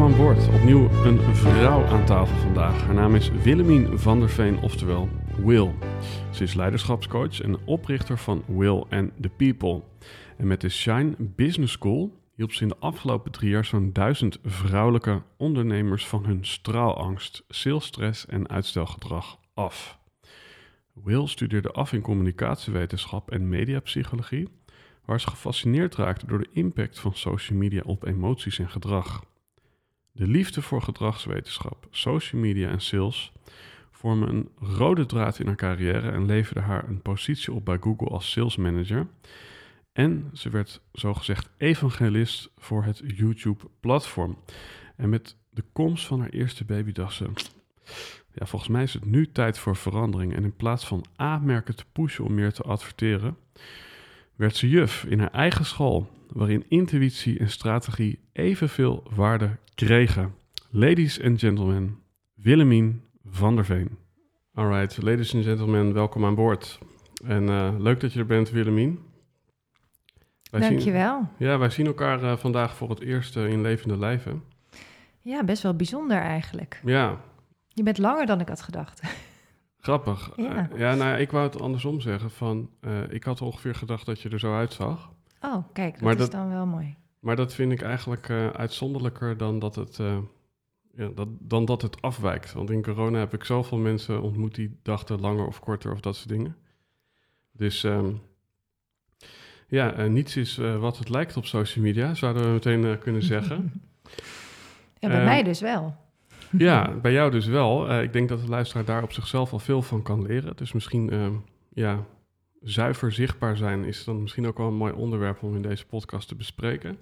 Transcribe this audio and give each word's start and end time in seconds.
Welkom 0.00 0.18
aan 0.18 0.26
boord. 0.26 0.48
Opnieuw 0.48 0.90
een 0.90 1.34
vrouw 1.34 1.84
aan 1.84 2.06
tafel 2.06 2.36
vandaag. 2.36 2.82
Haar 2.82 2.94
naam 2.94 3.14
is 3.14 3.30
Willemien 3.30 3.98
van 3.98 4.20
der 4.20 4.28
Veen, 4.28 4.60
oftewel 4.60 5.08
Will. 5.44 5.70
Ze 6.30 6.42
is 6.42 6.54
leiderschapscoach 6.54 7.40
en 7.40 7.66
oprichter 7.66 8.18
van 8.18 8.44
Will 8.46 8.84
and 8.90 9.12
the 9.20 9.28
People. 9.28 9.82
En 10.36 10.46
met 10.46 10.60
de 10.60 10.68
Shine 10.68 11.14
Business 11.18 11.72
School 11.72 12.18
hielp 12.34 12.52
ze 12.52 12.62
in 12.62 12.68
de 12.68 12.76
afgelopen 12.78 13.32
drie 13.32 13.50
jaar 13.50 13.64
zo'n 13.64 13.92
duizend 13.92 14.38
vrouwelijke 14.44 15.22
ondernemers 15.36 16.06
van 16.06 16.24
hun 16.24 16.44
straalangst, 16.44 17.44
salesstress 17.48 18.26
en 18.26 18.48
uitstelgedrag 18.48 19.38
af. 19.54 19.98
Will 20.92 21.26
studeerde 21.26 21.70
af 21.70 21.92
in 21.92 22.00
communicatiewetenschap 22.00 23.30
en 23.30 23.48
mediapsychologie, 23.48 24.48
waar 25.04 25.20
ze 25.20 25.28
gefascineerd 25.28 25.94
raakte 25.94 26.26
door 26.26 26.38
de 26.38 26.50
impact 26.52 27.00
van 27.00 27.14
social 27.14 27.58
media 27.58 27.82
op 27.84 28.04
emoties 28.04 28.58
en 28.58 28.70
gedrag. 28.70 29.28
De 30.12 30.26
liefde 30.26 30.62
voor 30.62 30.82
gedragswetenschap, 30.82 31.86
social 31.90 32.40
media 32.40 32.68
en 32.68 32.80
sales 32.80 33.32
vormen 34.00 34.28
een 34.28 34.48
rode 34.56 35.06
draad 35.06 35.38
in 35.38 35.46
haar 35.46 35.56
carrière 35.56 36.10
en 36.10 36.26
leverden 36.26 36.62
haar 36.62 36.88
een 36.88 37.02
positie 37.02 37.52
op 37.52 37.64
bij 37.64 37.78
Google 37.80 38.08
als 38.08 38.30
sales 38.30 38.56
manager. 38.56 39.06
En 39.92 40.30
ze 40.32 40.50
werd 40.50 40.80
zogezegd 40.92 41.50
evangelist 41.56 42.50
voor 42.58 42.84
het 42.84 43.02
YouTube-platform. 43.04 44.38
En 44.96 45.08
met 45.08 45.36
de 45.50 45.64
komst 45.72 46.06
van 46.06 46.20
haar 46.20 46.28
eerste 46.28 46.64
baby 46.64 46.92
dacht 46.92 47.14
ze: 47.14 47.30
ja, 48.32 48.46
volgens 48.46 48.70
mij 48.70 48.82
is 48.82 48.94
het 48.94 49.04
nu 49.04 49.30
tijd 49.32 49.58
voor 49.58 49.76
verandering. 49.76 50.34
En 50.34 50.44
in 50.44 50.56
plaats 50.56 50.86
van 50.86 51.04
A-merken 51.20 51.76
te 51.76 51.84
pushen 51.92 52.24
om 52.24 52.34
meer 52.34 52.52
te 52.52 52.62
adverteren, 52.62 53.36
werd 54.36 54.56
ze 54.56 54.68
juf 54.68 55.04
in 55.04 55.18
haar 55.18 55.32
eigen 55.32 55.64
school, 55.64 56.10
waarin 56.32 56.64
intuïtie 56.68 57.38
en 57.38 57.50
strategie 57.50 58.18
evenveel 58.32 59.02
waarde 59.14 59.58
kregen. 59.84 60.34
Ladies 60.70 61.22
and 61.22 61.38
gentlemen, 61.38 61.98
Willemien 62.34 63.02
van 63.24 63.56
der 63.56 63.64
Veen. 63.64 63.98
Alright, 64.54 65.02
ladies 65.02 65.34
and 65.34 65.44
gentlemen, 65.44 65.92
welkom 65.92 66.24
aan 66.24 66.34
boord. 66.34 66.78
En 67.24 67.42
uh, 67.42 67.74
leuk 67.78 68.00
dat 68.00 68.12
je 68.12 68.18
er 68.18 68.26
bent, 68.26 68.50
Willemien. 68.50 68.98
Wij 70.50 70.60
Dankjewel. 70.60 71.28
Zien, 71.38 71.48
ja, 71.48 71.58
wij 71.58 71.70
zien 71.70 71.86
elkaar 71.86 72.22
uh, 72.22 72.36
vandaag 72.36 72.76
voor 72.76 72.90
het 72.90 73.00
eerst 73.00 73.36
uh, 73.36 73.48
in 73.48 73.60
levende 73.60 73.98
lijven. 73.98 74.42
Ja, 75.20 75.44
best 75.44 75.62
wel 75.62 75.74
bijzonder 75.74 76.18
eigenlijk. 76.18 76.80
Ja. 76.84 77.20
Je 77.68 77.82
bent 77.82 77.98
langer 77.98 78.26
dan 78.26 78.40
ik 78.40 78.48
had 78.48 78.62
gedacht. 78.62 79.02
Grappig. 79.86 80.30
Ja, 80.36 80.68
ja 80.76 80.94
nou, 80.94 81.18
ik 81.18 81.30
wou 81.30 81.44
het 81.44 81.60
andersom 81.60 82.00
zeggen. 82.00 82.30
Van, 82.30 82.70
ik 83.08 83.24
had 83.24 83.40
ongeveer 83.40 83.74
gedacht 83.74 84.06
dat 84.06 84.20
je 84.20 84.28
er 84.28 84.38
zo 84.38 84.54
uitzag. 84.54 85.12
Oh, 85.40 85.64
kijk, 85.72 85.92
dat 85.92 86.02
maar 86.02 86.12
is 86.12 86.18
dat, 86.18 86.30
dan 86.30 86.50
wel 86.50 86.66
mooi. 86.66 86.96
Maar 87.20 87.36
dat 87.36 87.54
vind 87.54 87.72
ik 87.72 87.82
eigenlijk 87.82 88.28
uh, 88.28 88.50
uitzonderlijker 88.50 89.36
dan 89.36 89.58
dat, 89.58 89.74
het, 89.74 89.98
uh, 89.98 90.18
ja, 90.94 91.08
dat, 91.14 91.28
dan 91.38 91.64
dat 91.64 91.82
het 91.82 92.02
afwijkt. 92.02 92.52
Want 92.52 92.70
in 92.70 92.82
corona 92.82 93.18
heb 93.18 93.34
ik 93.34 93.44
zoveel 93.44 93.78
mensen 93.78 94.22
ontmoet 94.22 94.54
die 94.54 94.78
dachten 94.82 95.20
langer 95.20 95.46
of 95.46 95.60
korter 95.60 95.92
of 95.92 96.00
dat 96.00 96.16
soort 96.16 96.28
dingen. 96.28 96.56
Dus 97.52 97.82
um, 97.82 98.20
ja, 99.68 99.98
uh, 99.98 100.06
niets 100.06 100.36
is 100.36 100.56
wat 100.56 100.98
het 100.98 101.08
lijkt 101.08 101.36
op 101.36 101.46
social 101.46 101.84
media, 101.84 102.14
zouden 102.14 102.42
we 102.42 102.48
meteen 102.48 102.98
kunnen 102.98 103.22
zeggen. 103.22 103.72
ja, 104.98 105.08
bij 105.08 105.24
mij 105.24 105.42
dus 105.42 105.60
wel. 105.60 105.96
ja, 106.58 106.90
bij 107.02 107.12
jou 107.12 107.30
dus 107.30 107.46
wel. 107.46 108.00
ik 108.00 108.12
denk 108.12 108.28
dat 108.28 108.40
de 108.40 108.48
luisteraar 108.48 108.84
daar 108.84 109.02
op 109.02 109.12
zichzelf 109.12 109.52
al 109.52 109.58
veel 109.58 109.82
van 109.82 110.02
kan 110.02 110.22
leren. 110.22 110.56
Dus 110.56 110.72
misschien 110.72 111.10
ehm, 111.10 111.34
ja, 111.72 112.04
zuiver 112.60 113.12
zichtbaar 113.12 113.56
zijn 113.56 113.84
is 113.84 114.04
dan 114.04 114.22
misschien 114.22 114.46
ook 114.46 114.58
wel 114.58 114.66
een 114.66 114.74
mooi 114.74 114.92
onderwerp 114.92 115.42
om 115.42 115.56
in 115.56 115.62
deze 115.62 115.86
podcast 115.86 116.28
te 116.28 116.34
bespreken. 116.34 116.98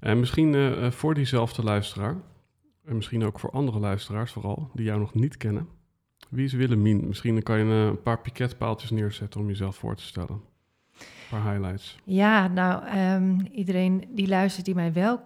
En 0.00 0.18
misschien 0.18 0.54
uh, 0.54 0.90
voor 0.90 1.14
diezelfde 1.14 1.62
luisteraar, 1.62 2.16
en 2.84 2.96
misschien 2.96 3.24
ook 3.24 3.38
voor 3.38 3.50
andere 3.50 3.78
luisteraars 3.78 4.32
vooral, 4.32 4.70
die 4.74 4.84
jou 4.84 5.00
nog 5.00 5.14
niet 5.14 5.36
kennen. 5.36 5.68
Wie 6.28 6.44
is 6.44 6.52
Willemien? 6.52 7.06
Misschien 7.06 7.42
kan 7.42 7.58
je 7.58 7.64
een 7.64 8.02
paar 8.02 8.20
piketpaaltjes 8.20 8.90
neerzetten 8.90 9.40
om 9.40 9.46
jezelf 9.46 9.76
voor 9.76 9.96
te 9.96 10.02
stellen. 10.02 10.40
Een 10.98 11.06
paar 11.30 11.52
highlights. 11.52 11.98
Ja, 12.04 12.48
nou, 12.48 12.98
um, 12.98 13.46
iedereen 13.52 14.04
die 14.08 14.28
luistert 14.28 14.64
die 14.64 14.74
mij 14.74 14.92
wel 14.92 15.20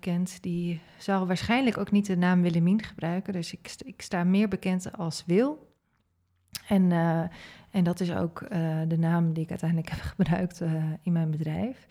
kent, 0.00 0.42
die 0.42 0.80
zal 0.98 1.26
waarschijnlijk 1.26 1.78
ook 1.78 1.90
niet 1.90 2.06
de 2.06 2.16
naam 2.16 2.42
Willemien 2.42 2.82
gebruiken. 2.82 3.32
Dus 3.32 3.52
ik, 3.52 3.74
ik 3.84 4.02
sta 4.02 4.24
meer 4.24 4.48
bekend 4.48 4.96
als 4.96 5.24
Wil. 5.26 5.72
En 6.68 6.92
en 7.74 7.84
dat 7.84 8.00
is 8.00 8.14
ook 8.14 8.42
uh, 8.42 8.48
de 8.88 8.98
naam 8.98 9.32
die 9.32 9.42
ik 9.42 9.50
uiteindelijk 9.50 9.90
heb 9.94 10.00
gebruikt 10.00 10.60
uh, 10.60 10.72
in 11.02 11.12
mijn 11.12 11.30
bedrijf. 11.30 11.86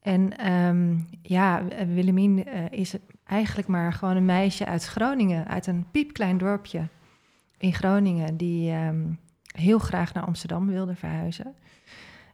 En 0.00 0.52
um, 0.52 1.06
ja, 1.22 1.64
Willemien 1.86 2.48
uh, 2.48 2.70
is 2.70 2.94
eigenlijk 3.24 3.68
maar 3.68 3.92
gewoon 3.92 4.16
een 4.16 4.24
meisje 4.24 4.66
uit 4.66 4.84
Groningen, 4.84 5.46
uit 5.46 5.66
een 5.66 5.86
piepklein 5.90 6.38
dorpje 6.38 6.88
in 7.58 7.74
Groningen, 7.74 8.36
die 8.36 8.72
um, 8.72 9.18
heel 9.56 9.78
graag 9.78 10.14
naar 10.14 10.24
Amsterdam 10.24 10.66
wilde 10.66 10.94
verhuizen. 10.94 11.54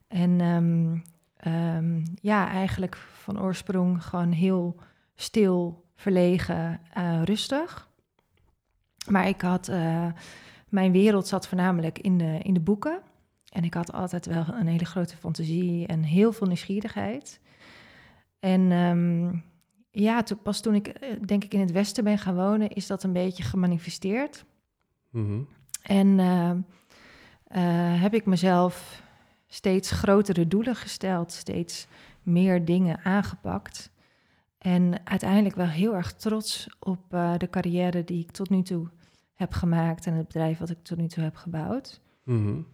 En 0.09 0.41
um, 0.41 2.03
ja, 2.21 2.49
eigenlijk 2.49 2.97
van 2.97 3.41
oorsprong 3.41 4.05
gewoon 4.05 4.33
heel 4.33 4.77
stil, 5.15 5.85
verlegen, 5.97 6.81
rustig. 7.25 7.89
Maar 9.09 9.29
ik 9.29 9.41
had 9.41 9.71
mijn 10.71 10.93
wereld 10.93 11.27
zat 11.27 11.49
voornamelijk 11.49 11.99
in 11.99 12.19
de, 12.19 12.39
in 12.43 12.55
de 12.55 12.61
boeken. 12.61 13.01
En 13.49 13.65
ik 13.65 13.75
had 13.75 13.93
altijd 13.93 14.27
wel 14.27 14.45
een 14.49 14.67
hele 14.67 14.85
grote 14.85 15.17
fantasie 15.17 15.87
en 15.87 16.03
heel 16.03 16.33
veel 16.33 16.47
nieuwsgierigheid. 16.47 17.41
En 18.41 18.73
um, 18.73 19.45
ja, 19.91 20.23
to, 20.23 20.37
pas 20.37 20.61
toen 20.61 20.75
ik 20.75 20.87
eh, 20.87 21.09
denk 21.27 21.45
ik 21.45 21.55
in 21.55 21.61
het 21.61 21.73
Westen 21.73 22.05
ben 22.05 22.19
gaan 22.19 22.35
wonen, 22.35 22.69
is 22.69 22.87
dat 22.87 23.03
een 23.03 23.13
beetje 23.13 23.43
gemanifesteerd. 23.43 24.45
Mm-hmm. 25.11 25.49
En 25.83 26.07
uh, 26.07 26.51
uh, 26.51 28.03
heb 28.03 28.15
ik 28.15 28.27
mezelf 28.27 29.03
steeds 29.47 29.91
grotere 29.91 30.49
doelen 30.49 30.77
gesteld, 30.77 31.33
steeds 31.33 31.87
meer 32.23 32.65
dingen 32.65 33.05
aangepakt. 33.05 33.91
En 34.59 35.07
uiteindelijk 35.07 35.57
wel 35.57 35.67
heel 35.67 35.95
erg 35.95 36.13
trots 36.13 36.69
op 36.79 37.01
uh, 37.11 37.33
de 37.37 37.51
carrière 37.51 38.05
die 38.05 38.21
ik 38.21 38.31
tot 38.31 38.51
nu 38.51 38.63
toe 38.63 38.89
heb 39.41 39.53
gemaakt 39.53 40.07
en 40.07 40.15
het 40.15 40.27
bedrijf 40.27 40.59
wat 40.59 40.71
ik 40.71 40.83
tot 40.83 40.99
nu 40.99 41.07
toe 41.07 41.23
heb 41.23 41.37
gebouwd. 41.37 42.01
Mm 42.25 42.67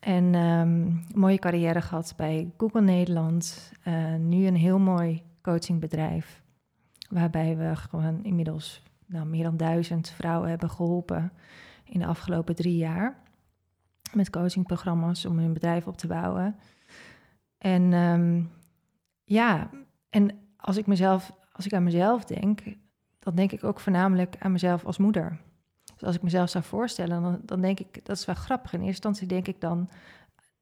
En 0.00 0.34
um, 0.34 1.04
mooie 1.14 1.38
carrière 1.38 1.80
gehad 1.80 2.14
bij 2.16 2.50
Google 2.56 2.80
Nederland. 2.80 3.72
Uh, 3.84 4.14
nu 4.14 4.46
een 4.46 4.56
heel 4.56 4.78
mooi 4.78 5.22
coachingbedrijf. 5.40 6.42
Waarbij 7.08 7.56
we 7.56 7.76
gewoon 7.76 8.24
inmiddels 8.24 8.82
nou, 9.06 9.26
meer 9.26 9.42
dan 9.42 9.56
duizend 9.56 10.08
vrouwen 10.10 10.48
hebben 10.48 10.70
geholpen 10.70 11.32
in 11.84 12.00
de 12.00 12.06
afgelopen 12.06 12.54
drie 12.54 12.76
jaar. 12.76 13.16
Met 14.12 14.30
coachingprogramma's 14.30 15.24
om 15.24 15.38
hun 15.38 15.52
bedrijf 15.52 15.86
op 15.86 15.96
te 15.96 16.06
bouwen. 16.06 16.56
En 17.58 17.92
um, 17.92 18.50
ja, 19.24 19.70
en 20.10 20.30
als 20.56 20.76
ik 20.76 20.86
mezelf, 20.86 21.32
als 21.52 21.66
ik 21.66 21.72
aan 21.72 21.84
mezelf 21.84 22.24
denk, 22.24 22.60
dan 23.18 23.34
denk 23.34 23.52
ik 23.52 23.64
ook 23.64 23.80
voornamelijk 23.80 24.36
aan 24.38 24.52
mezelf 24.52 24.84
als 24.84 24.98
moeder. 24.98 25.38
Dus 26.02 26.10
als 26.10 26.20
ik 26.20 26.26
mezelf 26.26 26.50
zou 26.50 26.64
voorstellen, 26.64 27.22
dan, 27.22 27.40
dan 27.44 27.60
denk 27.60 27.80
ik, 27.80 28.04
dat 28.04 28.16
is 28.16 28.24
wel 28.24 28.34
grappig. 28.34 28.72
In 28.72 28.78
eerste 28.78 29.08
instantie 29.08 29.26
denk 29.26 29.46
ik 29.46 29.60
dan 29.60 29.88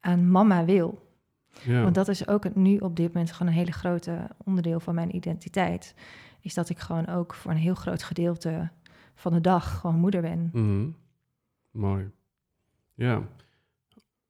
aan 0.01 0.31
mama 0.31 0.65
wil. 0.65 1.13
Ja. 1.63 1.83
Want 1.83 1.95
dat 1.95 2.09
is 2.09 2.29
ook 2.29 2.55
nu 2.55 2.79
op 2.79 2.97
dit 2.97 3.13
moment 3.13 3.33
gewoon 3.33 3.49
een 3.49 3.59
hele 3.59 3.73
grote 3.73 4.29
onderdeel 4.45 4.81
van 4.81 4.95
mijn 4.95 5.17
identiteit. 5.17 5.95
Is 6.41 6.55
dat 6.55 6.69
ik 6.69 6.79
gewoon 6.79 7.07
ook 7.07 7.35
voor 7.35 7.51
een 7.51 7.57
heel 7.57 7.75
groot 7.75 8.03
gedeelte 8.03 8.71
van 9.15 9.33
de 9.33 9.41
dag 9.41 9.79
gewoon 9.79 9.97
moeder 9.97 10.21
ben. 10.21 10.51
Mhm. 10.53 10.91
Mooi. 11.71 12.11
Ja. 12.95 13.23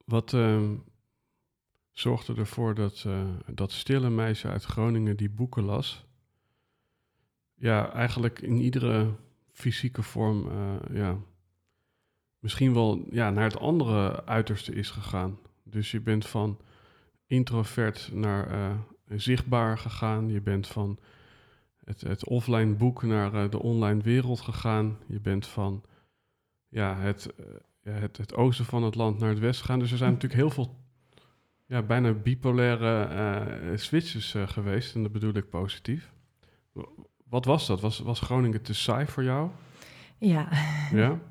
Wat 0.04 0.32
ehm, 0.32 0.74
zorgde 1.90 2.34
ervoor 2.34 2.74
dat 2.74 3.04
eh, 3.06 3.28
dat 3.54 3.72
stille 3.72 4.10
meisje 4.10 4.48
uit 4.48 4.64
Groningen 4.64 5.16
die 5.16 5.30
boeken 5.30 5.64
las? 5.64 6.06
Ja, 7.54 7.92
eigenlijk 7.92 8.40
in 8.40 8.56
iedere 8.56 9.14
fysieke 9.60 10.02
vorm, 10.02 10.48
eh, 10.48 10.96
ja, 10.96 11.18
misschien 12.38 12.74
wel 12.74 13.06
ja, 13.10 13.30
naar 13.30 13.44
het 13.44 13.58
andere 13.58 14.26
uiterste 14.26 14.74
is 14.74 14.90
gegaan. 14.90 15.38
Dus 15.62 15.90
je 15.90 16.00
bent 16.00 16.26
van 16.26 16.58
introvert 17.26 18.10
naar 18.12 18.50
eh, 18.50 18.78
zichtbaar 19.06 19.78
gegaan. 19.78 20.28
Je 20.28 20.40
bent 20.40 20.66
van 20.66 20.98
het, 21.84 22.00
het 22.00 22.26
offline 22.26 22.74
boek 22.74 23.02
naar 23.02 23.34
eh, 23.34 23.50
de 23.50 23.58
online 23.58 24.02
wereld 24.02 24.40
gegaan. 24.40 24.98
Je 25.06 25.20
bent 25.20 25.46
van 25.46 25.84
ja, 26.68 26.96
het, 26.96 27.34
het, 27.82 28.16
het 28.16 28.34
oosten 28.34 28.64
van 28.64 28.82
het 28.82 28.94
land 28.94 29.18
naar 29.18 29.28
het 29.28 29.38
westen 29.38 29.64
gegaan. 29.64 29.80
Dus 29.80 29.90
er 29.90 29.98
zijn 29.98 30.12
natuurlijk 30.12 30.40
heel 30.40 30.50
veel 30.50 30.78
ja, 31.66 31.82
bijna 31.82 32.12
bipolaire 32.12 33.76
switches 33.76 34.34
geweest. 34.46 34.94
En 34.94 35.02
dat 35.02 35.12
bedoel 35.12 35.34
ik 35.34 35.48
positief. 35.48 36.12
Wat 37.30 37.44
was 37.44 37.66
dat? 37.66 37.80
Was, 37.80 37.98
was 37.98 38.20
Groningen 38.20 38.62
te 38.62 38.74
saai 38.74 39.06
voor 39.06 39.24
jou? 39.24 39.50
Ja. 40.18 40.48
Ja? 40.92 41.18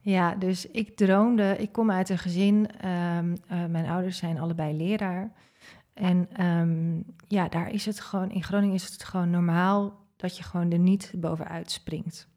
Ja, 0.00 0.34
dus 0.34 0.70
ik 0.70 0.96
droomde, 0.96 1.56
ik 1.58 1.72
kom 1.72 1.90
uit 1.90 2.08
een 2.08 2.18
gezin, 2.18 2.70
ehm, 2.80 3.36
eh, 3.48 3.64
mijn 3.64 3.86
ouders 3.86 4.18
zijn 4.18 4.38
allebei 4.38 4.76
leraar. 4.76 5.32
En 5.94 6.28
ehm, 6.32 7.00
ja, 7.28 7.48
daar 7.48 7.70
is 7.70 7.86
het 7.86 8.00
gewoon, 8.00 8.30
in 8.30 8.42
Groningen 8.42 8.74
is 8.74 8.92
het 8.92 9.04
gewoon 9.04 9.30
normaal 9.30 10.00
dat 10.16 10.36
je 10.36 10.42
gewoon 10.42 10.70
er 10.70 10.78
niet 10.78 11.12
bovenuit 11.16 11.70
springt. 11.70 12.28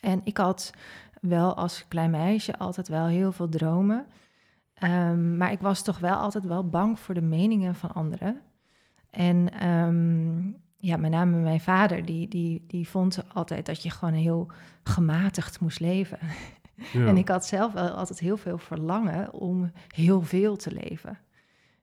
En 0.00 0.20
ik 0.24 0.36
had 0.36 0.72
wel 1.20 1.54
als 1.54 1.88
klein 1.88 2.10
meisje 2.10 2.58
altijd 2.58 2.88
wel 2.88 3.06
heel 3.06 3.32
veel 3.32 3.48
dromen. 3.48 4.06
Ehm, 4.74 5.36
maar 5.36 5.52
ik 5.52 5.60
was 5.60 5.82
toch 5.82 5.98
wel 5.98 6.16
altijd 6.16 6.44
wel 6.44 6.68
bang 6.68 6.98
voor 6.98 7.14
de 7.14 7.22
meningen 7.22 7.74
van 7.74 7.92
anderen. 7.92 8.40
En 9.10 9.52
ja, 10.80 10.96
met 10.96 11.10
name 11.10 11.36
mijn 11.36 11.60
vader, 11.60 12.04
die, 12.04 12.28
die, 12.28 12.64
die 12.66 12.88
vond 12.88 13.22
altijd 13.32 13.66
dat 13.66 13.82
je 13.82 13.90
gewoon 13.90 14.14
heel 14.14 14.46
gematigd 14.82 15.60
moest 15.60 15.80
leven. 15.80 16.18
ja. 16.92 17.06
En 17.06 17.16
ik 17.16 17.28
had 17.28 17.46
zelf 17.46 17.72
wel 17.72 17.88
altijd 17.88 18.18
heel 18.18 18.36
veel 18.36 18.58
verlangen 18.58 19.32
om 19.32 19.72
heel 19.88 20.22
veel 20.22 20.56
te 20.56 20.72
leven. 20.72 21.18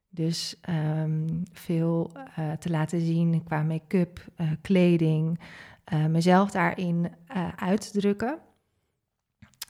Dus 0.09 0.55
ehm, 0.61 1.27
veel 1.51 2.11
eh, 2.35 2.51
te 2.51 2.69
laten 2.69 2.99
zien 2.99 3.43
qua 3.43 3.63
make-up, 3.63 4.25
eh, 4.35 4.47
kleding, 4.61 5.39
eh, 5.83 6.05
mezelf 6.05 6.51
daarin 6.51 7.11
uit 7.55 7.91
te 7.91 7.99
drukken. 7.99 8.39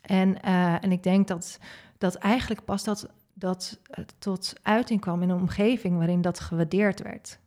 En, 0.01 0.41
en 0.81 0.91
ik 0.91 1.03
denk 1.03 1.27
dat, 1.27 1.59
dat 1.97 2.15
eigenlijk 2.15 2.65
pas 2.65 2.83
dat, 2.83 3.09
dat 3.33 3.79
tot 4.19 4.53
uiting 4.61 5.01
kwam 5.01 5.21
in 5.21 5.29
een 5.29 5.39
omgeving 5.39 5.97
waarin 5.97 6.21
dat 6.21 6.39
gewaardeerd 6.39 7.01
werd. 7.01 7.39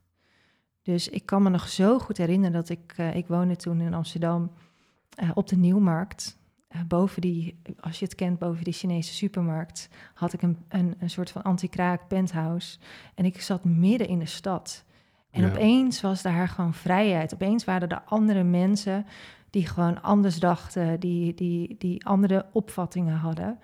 Dus 0.88 1.08
ik 1.08 1.26
kan 1.26 1.42
me 1.42 1.50
nog 1.50 1.68
zo 1.68 1.98
goed 1.98 2.16
herinneren 2.16 2.52
dat 2.52 2.68
ik, 2.68 2.94
eh, 2.96 3.14
ik 3.14 3.26
woonde 3.26 3.56
toen 3.56 3.80
in 3.80 3.94
Amsterdam 3.94 4.50
eh, 5.14 5.30
op 5.34 5.48
de 5.48 5.56
Nieuwmarkt. 5.56 6.38
Eh, 6.68 6.80
boven 6.88 7.20
die, 7.20 7.58
als 7.80 7.98
je 7.98 8.04
het 8.04 8.14
kent, 8.14 8.38
boven 8.38 8.64
die 8.64 8.72
Chinese 8.72 9.14
supermarkt, 9.14 9.88
had 10.14 10.32
ik 10.32 10.42
een, 10.42 10.56
een, 10.68 10.94
een 10.98 11.10
soort 11.10 11.30
van 11.30 11.42
anti-kraak 11.42 12.08
penthouse. 12.08 12.78
En 13.14 13.24
ik 13.24 13.40
zat 13.40 13.64
midden 13.64 14.08
in 14.08 14.18
de 14.18 14.26
stad. 14.26 14.84
En 15.30 15.42
Ja. 15.42 15.48
opeens 15.48 16.00
was 16.00 16.22
daar 16.22 16.48
gewoon 16.48 16.74
vrijheid. 16.74 17.34
Opeens 17.34 17.64
waren 17.64 17.88
er 17.88 18.02
andere 18.04 18.42
mensen 18.42 19.06
die 19.50 19.66
gewoon 19.66 20.02
anders 20.02 20.40
dachten, 20.40 21.00
die, 21.00 21.34
die, 21.34 21.76
die 21.78 22.06
andere 22.06 22.46
opvattingen 22.52 23.16
hadden. 23.16 23.58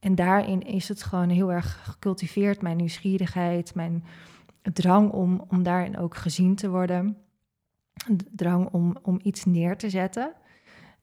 En 0.00 0.14
daarin 0.14 0.62
is 0.62 0.88
het 0.88 1.02
gewoon 1.02 1.28
heel 1.28 1.52
erg 1.52 1.80
gecultiveerd, 1.84 2.62
mijn 2.62 2.76
nieuwsgierigheid, 2.76 3.74
mijn 3.74 4.04
drang 4.72 5.10
om, 5.10 5.44
om 5.48 5.62
daarin 5.62 5.98
ook 5.98 6.16
gezien 6.16 6.54
te 6.54 6.70
worden. 6.70 7.16
De 8.06 8.24
drang 8.30 8.68
om, 8.72 8.96
om 9.02 9.18
iets 9.22 9.44
neer 9.44 9.76
te 9.76 9.90
zetten. 9.90 10.32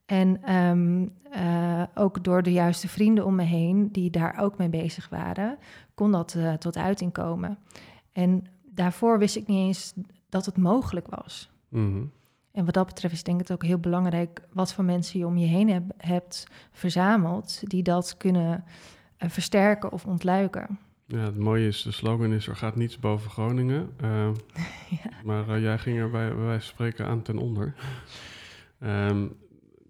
En 0.06 0.44
ehm, 0.44 1.08
eh, 1.32 1.84
ook 1.96 2.24
door 2.24 2.44
de 2.44 2.52
juiste 2.52 2.88
vrienden 2.88 3.26
om 3.26 3.36
me 3.36 3.44
heen, 3.44 3.92
die 3.92 4.10
daar 4.10 4.38
ook 4.40 4.58
mee 4.58 4.70
bezig 4.70 5.10
waren, 5.10 5.58
kon 5.94 6.12
dat 6.12 6.36
eh, 6.36 6.54
tot 6.54 6.78
uiting 6.78 7.12
komen. 7.12 7.58
En 8.12 8.46
daarvoor 8.64 9.20
wist 9.20 9.36
ik 9.36 9.48
niet 9.48 9.68
eens 9.68 9.94
dat 10.30 10.46
het 10.46 10.58
mogelijk 10.58 11.08
was. 11.08 11.52
Mhm. 11.70 12.04
En 12.52 12.66
wat 12.66 12.74
dat 12.74 12.86
betreft 12.86 13.14
is 13.14 13.24
denk 13.24 13.42
ik 13.42 13.48
het 13.48 13.58
ook 13.58 13.64
heel 13.64 13.80
belangrijk 13.80 14.42
wat 14.54 14.74
voor 14.74 14.84
mensen 14.84 15.20
je 15.20 15.26
om 15.26 15.38
je 15.38 15.48
heen 15.48 15.70
heb- 15.70 15.94
hebt 15.98 16.48
verzameld, 16.72 17.70
die 17.70 17.84
dat 17.84 18.18
kunnen 18.18 18.64
eh, 19.18 19.30
versterken 19.30 19.92
of 19.92 20.06
ontluiken. 20.06 20.80
Ja, 21.08 21.18
het 21.20 21.38
mooie 21.38 21.68
is, 21.68 21.82
de 21.82 21.92
slogan 21.92 22.34
is, 22.34 22.48
er 22.48 22.56
gaat 22.56 22.76
niets 22.76 23.00
boven 23.00 23.30
Groningen. 23.32 23.94
Eh, 23.98 24.32
Ja. 25.04 25.12
Maar 25.24 25.50
eh, 25.50 25.62
jij 25.62 25.78
ging 25.78 26.00
er 26.00 26.10
bij, 26.10 26.28
bij 26.28 26.46
wijze 26.46 26.66
van 26.66 26.74
spreken 26.76 27.06
aan 27.06 27.22
ten 27.22 27.38
onder. 27.38 27.76
Ehm, 28.80 29.28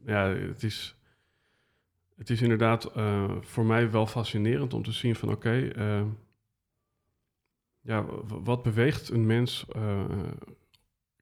ja, 0.06 0.27
het 0.27 0.63
is, 0.63 0.95
het 2.17 2.29
is 2.29 2.41
inderdaad 2.41 2.85
eh, 2.85 3.31
voor 3.41 3.65
mij 3.65 3.91
wel 3.91 4.06
fascinerend 4.07 4.73
om 4.73 4.83
te 4.83 4.91
zien 4.91 5.15
van 5.15 5.29
oké, 5.29 5.67
eh, 5.67 6.03
ja, 7.81 8.06
wat 8.44 8.63
beweegt 8.63 9.09
een 9.09 9.25
mens? 9.25 9.65
eh, 9.69 10.06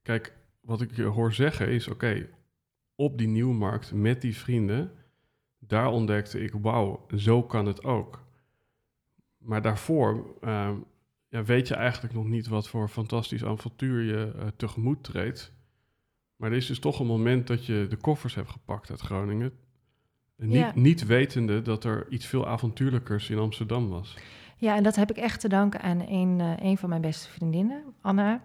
kijk, 0.01 0.37
wat 0.61 0.81
ik 0.81 0.95
je 0.95 1.03
hoor 1.03 1.33
zeggen 1.33 1.67
is 1.69 1.87
oké, 1.87 2.29
op 2.95 3.17
die 3.17 3.27
nieuwmarkt 3.27 3.93
met 3.93 4.21
die 4.21 4.37
vrienden, 4.37 4.91
daar 5.59 5.87
ontdekte 5.87 6.39
ik, 6.39 6.53
wauw, 6.61 7.05
zo 7.15 7.43
kan 7.43 7.65
het 7.65 7.83
ook. 7.83 8.22
Maar 9.43 9.61
daarvoor 9.61 10.37
ehm, 10.41 10.75
ja, 11.27 11.43
weet 11.43 11.67
je 11.67 11.75
eigenlijk 11.75 12.13
nog 12.13 12.25
niet 12.27 12.47
wat 12.47 12.67
voor 12.67 12.87
fantastisch 12.89 13.43
avontuur 13.45 14.01
je 14.01 14.33
eh, 14.37 14.47
tegemoet 14.57 15.03
treedt. 15.03 15.51
Maar 16.35 16.51
er 16.51 16.57
is 16.57 16.65
dus 16.67 16.79
toch 16.79 16.99
een 16.99 17.05
moment 17.05 17.47
dat 17.47 17.65
je 17.65 17.85
de 17.89 17.95
koffers 17.95 18.35
hebt 18.35 18.49
gepakt 18.49 18.89
uit 18.89 18.99
Groningen. 18.99 19.51
En 20.37 20.47
niet, 20.47 20.57
Ja. 20.57 20.71
niet 20.75 21.05
wetende 21.05 21.61
dat 21.61 21.83
er 21.83 22.05
iets 22.09 22.25
veel 22.25 22.47
avontuurlijkers 22.47 23.29
in 23.29 23.37
Amsterdam 23.37 23.89
was. 23.89 24.17
Ja, 24.57 24.75
en 24.75 24.83
dat 24.83 24.95
heb 24.95 25.09
ik 25.09 25.17
echt 25.17 25.39
te 25.39 25.49
danken 25.49 25.81
aan 25.81 25.99
een, 26.07 26.39
eh, 26.39 26.53
een 26.69 26.77
van 26.77 26.89
mijn 26.89 27.01
beste 27.01 27.29
vriendinnen, 27.29 27.83
Anna. 28.01 28.41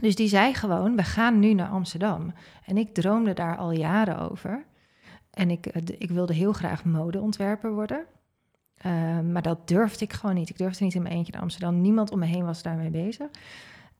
Dus 0.00 0.14
die 0.14 0.28
zei 0.28 0.54
gewoon, 0.54 0.96
we 0.96 1.02
gaan 1.02 1.38
nu 1.38 1.54
naar 1.54 1.68
Amsterdam. 1.68 2.32
En 2.64 2.76
ik 2.76 2.94
droomde 2.94 3.32
daar 3.34 3.56
al 3.56 3.70
jaren 3.72 4.30
over. 4.30 4.66
En 5.30 5.50
ik, 5.50 5.66
eh, 5.66 5.82
ik 5.98 6.10
wilde 6.10 6.34
heel 6.34 6.52
graag 6.52 6.84
modeontwerper 6.84 7.72
worden. 7.72 8.06
Eh, 8.78 9.20
maar 9.20 9.42
dat 9.42 9.68
durfde 9.68 10.04
ik 10.04 10.12
gewoon 10.12 10.34
niet. 10.34 10.48
Ik 10.48 10.58
durfde 10.58 10.84
niet 10.84 10.94
in 10.94 11.02
mijn 11.02 11.14
eentje 11.14 11.32
naar 11.32 11.42
Amsterdam. 11.42 11.80
Niemand 11.80 12.10
om 12.10 12.18
me 12.18 12.26
heen 12.26 12.44
was 12.44 12.62
daarmee 12.62 12.90
bezig. 12.90 13.28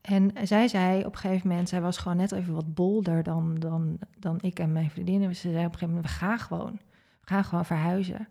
En 0.00 0.30
zij 0.42 0.68
zei 0.68 1.04
op 1.04 1.12
een 1.12 1.18
gegeven 1.18 1.48
moment, 1.48 1.68
zij 1.68 1.80
was 1.80 1.98
gewoon 1.98 2.16
net 2.16 2.32
even 2.32 2.54
wat 2.54 2.74
bolder 2.74 3.22
dan, 3.22 3.56
dan, 3.58 3.98
dan 4.18 4.38
ik 4.40 4.58
en 4.58 4.72
mijn 4.72 4.90
vriendinnen. 4.90 5.36
Ze 5.36 5.50
zei 5.50 5.66
op 5.66 5.72
een 5.72 5.78
gegeven 5.78 5.94
moment, 5.94 6.06
we 6.06 6.18
gaan 6.18 6.38
gewoon. 6.38 6.72
We 7.20 7.34
gaan 7.34 7.44
gewoon 7.44 7.64
verhuizen. 7.64 8.28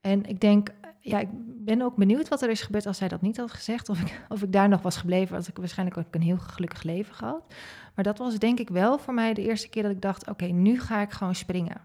En 0.00 0.24
ik 0.24 0.40
denk, 0.40 0.68
ja, 1.00 1.18
ik 1.18 1.28
ben 1.64 1.82
ook 1.82 1.96
benieuwd 1.96 2.28
wat 2.28 2.42
er 2.42 2.50
is 2.50 2.60
gebeurd 2.60 2.86
als 2.86 2.96
zij 2.96 3.08
dat 3.08 3.22
niet 3.22 3.36
had 3.36 3.52
gezegd. 3.52 3.88
Of 3.88 4.00
ik, 4.00 4.24
of 4.28 4.42
ik 4.42 4.52
daar 4.52 4.68
nog 4.68 4.82
was 4.82 4.96
gebleven, 4.96 5.36
had 5.36 5.48
ik 5.48 5.56
waarschijnlijk 5.56 5.98
ook 5.98 6.14
een 6.14 6.22
heel 6.22 6.38
gelukkig 6.38 6.82
leven 6.82 7.14
gehad. 7.14 7.54
Maar 7.94 8.04
dat 8.04 8.18
was 8.18 8.38
denk 8.38 8.58
ik 8.58 8.68
wel 8.68 8.98
voor 8.98 9.14
mij 9.14 9.34
de 9.34 9.42
eerste 9.42 9.68
keer 9.68 9.82
dat 9.82 9.92
ik 9.92 10.00
dacht, 10.02 10.28
oké, 10.28 10.44
nu 10.44 10.80
ga 10.80 11.00
ik 11.00 11.10
gewoon 11.10 11.34
springen. 11.34 11.80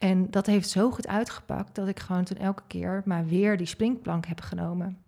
En 0.00 0.30
dat 0.30 0.46
heeft 0.46 0.68
zo 0.68 0.90
goed 0.90 1.06
uitgepakt 1.06 1.74
dat 1.74 1.88
ik 1.88 2.00
gewoon 2.00 2.24
toen 2.24 2.36
elke 2.36 2.62
keer 2.66 3.02
maar 3.04 3.26
weer 3.26 3.56
die 3.56 3.66
springplank 3.66 4.26
heb 4.26 4.40
genomen. 4.40 4.98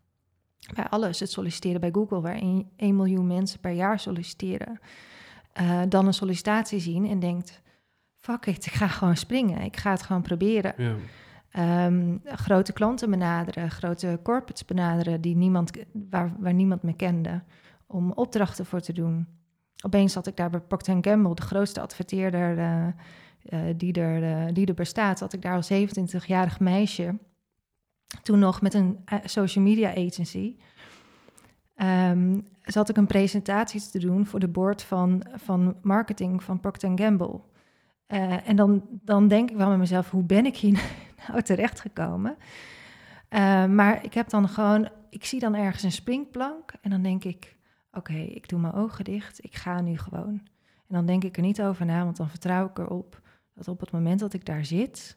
Bij 0.74 0.88
alles, 0.88 1.20
het 1.20 1.30
solliciteren 1.30 1.80
bij 1.80 1.90
Google, 1.92 2.20
waar 2.20 2.40
1, 2.76 2.96
miljoen 2.96 3.26
mensen 3.26 3.60
per 3.60 3.70
jaar 3.72 4.00
solliciteren. 4.00 4.80
Eh, 5.52 5.82
dan 5.88 6.06
een 6.06 6.14
sollicitatie 6.14 6.80
zien 6.80 7.06
en 7.06 7.18
denkt, 7.18 7.60
fuck 8.16 8.46
it, 8.46 8.66
ik 8.66 8.72
ga 8.72 8.88
gewoon 8.88 9.16
springen. 9.16 9.60
Ik 9.60 9.76
ga 9.76 9.90
het 9.90 10.02
gewoon 10.02 10.22
proberen. 10.22 10.74
Ja, 10.76 10.94
Ehm, 11.52 12.16
grote 12.24 12.72
klanten 12.72 13.10
benaderen, 13.10 13.70
grote 13.70 14.20
corporates 14.22 14.64
benaderen 14.64 15.20
die 15.20 15.36
niemand, 15.36 15.70
waar, 16.10 16.32
waar 16.38 16.54
niemand 16.54 16.82
me 16.82 16.96
kende, 16.96 17.42
om 17.86 18.12
opdrachten 18.12 18.66
voor 18.66 18.80
te 18.80 18.92
doen. 18.92 19.26
Opeens 19.84 20.12
zat 20.12 20.26
ik 20.26 20.36
daar 20.36 20.50
bij 20.50 20.60
Procter 20.60 20.98
Gamble, 21.00 21.34
de 21.34 21.42
grootste 21.42 21.80
adverteerder 21.80 22.58
eh, 22.58 22.86
eh, 23.44 23.60
die, 23.76 23.92
er, 23.92 24.22
eh, 24.22 24.54
die 24.54 24.66
er 24.66 24.74
bestaat. 24.74 25.18
Zat 25.18 25.32
ik 25.32 25.42
daar 25.42 25.54
als 25.56 25.72
27-jarig 25.72 26.60
meisje, 26.60 27.18
toen 28.22 28.38
nog 28.38 28.62
met 28.62 28.74
een 28.74 28.98
eh, 29.04 29.18
social 29.24 29.64
media 29.64 29.90
agency. 29.90 30.56
Ehm, 31.74 32.40
zat 32.62 32.88
ik 32.88 32.96
een 32.96 33.06
presentatie 33.06 33.90
te 33.90 33.98
doen 33.98 34.26
voor 34.26 34.40
de 34.40 34.48
board 34.48 34.82
van, 34.82 35.26
van 35.34 35.76
marketing 35.82 36.42
van 36.42 36.60
Procter 36.60 36.92
Gamble. 36.94 37.40
En 38.44 38.56
dan, 38.56 38.82
dan 38.90 39.28
denk 39.28 39.50
ik 39.50 39.56
wel 39.56 39.68
met 39.68 39.78
mezelf, 39.78 40.10
hoe 40.10 40.22
ben 40.22 40.46
ik 40.46 40.56
hier 40.56 40.82
nou 41.28 41.42
terechtgekomen? 41.42 42.36
Eh, 43.32 43.66
maar 43.66 44.04
ik 44.04 44.14
heb 44.14 44.28
dan 44.28 44.48
gewoon, 44.48 44.88
ik 45.10 45.24
zie 45.24 45.40
dan 45.40 45.54
ergens 45.54 45.82
een 45.82 45.92
springplank 45.92 46.72
en 46.80 46.90
dan 46.90 47.02
denk 47.02 47.24
ik, 47.24 47.56
oké, 47.92 48.12
ik 48.12 48.48
doe 48.48 48.60
mijn 48.60 48.72
ogen 48.72 49.04
dicht, 49.04 49.44
ik 49.44 49.54
ga 49.54 49.80
nu 49.80 49.98
gewoon. 49.98 50.40
En 50.88 50.94
dan 50.94 51.06
denk 51.06 51.24
ik 51.24 51.36
er 51.36 51.42
niet 51.42 51.62
over 51.62 51.86
na, 51.86 52.04
want 52.04 52.16
dan 52.16 52.28
vertrouw 52.28 52.66
ik 52.66 52.78
erop 52.78 53.20
dat 53.54 53.68
op 53.68 53.80
het 53.80 53.90
moment 53.90 54.20
dat 54.20 54.32
ik 54.32 54.44
daar 54.44 54.64
zit, 54.64 55.16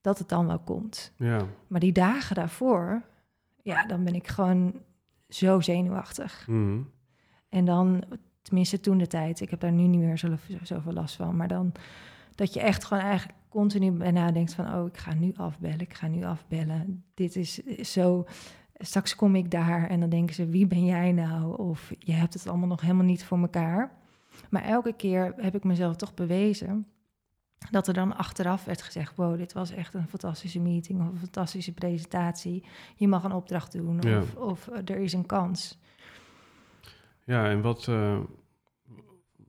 dat 0.00 0.18
het 0.18 0.28
dan 0.28 0.46
wel 0.46 0.58
komt. 0.58 1.12
Ja. 1.16 1.46
Maar 1.66 1.80
die 1.80 1.92
dagen 1.92 2.34
daarvoor, 2.34 3.02
ja, 3.62 3.86
dan 3.86 4.04
ben 4.04 4.14
ik 4.14 4.28
gewoon 4.28 4.80
zo 5.28 5.60
zenuwachtig. 5.60 6.46
Mhm. 6.48 6.80
En 7.48 7.64
dan, 7.64 8.04
tenminste 8.42 8.80
toen 8.80 8.98
de 8.98 9.06
tijd, 9.06 9.40
ik 9.40 9.50
heb 9.50 9.60
daar 9.60 9.72
nu 9.72 9.86
niet 9.86 10.00
meer 10.00 10.18
zo, 10.18 10.36
zoveel 10.62 10.92
last 10.92 11.16
van, 11.16 11.36
maar 11.36 11.48
dan 11.48 11.72
dat 12.34 12.54
je 12.54 12.60
echt 12.60 12.84
gewoon 12.84 13.02
eigenlijk 13.02 13.38
continu 13.48 13.90
bij 13.90 14.10
nadenkt 14.10 14.54
van, 14.54 14.74
oh, 14.74 14.86
ik 14.86 14.96
ga 14.96 15.14
nu 15.14 15.32
afbellen, 15.36 15.80
ik 15.80 15.94
ga 15.94 16.06
nu 16.06 16.24
afbellen. 16.24 17.04
Dit 17.14 17.36
is 17.36 17.54
zo, 17.92 18.24
straks 18.74 19.16
kom 19.16 19.34
ik 19.34 19.50
daar 19.50 19.88
en 19.88 20.00
dan 20.00 20.08
denken 20.08 20.34
ze, 20.34 20.46
wie 20.46 20.66
ben 20.66 20.84
jij 20.84 21.12
nou? 21.12 21.58
Of 21.58 21.92
je 21.98 22.12
hebt 22.12 22.34
het 22.34 22.48
allemaal 22.48 22.68
nog 22.68 22.80
helemaal 22.80 23.04
niet 23.04 23.24
voor 23.24 23.38
elkaar. 23.38 23.92
Maar 24.50 24.62
elke 24.62 24.92
keer 24.92 25.34
heb 25.36 25.54
ik 25.54 25.64
mezelf 25.64 25.96
toch 25.96 26.14
bewezen 26.14 26.86
dat 27.70 27.88
er 27.88 27.94
dan 27.94 28.16
achteraf 28.16 28.64
werd 28.64 28.82
gezegd: 28.82 29.16
Wow, 29.16 29.36
dit 29.36 29.52
was 29.52 29.70
echt 29.70 29.94
een 29.94 30.08
fantastische 30.08 30.60
meeting 30.60 31.00
of 31.00 31.06
een 31.06 31.18
fantastische 31.18 31.72
presentatie. 31.72 32.64
Je 32.96 33.08
mag 33.08 33.24
een 33.24 33.32
opdracht 33.32 33.72
doen 33.72 34.00
Ja. 34.00 34.18
of, 34.18 34.34
of 34.36 34.66
er 34.84 34.96
is 34.96 35.12
een 35.12 35.26
kans. 35.26 35.78
Ja, 37.24 37.48
en 37.48 37.60
wat, 37.60 37.88
eh, 37.88 38.18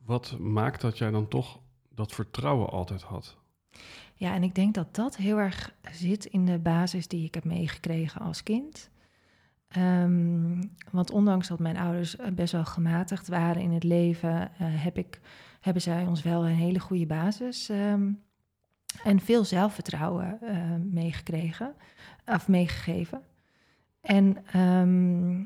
wat 0.06 0.40
maakt 0.40 0.82
dat 0.82 0.98
jij 0.98 1.12
dan 1.12 1.28
toch 1.28 1.60
dat 1.90 2.12
vertrouwen 2.12 2.70
altijd 2.70 3.02
had? 3.02 3.38
Ja, 4.14 4.34
en 4.34 4.44
ik 4.44 4.56
denk 4.56 4.74
dat 4.74 4.96
dat 4.96 5.16
heel 5.16 5.38
erg 5.38 5.74
zit 5.92 6.26
in 6.26 6.46
de 6.46 6.58
basis 6.60 7.08
die 7.08 7.26
ik 7.26 7.34
heb 7.34 7.44
meegekregen 7.44 8.22
als 8.22 8.44
kind. 8.44 8.90
Ehm, 9.68 10.64
want 10.92 11.12
ondanks 11.12 11.48
dat 11.48 11.60
mijn 11.60 11.78
ouders 11.78 12.16
eh, 12.16 12.32
best 12.32 12.52
wel 12.52 12.66
gematigd 12.66 13.28
waren 13.28 13.62
in 13.62 13.72
het 13.72 13.84
leven, 13.84 14.42
eh, 14.42 14.68
heb 14.84 14.98
ik, 14.98 15.20
hebben 15.66 15.84
zij 15.84 16.06
ons 16.06 16.22
wel 16.22 16.46
een 16.46 16.56
hele 16.56 16.80
goede 16.80 17.06
basis 17.06 17.70
ehm, 17.70 18.12
en 19.04 19.20
veel 19.20 19.46
zelfvertrouwen 19.46 20.42
eh, 20.42 20.76
meegekregen 20.92 21.76
of 22.26 22.48
meegegeven. 22.48 23.22
En, 24.02 24.38
ehm, 24.52 25.44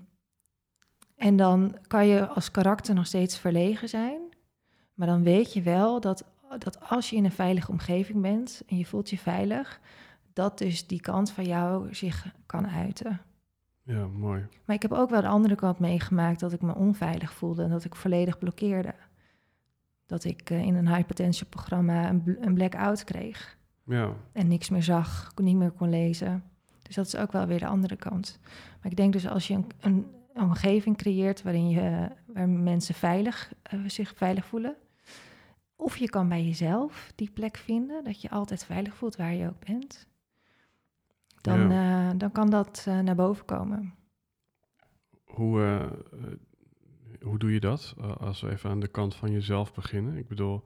en 1.15 1.35
dan 1.35 1.77
kan 1.87 2.07
je 2.07 2.27
als 2.27 2.51
karakter 2.51 2.95
nog 2.95 3.05
steeds 3.05 3.37
verlegen 3.37 3.89
zijn, 3.89 4.21
maar 4.93 5.07
dan 5.07 5.23
weet 5.23 5.53
je 5.53 5.61
wel 5.61 5.99
dat, 5.99 6.25
dat 6.57 6.89
als 6.89 7.09
je 7.09 7.15
in 7.15 7.25
een 7.25 7.31
veilige 7.31 7.71
omgeving 7.71 8.21
bent 8.21 8.63
en 8.67 8.77
je 8.77 8.85
voelt 8.85 9.09
je 9.09 9.17
veilig, 9.17 9.79
dat 10.33 10.57
dus 10.57 10.87
die 10.87 11.01
kant 11.01 11.31
van 11.31 11.43
jou 11.43 11.93
zich 11.95 12.25
kan 12.45 12.67
uiten. 12.67 13.21
Ja, 13.83 14.07
mooi. 14.07 14.47
Maar 14.65 14.75
ik 14.75 14.81
heb 14.81 14.91
ook 14.91 15.09
wel 15.09 15.21
de 15.21 15.27
andere 15.27 15.55
kant 15.55 15.79
meegemaakt 15.79 16.39
dat 16.39 16.53
ik 16.53 16.61
me 16.61 16.75
onveilig 16.75 17.33
voelde 17.33 17.63
en 17.63 17.69
dat 17.69 17.83
ik 17.83 17.95
volledig 17.95 18.37
blokkeerde. 18.37 18.93
Dat 20.09 20.23
ik 20.23 20.49
eh, 20.49 20.61
in 20.61 20.75
een 20.75 20.95
hypertensieprogramma 20.95 22.09
een, 22.09 22.23
bl- 22.23 22.41
een 22.41 22.53
blackout 22.53 23.03
kreeg 23.03 23.57
Ja, 23.83 24.13
en 24.31 24.47
niks 24.47 24.69
meer 24.69 24.83
zag, 24.83 25.31
niet 25.35 25.55
meer 25.55 25.71
kon 25.71 25.89
lezen. 25.89 26.43
Dus 26.81 26.95
dat 26.95 27.05
is 27.05 27.15
ook 27.15 27.31
wel 27.31 27.45
weer 27.45 27.59
de 27.59 27.67
andere 27.67 27.95
kant. 27.95 28.39
Maar 28.81 28.91
ik 28.91 28.97
denk 28.97 29.13
dus 29.13 29.27
als 29.27 29.47
je 29.47 29.53
een, 29.53 29.71
een 29.79 30.05
omgeving 30.33 30.97
creëert 30.97 31.41
waarin 31.41 31.69
je, 31.69 32.09
waar 32.25 32.49
mensen 32.49 32.95
veilig, 32.95 33.53
eh, 33.61 33.79
zich 33.87 34.13
veilig 34.15 34.45
voelen. 34.45 34.75
Of 35.75 35.97
je 35.97 36.09
kan 36.09 36.29
bij 36.29 36.43
jezelf 36.43 37.11
die 37.15 37.31
plek 37.31 37.57
vinden, 37.57 38.03
dat 38.03 38.21
je 38.21 38.29
altijd 38.29 38.65
veilig 38.65 38.95
voelt 38.95 39.15
waar 39.15 39.33
je 39.33 39.47
ook 39.47 39.65
bent. 39.65 40.07
Dan, 41.41 41.71
eh, 41.71 42.09
dan 42.17 42.31
kan 42.31 42.49
dat 42.49 42.87
naar 43.03 43.15
boven 43.15 43.45
komen. 43.45 43.93
hoe, 45.23 45.89
hoe 47.21 47.37
doe 47.39 47.53
je 47.53 47.59
dat? 47.59 47.95
Eh, 47.97 48.17
als 48.17 48.41
we 48.41 48.49
even 48.49 48.69
aan 48.69 48.79
de 48.79 48.87
kant 48.87 49.15
van 49.15 49.31
jezelf 49.31 49.73
beginnen. 49.73 50.17
Ik 50.17 50.27
bedoel, 50.27 50.63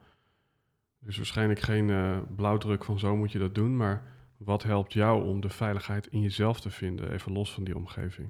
er 1.02 1.08
is 1.08 1.18
waarschijnlijk 1.18 1.60
geen 1.60 1.90
eh, 1.90 2.18
blauwdruk 2.36 2.84
van 2.84 3.00
zo 3.00 3.16
moet 3.16 3.32
je 3.32 3.40
dat 3.40 3.56
doen, 3.56 3.78
maar 3.78 4.04
wat 4.38 4.64
helpt 4.64 4.94
jou 4.94 5.24
om 5.28 5.42
de 5.42 5.50
veiligheid 5.50 6.08
in 6.08 6.22
jezelf 6.22 6.60
te 6.60 6.70
vinden, 6.70 7.12
even 7.12 7.32
los 7.32 7.54
van 7.54 7.64
die 7.64 7.76
omgeving? 7.76 8.30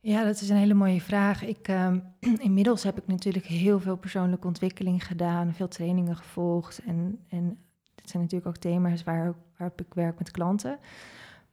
Ja, 0.00 0.24
dat 0.24 0.40
is 0.40 0.48
een 0.48 0.56
hele 0.56 0.74
mooie 0.74 1.00
vraag. 1.00 1.42
Ik, 1.42 1.68
ehm, 1.68 1.98
inmiddels 2.38 2.82
heb 2.82 2.98
ik 2.98 3.06
natuurlijk 3.06 3.44
heel 3.44 3.80
veel 3.80 3.96
persoonlijke 3.96 4.46
ontwikkeling 4.46 5.06
gedaan, 5.06 5.54
veel 5.54 5.68
trainingen 5.68 6.16
gevolgd. 6.16 6.80
En, 6.86 7.18
en 7.28 7.58
dit 7.94 8.10
zijn 8.10 8.22
natuurlijk 8.22 8.48
ook 8.48 8.62
thema's 8.62 9.04
waar, 9.04 9.34
waarop 9.56 9.80
ik 9.80 9.94
werk 9.94 10.18
met 10.18 10.30
klanten. 10.30 10.78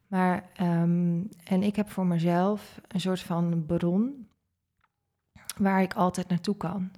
Maar, 0.08 0.50
ehm, 0.55 1.22
en 1.43 1.63
ik 1.63 1.75
heb 1.75 1.89
voor 1.89 2.05
mezelf 2.05 2.82
een 2.88 3.00
soort 3.00 3.22
van 3.22 3.65
bron 3.65 4.27
waar 5.58 5.82
ik 5.82 5.94
altijd 5.94 6.28
naartoe 6.28 6.58
kan. 6.58 6.92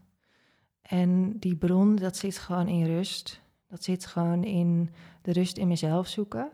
En 0.82 1.40
die 1.40 1.56
bron, 1.56 1.96
dat 1.96 2.18
zit 2.18 2.38
gewoon 2.38 2.68
in 2.68 2.86
rust. 2.86 3.42
Dat 3.68 3.84
zit 3.84 4.06
gewoon 4.06 4.44
in 4.44 4.90
de 5.22 5.32
rust 5.32 5.58
in 5.58 5.68
mezelf 5.68 6.08
zoeken 6.08 6.52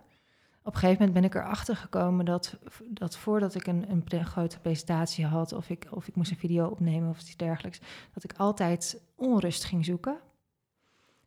op 0.63 0.73
een 0.73 0.79
gegeven 0.79 1.05
moment 1.05 1.13
ben 1.13 1.23
ik 1.23 1.35
erachter 1.35 1.75
gekomen 1.75 2.25
dat, 2.25 2.57
dat 2.87 3.17
voordat 3.17 3.55
ik 3.55 3.67
een, 3.67 3.85
een 3.89 4.25
grote 4.25 4.59
presentatie 4.59 5.25
had, 5.25 5.53
of 5.53 5.69
ik, 5.69 5.87
of 5.89 6.07
ik 6.07 6.15
moest 6.15 6.31
een 6.31 6.37
video 6.37 6.67
opnemen 6.67 7.09
of 7.09 7.19
iets 7.19 7.35
dergelijks, 7.35 7.79
dat 8.13 8.23
ik 8.23 8.33
altijd 8.37 9.01
onrust 9.15 9.63
ging 9.63 9.85
zoeken. 9.85 10.17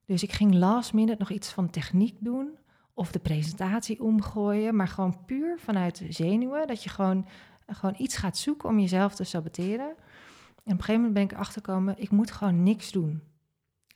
Dus 0.05 0.23
ik 0.23 0.33
ging 0.33 0.55
last 0.55 0.93
minute 0.93 1.17
nog 1.19 1.31
iets 1.31 1.53
van 1.53 1.71
techniek 1.71 2.17
doen, 2.21 2.59
of 2.93 3.13
de 3.13 3.19
presentatie 3.19 4.03
omgooien, 4.03 4.77
maar 4.77 4.89
gewoon 4.89 5.25
puur 5.25 5.59
vanuit 5.59 6.03
zenuwen, 6.09 6.67
dat 6.67 6.83
je 6.83 6.91
gewoon, 6.91 7.27
gewoon 7.67 7.95
iets 7.99 8.17
gaat 8.17 8.37
zoeken 8.37 8.69
om 8.69 8.79
jezelf 8.79 9.15
te 9.15 9.25
saboteren. 9.25 9.95
En 10.65 10.73
op 10.73 10.79
een 10.79 10.85
gegeven 10.85 10.95
moment 10.95 11.13
ben 11.15 11.23
ik 11.23 11.33
erachter 11.33 11.53
gekomen, 11.63 11.95
ik 11.99 12.11
moet 12.11 12.31
gewoon 12.31 12.63
niks 12.63 12.93
doen. 12.93 13.23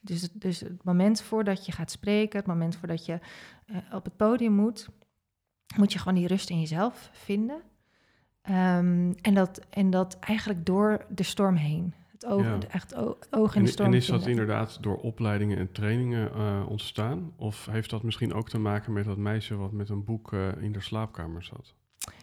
Dus, 0.01 0.21
het- 0.21 0.31
dus 0.41 0.59
het 0.59 0.83
moment 0.83 1.21
voordat 1.21 1.65
je 1.65 1.71
gaat 1.71 1.91
spreken, 1.91 2.39
het 2.39 2.47
moment 2.47 2.75
voordat 2.75 3.05
je 3.05 3.19
eh, 3.65 3.77
op 3.91 4.03
het 4.03 4.15
podium 4.17 4.53
moet, 4.53 4.89
moet 5.77 5.93
je 5.93 5.99
gewoon 5.99 6.17
die 6.17 6.27
rust 6.27 6.49
in 6.49 6.59
jezelf 6.59 7.09
vinden. 7.13 7.61
Ehm, 8.41 9.13
en, 9.21 9.33
dat, 9.33 9.59
en 9.69 9.89
dat 9.89 10.19
eigenlijk 10.19 10.65
door 10.65 11.05
de 11.09 11.23
storm 11.23 11.55
heen. 11.55 11.93
Het 12.11 12.25
oog, 12.25 12.43
Ja. 12.43 12.57
echt 12.69 12.95
oog 13.31 13.53
in 13.53 13.59
En, 13.59 13.63
de 13.65 13.71
storm 13.71 13.91
en 13.91 13.97
is 13.97 14.05
dat 14.05 14.23
vinden. 14.23 14.41
inderdaad 14.41 14.77
door 14.83 14.97
opleidingen 14.97 15.57
en 15.57 15.71
trainingen 15.71 16.33
eh, 16.33 16.65
ontstaan? 16.69 17.33
Of 17.35 17.65
heeft 17.65 17.89
dat 17.89 18.03
misschien 18.03 18.33
ook 18.33 18.49
te 18.49 18.59
maken 18.59 18.93
met 18.93 19.05
dat 19.05 19.17
meisje 19.17 19.55
wat 19.55 19.71
met 19.71 19.89
een 19.89 20.03
boek 20.03 20.33
eh, 20.33 20.61
in 20.61 20.71
de 20.71 20.81
slaapkamer 20.81 21.43
zat? 21.43 21.73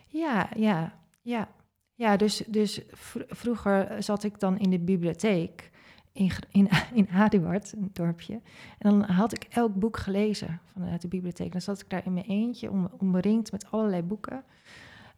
Ja, 0.07 0.49
ja, 0.57 0.99
ja. 1.23 1.49
Ja, 1.97 2.17
dus, 2.17 2.43
dus 2.47 2.81
vr- 2.91 3.21
vroeger 3.29 4.03
zat 4.03 4.25
ik 4.25 4.41
dan 4.41 4.59
in 4.59 4.71
de 4.71 4.79
bibliotheek 4.79 5.71
in, 6.13 6.31
in, 6.51 6.69
in 6.95 7.09
Aduard, 7.09 7.73
een 7.73 7.91
dorpje. 7.93 8.41
En 8.79 8.91
dan 8.91 9.03
had 9.03 9.33
ik 9.33 9.47
elk 9.51 9.75
boek 9.75 9.97
gelezen 9.97 10.61
vanuit 10.73 11.03
de 11.03 11.09
bibliotheek. 11.09 11.53
Dan 11.53 11.61
zat 11.61 11.81
ik 11.81 11.91
daar 11.91 12.07
in 12.07 12.13
mijn 12.13 12.27
eentje, 12.27 12.71
om, 12.71 12.91
omringd 12.99 13.53
met 13.53 13.71
allerlei 13.71 14.03
boeken. 14.03 14.45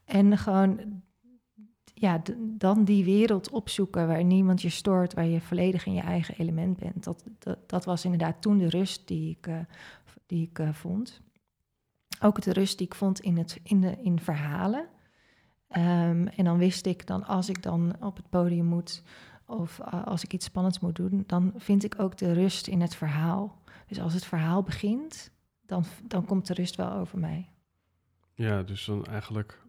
En 0.05 0.39
gewoon, 0.39 1.03
ja, 1.95 2.23
dan 2.41 2.85
die 2.85 3.05
wereld 3.05 3.51
opzoeken 3.51 4.07
waar 4.07 4.25
niemand 4.25 4.63
je 4.63 4.71
stoort, 4.71 5.15
waar 5.15 5.27
je 5.27 5.41
volledig 5.41 5.87
in 5.87 5.95
je 5.95 6.01
eigen 6.01 6.35
element 6.39 6.79
bent. 6.79 7.05
Dat, 7.05 7.25
dat, 7.39 7.59
dat 7.69 7.85
was 7.85 8.05
inderdaad 8.05 8.43
toen 8.43 8.59
de 8.59 8.69
rust 8.69 9.09
die 9.09 9.31
ik, 9.31 9.47
eh, 9.47 9.59
die 10.27 10.49
ik 10.49 10.59
eh, 10.59 10.73
vond. 10.73 11.21
Ook 12.21 12.43
de 12.43 12.53
rust 12.53 12.79
die 12.79 12.87
ik 12.87 12.95
vond 12.95 13.21
in, 13.21 13.39
het, 13.39 13.61
in, 13.63 13.81
de, 13.81 13.97
in 14.03 14.21
verhalen. 14.21 14.89
Ehm, 15.69 16.27
en 16.27 16.45
dan 16.45 16.59
wist 16.59 16.87
ik 16.87 17.07
dan 17.07 17.27
als 17.27 17.49
ik 17.49 17.63
dan 17.63 17.97
op 18.01 18.17
het 18.17 18.29
podium 18.29 18.65
moet 18.67 19.03
of 19.47 19.79
eh, 19.79 20.05
als 20.07 20.25
ik 20.25 20.33
iets 20.33 20.45
spannends 20.45 20.81
moet 20.81 20.97
doen, 20.97 21.25
dan 21.27 21.53
vind 21.57 21.85
ik 21.85 21.95
ook 21.99 22.17
de 22.17 22.33
rust 22.33 22.67
in 22.67 22.81
het 22.81 22.95
verhaal. 22.95 23.63
Dus 23.87 24.01
als 24.01 24.15
het 24.15 24.25
verhaal 24.25 24.63
begint, 24.63 25.31
dan, 25.67 25.85
dan 26.07 26.25
komt 26.25 26.47
de 26.47 26.55
rust 26.55 26.77
wel 26.77 26.93
over 26.93 27.19
mij. 27.19 27.49
Ja, 28.35 28.63
dus 28.63 28.85
dan 28.85 29.05
eigenlijk 29.07 29.63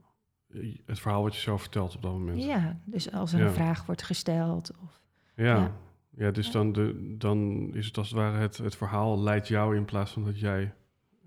eh, 0.54 0.78
het 0.86 1.00
verhaal 1.00 1.22
wat 1.24 1.36
je 1.36 1.42
zo 1.42 1.58
vertelt 1.58 1.96
op 1.96 2.02
dat 2.02 2.12
moment. 2.12 2.44
Ja, 2.44 2.80
dus 2.86 3.12
als 3.12 3.34
er 3.34 3.40
Ja. 3.40 3.46
een 3.46 3.52
vraag 3.54 3.86
wordt 3.86 4.04
gesteld. 4.04 4.72
Of, 4.84 5.00
Ja, 5.36 5.44
Ja. 5.56 5.72
ja. 6.10 6.32
dus 6.32 6.46
Ja. 6.46 6.52
Dan, 6.52 6.72
de, 6.72 7.16
dan 7.18 7.70
is 7.74 7.86
het 7.86 7.98
als 7.98 8.10
het 8.10 8.18
ware 8.18 8.38
het, 8.38 8.58
het 8.58 8.76
verhaal 8.76 9.20
leidt 9.20 9.48
jou 9.48 9.76
in 9.76 9.86
plaats 9.86 10.12
van 10.12 10.24
dat 10.24 10.40
jij 10.40 10.74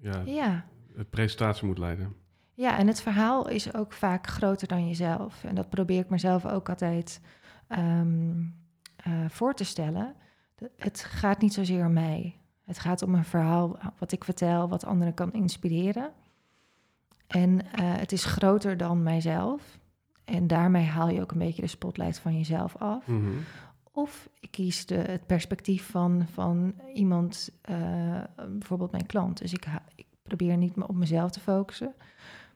ja, 0.00 0.22
ja. 0.26 0.66
het 0.96 1.10
presentatie 1.10 1.66
moet 1.66 1.78
leiden. 1.78 2.14
Ja, 2.62 2.78
en 2.78 2.86
het 2.86 3.00
verhaal 3.00 3.48
is 3.48 3.74
ook 3.74 3.92
vaak 3.92 4.26
groter 4.26 4.68
dan 4.68 4.86
jezelf. 4.86 5.44
En 5.44 5.54
dat 5.54 5.68
probeer 5.68 5.98
ik 5.98 6.08
mezelf 6.08 6.46
ook 6.46 6.68
altijd 6.68 7.20
ehm, 7.68 8.42
eh, 8.96 9.12
voor 9.28 9.54
te 9.54 9.64
stellen. 9.64 10.14
Het 10.76 11.04
gaat 11.04 11.40
niet 11.40 11.52
zozeer 11.52 11.86
om 11.86 11.92
mij. 11.92 12.36
Het 12.64 12.78
gaat 12.78 13.02
om 13.02 13.14
een 13.14 13.24
verhaal 13.24 13.78
wat 13.98 14.12
ik 14.12 14.24
vertel, 14.24 14.68
wat 14.68 14.84
anderen 14.84 15.14
kan 15.14 15.32
inspireren. 15.32 16.10
En 17.26 17.72
eh, 17.72 17.96
het 17.96 18.12
is 18.12 18.24
groter 18.24 18.76
dan 18.76 19.02
mijzelf. 19.02 19.78
En 20.24 20.46
daarmee 20.46 20.86
haal 20.86 21.08
je 21.08 21.20
ook 21.20 21.32
een 21.32 21.38
beetje 21.38 21.62
de 21.62 21.68
spotlight 21.68 22.18
van 22.18 22.36
jezelf 22.36 22.76
af. 22.76 23.06
Mhm. 23.06 23.30
Of 23.92 24.28
ik 24.40 24.50
kies 24.50 24.86
de, 24.86 24.94
het 24.94 25.26
perspectief 25.26 25.90
van, 25.90 26.26
van 26.32 26.74
iemand, 26.94 27.50
eh, 27.62 28.20
bijvoorbeeld 28.48 28.92
mijn 28.92 29.06
klant. 29.06 29.38
Dus 29.38 29.52
ik, 29.52 29.66
ik 29.94 30.06
probeer 30.22 30.56
niet 30.56 30.76
me 30.76 30.88
op 30.88 30.94
mezelf 30.94 31.30
te 31.30 31.40
focussen, 31.40 31.94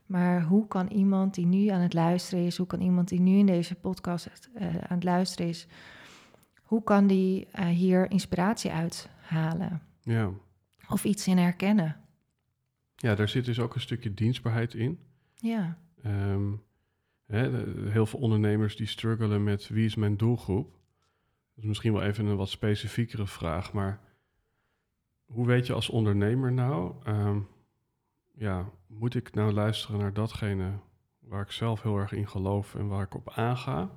Maar 0.07 0.43
hoe 0.43 0.67
kan 0.67 0.87
iemand 0.87 1.33
die 1.33 1.45
nu 1.45 1.67
aan 1.67 1.81
het 1.81 1.93
luisteren 1.93 2.45
is, 2.45 2.57
hoe 2.57 2.67
kan 2.67 2.81
iemand 2.81 3.07
die 3.07 3.19
nu 3.19 3.37
in 3.37 3.45
deze 3.45 3.75
podcast 3.75 4.49
uh, 4.55 4.67
aan 4.67 4.95
het 4.95 5.03
luisteren 5.03 5.47
is, 5.47 5.67
hoe 6.61 6.83
kan 6.83 7.07
die 7.07 7.47
uh, 7.55 7.65
hier 7.65 8.11
inspiratie 8.11 8.71
uithalen? 8.71 9.81
Ja. 10.01 10.31
Of 10.89 11.03
iets 11.03 11.27
in 11.27 11.37
herkennen? 11.37 11.95
Ja, 12.95 13.15
daar 13.15 13.29
zit 13.29 13.45
dus 13.45 13.59
ook 13.59 13.75
een 13.75 13.81
stukje 13.81 14.13
dienstbaarheid 14.13 14.73
in. 14.73 14.99
Ja. 15.33 15.77
Um, 16.05 16.63
hè, 17.25 17.49
heel 17.89 18.05
veel 18.05 18.19
ondernemers 18.19 18.75
die 18.75 18.87
struggelen 18.87 19.43
met 19.43 19.67
wie 19.67 19.85
is 19.85 19.95
mijn 19.95 20.17
doelgroep. 20.17 20.71
Dat 21.53 21.63
is 21.63 21.65
misschien 21.65 21.93
wel 21.93 22.03
even 22.03 22.25
een 22.25 22.35
wat 22.35 22.49
specifiekere 22.49 23.27
vraag, 23.27 23.73
maar 23.73 23.99
hoe 25.25 25.45
weet 25.45 25.67
je 25.67 25.73
als 25.73 25.89
ondernemer 25.89 26.51
nou, 26.51 26.93
um, 27.07 27.47
ja, 28.37 28.69
moet 28.87 29.15
ik 29.15 29.33
nou 29.33 29.51
luisteren 29.51 29.99
naar 29.99 30.13
datgene 30.13 30.71
waar 31.19 31.41
ik 31.41 31.51
zelf 31.51 31.81
heel 31.81 31.97
erg 31.97 32.11
in 32.11 32.27
geloof 32.27 32.75
en 32.75 32.87
waar 32.87 33.03
ik 33.03 33.15
op 33.15 33.29
aanga? 33.29 33.89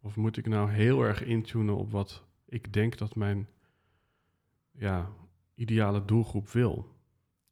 Of 0.00 0.16
moet 0.16 0.36
ik 0.36 0.46
nou 0.46 0.70
heel 0.70 1.02
erg 1.02 1.24
intunen 1.24 1.76
op 1.76 1.90
wat 1.90 2.24
ik 2.44 2.72
denk 2.72 2.98
dat 2.98 3.14
mijn 3.14 3.48
ja, 4.70 5.08
ideale 5.54 6.04
doelgroep 6.04 6.48
wil? 6.48 6.88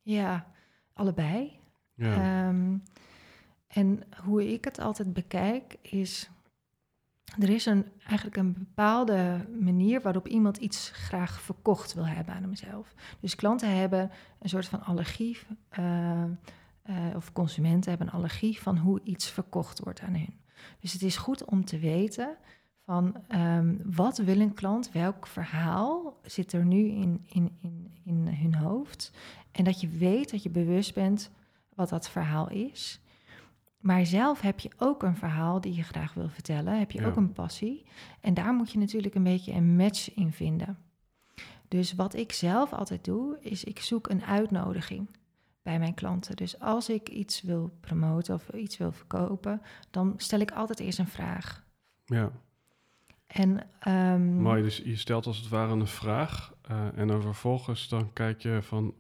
Ja, 0.03 0.53
allebei. 0.93 1.61
Ja. 1.95 2.49
Um, 2.49 2.83
en 3.67 4.03
hoe 4.25 4.53
ik 4.53 4.65
het 4.65 4.79
altijd 4.79 5.13
bekijk 5.13 5.77
is, 5.83 6.31
er 7.39 7.49
is 7.49 7.67
een, 7.67 7.87
eigenlijk 7.99 8.37
een 8.37 8.53
bepaalde 8.53 9.47
manier 9.61 10.01
waarop 10.01 10.29
iemand 10.29 10.57
iets 10.57 10.91
graag 10.95 11.41
verkocht 11.41 11.95
wil 11.95 12.07
hebben 12.07 12.35
aan 12.35 12.43
hemzelf. 12.43 12.95
Dus 13.21 13.35
klanten 13.35 13.77
hebben 13.77 14.11
een 14.39 14.49
soort 14.49 14.69
van 14.69 14.83
allergie, 14.83 15.39
uh, 15.79 16.23
uh, 16.91 16.97
of 17.17 17.33
consumenten 17.33 17.91
hebben 17.91 18.09
een 18.09 18.13
allergie 18.13 18.61
van 18.61 18.79
hoe 18.79 19.01
iets 19.03 19.31
verkocht 19.31 19.81
wordt 19.81 20.01
aan 20.01 20.15
hun. 20.15 20.35
Dus 20.81 20.93
het 20.93 21.03
is 21.03 21.17
goed 21.17 21.45
om 21.45 21.65
te 21.65 21.79
weten 21.79 22.37
van 22.85 23.17
um, 23.29 23.81
wat 23.85 24.19
wil 24.19 24.41
een 24.41 24.55
klant, 24.55 24.93
welk 24.93 25.27
verhaal 25.27 26.21
zit 26.23 26.53
er 26.53 26.65
nu 26.65 26.89
in, 26.89 27.25
in, 27.27 27.59
in, 27.61 27.91
in 28.05 28.29
hun 28.29 28.55
hoofd. 28.55 29.13
En 29.53 29.65
dat 29.65 29.81
je 29.81 29.89
weet, 29.89 30.31
dat 30.31 30.43
je 30.43 30.51
bewust 30.51 30.95
bent 30.95 31.31
wat 31.75 31.89
dat 31.89 32.11
verhaal 32.11 32.51
is. 32.51 33.01
Maar 33.79 34.07
zelf 34.07 34.41
heb 34.41 34.61
je 34.61 34.71
ook 34.77 35.03
een 35.03 35.17
verhaal 35.17 35.61
die 35.61 35.75
je 35.75 35.83
graag 35.83 36.15
wil 36.15 36.29
vertellen. 36.29 36.79
Heb 36.79 36.91
je 36.91 37.07
ook 37.07 37.17
een 37.17 37.33
passie. 37.33 37.87
En 38.21 38.35
daar 38.35 38.55
moet 38.55 38.73
je 38.73 38.79
natuurlijk 38.79 39.15
een 39.15 39.23
beetje 39.23 39.53
een 39.53 39.77
match 39.77 40.15
in 40.15 40.33
vinden. 40.33 40.79
Dus 41.69 41.95
wat 41.95 42.15
ik 42.15 42.33
zelf 42.33 42.73
altijd 42.73 43.05
doe, 43.05 43.39
is 43.41 43.65
ik 43.65 43.79
zoek 43.79 44.09
een 44.09 44.25
uitnodiging 44.25 45.09
bij 45.63 45.79
mijn 45.79 45.95
klanten. 45.95 46.37
Dus 46.37 46.61
als 46.61 46.89
ik 46.89 47.09
iets 47.09 47.43
wil 47.43 47.77
promoten 47.81 48.35
of 48.35 48.49
iets 48.49 48.77
wil 48.77 48.93
verkopen, 48.93 49.63
dan 49.91 50.15
stel 50.17 50.41
ik 50.41 50.51
altijd 50.51 50.81
eerst 50.81 50.99
een 50.99 51.09
vraag. 51.09 51.65
Ja. 52.05 52.33
En, 53.27 53.67
um, 53.89 54.43
Mooi, 54.43 54.63
dus 54.63 54.77
je 54.77 54.97
stelt 54.97 55.27
als 55.27 55.37
het 55.37 55.49
ware 55.49 55.73
een 55.73 55.87
vraag 55.87 56.55
uh, 56.71 56.99
en 56.99 57.07
dan 57.07 57.23
vervolgens 57.23 57.89
dan 57.89 58.13
kijk 58.13 58.43
je 58.43 58.59
van 58.63 58.95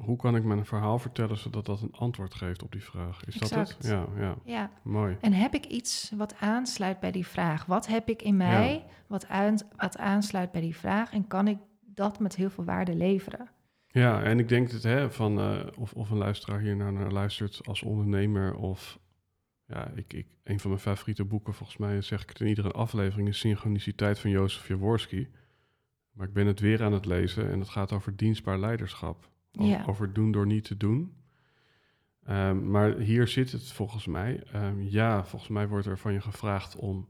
hoe 0.00 0.16
kan 0.16 0.36
ik 0.36 0.44
mijn 0.44 0.66
verhaal 0.66 0.98
vertellen 0.98 1.38
zodat 1.38 1.66
dat 1.66 1.80
een 1.80 1.92
antwoord 1.92 2.34
geeft 2.34 2.62
op 2.62 2.72
die 2.72 2.84
vraag? 2.84 3.24
Is 3.24 3.38
exact. 3.38 3.54
dat 3.54 3.68
het? 3.68 3.86
Ja, 3.86 4.06
ja, 4.16 4.36
ja. 4.44 4.70
Mooi. 4.82 5.16
En 5.20 5.32
heb 5.32 5.54
ik 5.54 5.66
iets 5.66 6.12
wat 6.16 6.34
aansluit 6.40 7.00
bij 7.00 7.10
die 7.10 7.26
vraag? 7.26 7.66
Wat 7.66 7.86
heb 7.86 8.08
ik 8.08 8.22
in 8.22 8.36
mij 8.36 8.72
ja. 8.72 8.82
wat, 9.06 9.28
aan, 9.28 9.58
wat 9.76 9.98
aansluit 9.98 10.52
bij 10.52 10.60
die 10.60 10.76
vraag? 10.76 11.12
En 11.12 11.26
kan 11.26 11.48
ik 11.48 11.58
dat 11.80 12.18
met 12.18 12.36
heel 12.36 12.50
veel 12.50 12.64
waarde 12.64 12.94
leveren? 12.94 13.48
Ja, 13.86 14.22
en 14.22 14.38
ik 14.38 14.48
denk 14.48 14.70
dat 14.70 14.82
hè, 14.82 15.10
van, 15.10 15.38
uh, 15.38 15.66
of, 15.76 15.92
of 15.92 16.10
een 16.10 16.18
luisteraar 16.18 16.60
hier 16.60 16.76
naar, 16.76 16.92
naar 16.92 17.12
luistert 17.12 17.66
als 17.66 17.82
ondernemer 17.82 18.54
of 18.54 18.98
ja, 19.66 19.90
ik, 19.94 20.12
ik, 20.12 20.26
een 20.44 20.60
van 20.60 20.70
mijn 20.70 20.82
favoriete 20.82 21.24
boeken, 21.24 21.54
volgens 21.54 21.78
mij 21.78 22.02
zeg 22.02 22.22
ik 22.22 22.28
het 22.28 22.40
in 22.40 22.46
iedere 22.46 22.70
aflevering, 22.70 23.28
is 23.28 23.38
Synchroniciteit 23.38 24.18
van 24.18 24.30
Jozef 24.30 24.68
Jaworski. 24.68 25.28
Maar 26.12 26.26
ik 26.26 26.32
ben 26.32 26.46
het 26.46 26.60
weer 26.60 26.82
aan 26.82 26.92
het 26.92 27.06
lezen 27.06 27.50
en 27.50 27.58
het 27.58 27.68
gaat 27.68 27.92
over 27.92 28.16
dienstbaar 28.16 28.58
leiderschap. 28.58 29.30
Over 29.86 30.12
doen 30.12 30.32
door 30.32 30.46
niet 30.46 30.64
te 30.64 30.76
doen. 30.76 31.14
Um, 32.28 32.70
maar 32.70 32.96
hier 32.96 33.28
zit 33.28 33.52
het 33.52 33.72
volgens 33.72 34.06
mij. 34.06 34.42
Um, 34.54 34.82
ja, 34.82 35.24
volgens 35.24 35.50
mij 35.50 35.68
wordt 35.68 35.86
er 35.86 35.98
van 35.98 36.12
je 36.12 36.20
gevraagd 36.20 36.76
om 36.76 37.08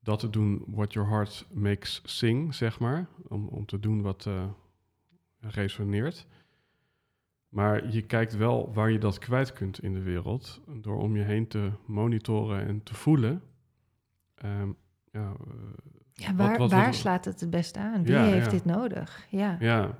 dat 0.00 0.18
te 0.18 0.30
doen 0.30 0.64
what 0.66 0.92
your 0.92 1.08
heart 1.08 1.46
makes 1.52 2.02
sing, 2.04 2.54
zeg 2.54 2.78
maar. 2.78 3.08
Om, 3.28 3.48
om 3.48 3.66
te 3.66 3.78
doen 3.80 4.02
wat 4.02 4.24
uh, 4.28 4.44
resoneert. 5.40 6.26
Maar 7.48 7.90
je 7.92 8.02
kijkt 8.02 8.36
wel 8.36 8.72
waar 8.72 8.90
je 8.90 8.98
dat 8.98 9.18
kwijt 9.18 9.52
kunt 9.52 9.82
in 9.82 9.92
de 9.92 10.02
wereld. 10.02 10.60
Door 10.66 10.98
om 10.98 11.16
je 11.16 11.22
heen 11.22 11.48
te 11.48 11.70
monitoren 11.86 12.66
en 12.66 12.82
te 12.82 12.94
voelen. 12.94 13.42
Um, 14.44 14.76
ja, 15.12 15.20
uh, 15.20 15.54
ja, 16.12 16.34
waar, 16.34 16.48
wat, 16.48 16.58
wat, 16.58 16.70
waar 16.70 16.84
wat, 16.84 16.94
slaat 16.94 17.24
het 17.24 17.40
het 17.40 17.50
beste 17.50 17.78
aan? 17.78 18.02
Wie 18.02 18.12
ja, 18.12 18.22
heeft 18.22 18.44
ja. 18.44 18.50
dit 18.50 18.64
nodig? 18.64 19.26
Ja, 19.30 19.56
ja. 19.60 19.98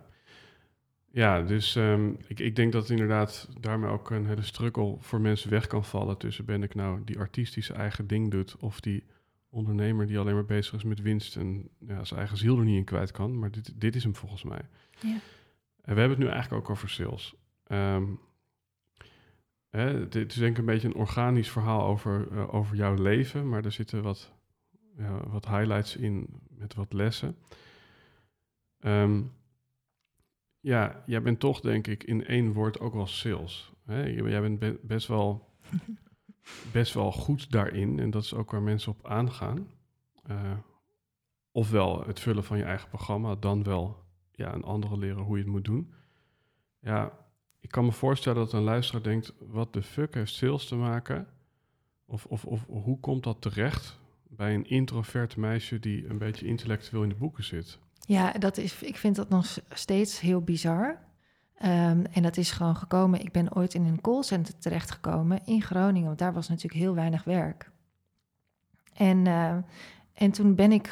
Ja, 1.19 1.43
dus 1.43 1.75
um, 1.75 2.17
ik, 2.27 2.41
ik 2.41 2.57
denk 2.57 2.73
dat 2.73 2.91
inderdaad 2.91 3.49
daarmee 3.61 3.91
ook 3.91 4.11
een 4.11 4.27
hele 4.27 4.43
struggle 4.43 4.97
voor 4.99 5.21
mensen 5.21 5.51
weg 5.51 5.67
kan 5.67 5.85
vallen 5.85 6.19
tussen 6.19 6.45
ben 6.45 6.63
ik 6.63 6.75
nou 6.75 7.05
die 7.05 7.19
artistische 7.19 7.73
eigen 7.73 8.07
ding 8.07 8.31
doet 8.31 8.57
of 8.57 8.81
die 8.81 9.05
ondernemer 9.49 10.07
die 10.07 10.19
alleen 10.19 10.35
maar 10.35 10.45
bezig 10.45 10.75
is 10.75 10.85
met 10.85 11.03
winst 11.03 11.37
en 11.37 11.69
ja, 11.79 12.05
zijn 12.05 12.21
eigen 12.21 12.37
ziel 12.39 12.59
er 12.59 12.65
niet 12.65 12.77
in 12.77 12.85
kwijt 12.85 13.11
kan. 13.11 13.39
Maar 13.39 13.51
dit, 13.51 13.81
dit 13.81 13.97
is 13.97 14.03
hem 14.03 14.15
volgens 14.15 14.43
mij. 14.43 14.61
Ja. 15.01 15.19
En 15.81 15.95
we 15.95 16.01
hebben 16.01 16.11
het 16.11 16.19
nu 16.19 16.27
eigenlijk 16.29 16.63
ook 16.63 16.71
over 16.71 16.89
sales. 16.89 17.35
Um, 17.69 18.21
hè, 19.71 20.09
dit 20.09 20.31
is 20.31 20.39
denk 20.39 20.53
ik 20.53 20.59
een 20.59 20.65
beetje 20.65 20.89
een 20.89 20.95
organisch 20.95 21.51
verhaal 21.51 21.87
over, 21.87 22.29
uh, 22.33 22.55
over 22.55 22.77
jouw 22.77 22.95
leven, 22.95 23.49
maar 23.49 23.65
er 23.65 23.73
zitten 23.73 24.03
wat, 24.03 24.33
ja, 24.97 25.29
wat 25.29 25.49
highlights 25.49 25.97
in 25.97 26.27
met 26.49 26.75
wat 26.75 26.93
lessen. 26.93 27.37
Um, 28.81 29.37
ja, 30.61 31.03
jij 31.07 31.23
bent 31.23 31.41
toch, 31.41 31.61
denk 31.61 31.87
ik, 31.87 32.05
in 32.05 32.27
één 32.27 32.53
woord 32.53 32.81
ook 32.81 32.95
wel 32.95 33.07
sales. 33.07 33.73
Hè? 33.85 34.03
Jij 34.03 34.41
bent 34.41 34.59
be 34.59 34.79
best, 34.83 35.07
wel, 35.07 35.49
best 36.73 36.95
wel 36.95 37.13
goed 37.13 37.51
daarin. 37.51 37.99
En 37.99 38.11
dat 38.11 38.23
is 38.23 38.35
ook 38.35 38.51
waar 38.51 38.63
mensen 38.63 38.93
op 38.93 39.07
aangaan. 39.07 39.69
Uh, 40.31 40.53
ofwel 41.53 42.07
het 42.07 42.21
vullen 42.21 42.45
van 42.45 42.59
je 42.59 42.65
eigen 42.65 42.89
programma, 42.89 43.35
dan 43.35 43.63
wel 43.63 44.05
ja, 44.33 44.55
een 44.55 44.65
andere 44.65 44.99
leren 44.99 45.23
hoe 45.23 45.37
je 45.37 45.43
het 45.43 45.53
moet 45.53 45.65
doen. 45.65 45.93
Ja, 46.81 47.13
ik 47.61 47.71
kan 47.71 47.85
me 47.85 47.93
voorstellen 47.93 48.39
dat 48.39 48.53
een 48.53 48.63
luisteraar 48.63 49.03
denkt: 49.03 49.35
wat 49.39 49.73
de 49.73 49.83
fuck 49.83 50.15
heeft 50.15 50.35
sales 50.35 50.67
te 50.67 50.77
maken? 50.77 51.27
Of, 52.05 52.27
of, 52.27 52.45
of 52.45 52.67
hoe 52.67 53.01
komt 53.01 53.25
dat 53.25 53.41
terecht 53.41 53.99
bij 54.29 54.55
een 54.55 54.69
introvert 54.69 55.37
meisje 55.37 55.79
die 55.79 56.09
een 56.09 56.19
beetje 56.19 56.47
intellectueel 56.47 57.03
in 57.03 57.09
de 57.09 57.15
boeken 57.15 57.45
zit? 57.45 57.79
Ja, 58.09 58.33
dat 58.33 58.57
is, 58.57 58.83
ik 58.83 58.97
vind 58.97 59.17
dat 59.17 59.29
nog 59.29 59.59
steeds 59.71 60.21
heel 60.21 60.41
bizar. 60.41 60.89
Um, 61.63 62.07
en 62.07 62.23
dat 62.23 62.37
is 62.37 62.51
gewoon 62.51 62.77
gekomen. 62.77 63.21
Ik 63.21 63.33
ben 63.33 63.55
ooit 63.55 63.75
in 63.75 63.85
een 63.85 64.01
callcenter 64.01 64.59
terechtgekomen 64.59 65.41
in 65.45 65.63
Groningen, 65.63 66.07
want 66.07 66.19
daar 66.19 66.33
was 66.33 66.49
natuurlijk 66.49 66.81
heel 66.81 66.95
weinig 66.95 67.25
werk. 67.25 67.71
En, 68.95 69.27
uh, 69.27 69.57
en 70.13 70.31
toen 70.31 70.55
ben 70.55 70.73
ik, 70.73 70.91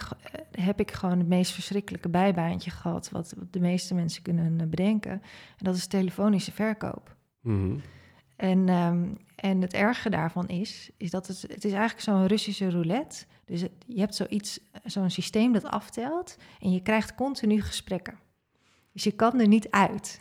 heb 0.50 0.80
ik 0.80 0.90
gewoon 0.90 1.18
het 1.18 1.28
meest 1.28 1.52
verschrikkelijke 1.52 2.08
bijbaantje 2.08 2.70
gehad, 2.70 3.10
wat 3.10 3.34
de 3.50 3.60
meeste 3.60 3.94
mensen 3.94 4.22
kunnen 4.22 4.70
bedenken. 4.70 5.12
En 5.12 5.64
dat 5.64 5.76
is 5.76 5.86
telefonische 5.86 6.52
verkoop. 6.52 7.16
Mm. 7.40 7.80
En, 8.36 8.68
um, 8.68 9.18
en 9.36 9.60
het 9.60 9.72
erge 9.72 10.10
daarvan 10.10 10.48
is, 10.48 10.90
is 10.96 11.10
dat 11.10 11.26
het, 11.26 11.42
het 11.42 11.64
is 11.64 11.72
eigenlijk 11.72 12.00
zo'n 12.00 12.26
Russische 12.26 12.70
roulette. 12.70 13.24
Dus 13.44 13.60
het, 13.60 13.72
je 13.86 14.00
hebt 14.00 14.14
zoiets, 14.14 14.60
zo'n 14.84 15.10
systeem 15.10 15.52
dat 15.52 15.64
aftelt 15.64 16.36
en 16.60 16.72
je 16.72 16.82
krijgt 16.82 17.14
continu 17.14 17.62
gesprekken. 17.62 18.18
Dus 18.92 19.04
je 19.04 19.12
kan 19.12 19.40
er 19.40 19.48
niet 19.48 19.70
uit. 19.70 20.18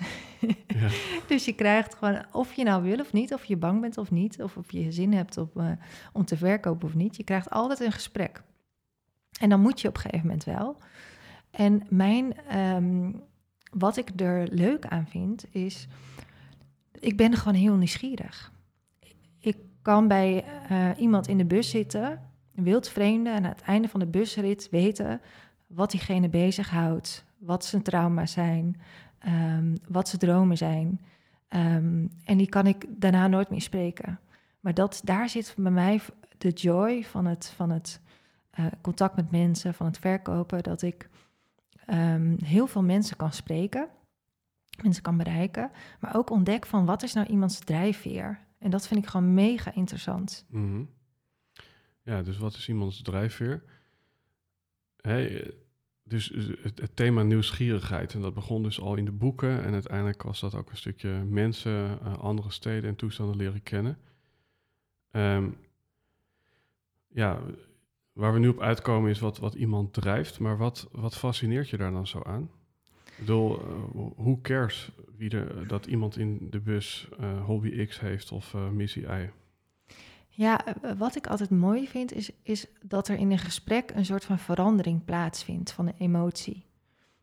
Ja. 0.67 0.89
dus 1.28 1.45
je 1.45 1.54
krijgt 1.54 1.95
gewoon, 1.95 2.25
of 2.32 2.54
je 2.54 2.63
nou 2.63 2.84
wil 2.84 2.99
of 2.99 3.13
niet, 3.13 3.34
of 3.34 3.45
je 3.45 3.58
bang 3.58 3.82
bent 3.82 3.97
of 3.97 4.12
niet, 4.12 4.41
of 4.41 4.58
of 4.58 4.71
je 4.71 4.91
zin 4.91 5.13
hebt 5.13 5.38
op, 5.38 5.58
uh, 5.58 5.71
om 6.13 6.25
te 6.25 6.38
verkopen 6.38 6.88
of 6.88 6.93
niet. 6.93 7.15
Je 7.15 7.23
krijgt 7.23 7.49
altijd 7.49 7.80
een 7.80 7.91
gesprek. 7.91 8.43
En 9.39 9.49
dan 9.49 9.62
moet 9.62 9.82
je 9.82 9.88
op 9.88 9.95
een 9.95 10.01
gegeven 10.01 10.25
moment 10.25 10.43
wel. 10.43 10.78
En 11.51 11.84
mijn, 11.89 12.58
um, 12.58 13.23
wat 13.71 13.97
ik 13.97 14.10
er 14.15 14.47
leuk 14.51 14.86
aan 14.86 15.08
vind, 15.08 15.45
is, 15.51 15.88
ik 17.06 17.18
ben 17.18 17.34
gewoon 17.34 17.58
heel 17.58 17.76
nieuwsgierig. 17.76 18.52
Ik 19.39 19.58
kan 19.82 20.08
bij 20.08 20.46
uh, 20.72 20.89
iemand 20.98 21.28
in 21.28 21.38
de 21.38 21.46
bus 21.46 21.70
zitten, 21.70 22.22
een 22.56 22.63
wildvreemde, 22.63 23.30
en 23.30 23.36
aan 23.36 23.44
het 23.44 23.62
einde 23.62 23.88
van 23.88 24.00
de 24.00 24.06
busrit 24.06 24.70
weten 24.70 25.22
wat 25.68 25.91
diegene 25.91 26.30
bezighoudt, 26.30 27.26
wat 27.38 27.65
zijn 27.65 27.82
trauma's 27.82 28.32
zijn, 28.32 28.82
um, 29.28 29.74
wat 29.88 30.08
zijn 30.08 30.22
dromen 30.22 30.58
zijn. 30.58 31.02
Um, 31.50 32.10
en 32.24 32.38
die 32.38 32.50
kan 32.50 32.68
ik 32.68 32.86
daarna 32.89 33.28
nooit 33.28 33.50
meer 33.50 33.62
spreken. 33.62 34.20
Maar 34.60 34.74
dat, 34.74 35.02
daar 35.04 35.30
zit 35.30 35.54
bij 35.58 35.72
mij 35.72 36.02
de 36.38 36.50
joy 36.50 37.04
van 37.04 37.26
het, 37.26 37.54
van 37.56 37.70
het 37.70 38.02
uh, 38.60 38.65
contact 38.82 39.15
met 39.15 39.32
mensen, 39.32 39.74
van 39.74 39.86
het 39.86 39.98
verkopen, 39.98 40.63
dat 40.63 40.82
ik 40.82 41.10
um, 41.89 42.38
heel 42.44 42.68
veel 42.68 42.84
mensen 42.84 43.18
kan 43.18 43.34
spreken, 43.34 43.88
mensen 44.83 45.03
kan 45.03 45.17
bereiken, 45.17 45.71
maar 45.99 46.15
ook 46.15 46.29
ontdek 46.29 46.65
van 46.65 46.85
wat 46.85 47.03
is 47.03 47.13
nou 47.13 47.27
iemands 47.27 47.59
drijfveer. 47.59 48.39
En 48.59 48.69
dat 48.69 48.88
vind 48.88 49.03
ik 49.03 49.09
gewoon 49.09 49.33
mega 49.33 49.73
interessant. 49.73 50.45
Mhm. 50.49 50.83
Ja, 52.01 52.21
dus 52.21 52.38
wat 52.38 52.53
is 52.55 52.69
iemands 52.69 53.01
drijfveer? 53.01 53.63
Dus 56.03 56.27
het, 56.61 56.79
het, 56.79 56.95
thema 56.95 57.23
nieuwsgierigheid, 57.23 58.13
en 58.13 58.21
dat 58.21 58.33
begon 58.33 58.63
dus 58.63 58.79
al 58.79 58.95
in 58.95 59.05
de 59.05 59.11
boeken. 59.11 59.63
En 59.63 59.73
uiteindelijk 59.73 60.23
was 60.23 60.39
dat 60.39 60.55
ook 60.55 60.69
een 60.69 60.77
stukje 60.77 61.09
mensen, 61.09 61.99
uh, 62.03 62.17
andere 62.17 62.51
steden 62.51 62.89
en 62.89 62.95
toestanden 62.95 63.35
leren 63.35 63.63
kennen. 63.63 63.97
Ehm, 65.11 65.49
ja, 67.07 67.41
waar 68.11 68.33
we 68.33 68.39
nu 68.39 68.47
op 68.47 68.59
uitkomen 68.59 69.09
is 69.09 69.19
wat, 69.19 69.38
wat 69.38 69.53
iemand 69.53 69.93
drijft. 69.93 70.39
Maar 70.39 70.57
wat, 70.57 70.88
wat 70.91 71.15
fascineert 71.15 71.69
je 71.69 71.77
daar 71.77 71.91
dan 71.91 72.07
zo 72.07 72.21
aan? 72.21 72.49
Ik 73.17 73.25
bedoel, 73.25 73.60
uh, 73.60 74.08
hoe 74.15 74.41
cares 74.41 74.91
wie 75.17 75.65
dat 75.67 75.86
iemand 75.86 76.17
in 76.17 76.47
de 76.49 76.60
bus 76.60 77.10
uh, 77.19 77.45
hobby 77.45 77.86
X 77.86 77.99
heeft 77.99 78.32
of 78.32 78.54
uh, 78.54 78.69
missie 78.69 79.04
Y? 79.04 79.30
Ja, 80.30 80.65
wat 80.97 81.15
ik 81.15 81.28
altijd 81.28 81.49
mooi 81.49 81.88
vind, 81.88 82.13
is, 82.13 82.32
is 82.43 82.67
dat 82.82 83.08
er 83.08 83.17
in 83.17 83.32
een 83.32 83.38
gesprek 83.38 83.91
een 83.91 84.06
soort 84.06 84.25
van 84.25 84.39
verandering 84.39 85.06
plaatsvindt 85.06 85.71
van 85.71 85.86
de 85.86 85.93
emotie. 85.97 86.65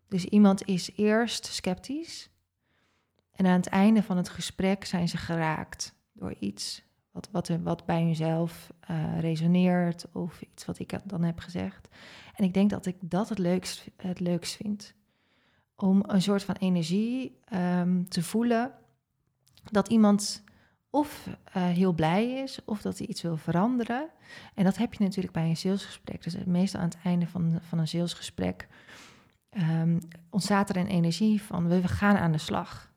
Dus 0.09 0.25
iemand 0.25 0.67
is 0.67 0.91
eerst 0.97 1.47
sceptisch 1.47 2.31
en 3.33 3.47
aan 3.47 3.57
het 3.57 3.67
einde 3.67 4.03
van 4.03 4.17
het 4.17 4.29
gesprek 4.29 4.85
zijn 4.85 5.09
ze 5.09 5.17
geraakt 5.17 5.95
door 6.13 6.35
iets 6.39 6.83
wat, 7.11 7.29
wat, 7.33 7.49
wat 7.49 7.87
bij 7.87 8.03
hunzelf 8.03 8.73
resoneert 9.21 10.07
of 10.13 10.43
iets 10.43 10.65
wat 10.65 10.79
ik 10.79 10.99
dan 11.05 11.23
heb 11.23 11.39
gezegd. 11.39 11.89
En 12.35 12.45
ik 12.45 12.55
denk 12.55 12.71
dat 12.71 12.87
ik 12.87 12.97
dat 13.01 13.29
het 13.29 13.39
leukst, 13.39 13.87
het 13.97 14.21
leukst 14.21 14.57
vind. 14.57 14.95
Om 15.77 16.03
een 16.07 16.23
soort 16.23 16.43
van 16.45 16.55
energie 16.55 17.39
um, 17.55 18.09
te 18.09 18.23
voelen 18.23 18.73
dat 19.71 19.89
iemand 19.89 20.45
of 20.91 21.27
uh, 21.27 21.65
heel 21.67 21.93
blij 21.93 22.31
is 22.33 22.59
of 22.65 22.83
dat 22.83 22.99
hij 22.99 23.07
iets 23.07 23.23
wil 23.23 23.37
veranderen. 23.37 24.09
En 24.55 24.65
dat 24.65 24.77
heb 24.77 24.95
je 24.95 25.05
natuurlijk 25.05 25.35
bij 25.35 25.49
een 25.49 25.57
salesgesprek. 25.57 26.23
Dus 26.23 26.45
meestal 26.45 26.81
aan 26.81 26.89
het 26.89 26.99
einde 27.05 27.27
van, 27.27 27.59
van 27.61 27.79
een 27.79 27.89
salesgesprek 27.89 28.69
um, 29.51 29.99
ontstaat 30.31 30.69
er 30.69 30.77
een 30.77 30.87
energie 30.87 31.43
van 31.43 31.69
we, 31.69 31.81
we 31.81 31.89
gaan 31.89 32.17
aan 32.17 32.33
de 32.33 32.39
slag 32.39 32.93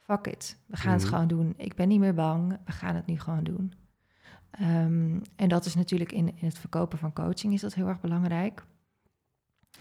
fuck 0.00 0.26
it, 0.26 0.58
we 0.66 0.76
gaan 0.76 0.92
het 0.92 1.02
Mhm. 1.02 1.10
gewoon 1.10 1.26
doen. 1.28 1.54
Ik 1.56 1.74
ben 1.74 1.88
niet 1.88 2.00
meer 2.00 2.14
bang, 2.14 2.58
we 2.64 2.72
gaan 2.72 2.94
het 2.94 3.06
nu 3.06 3.18
gewoon 3.20 3.44
doen. 3.44 3.72
Ehm, 4.50 5.20
en 5.36 5.48
dat 5.48 5.64
is 5.64 5.74
natuurlijk 5.74 6.12
in, 6.12 6.28
in 6.38 6.46
het 6.46 6.58
verkopen 6.58 6.98
van 6.98 7.12
coaching 7.12 7.52
is 7.52 7.60
dat 7.60 7.74
heel 7.74 7.88
erg 7.88 8.00
belangrijk. 8.00 8.64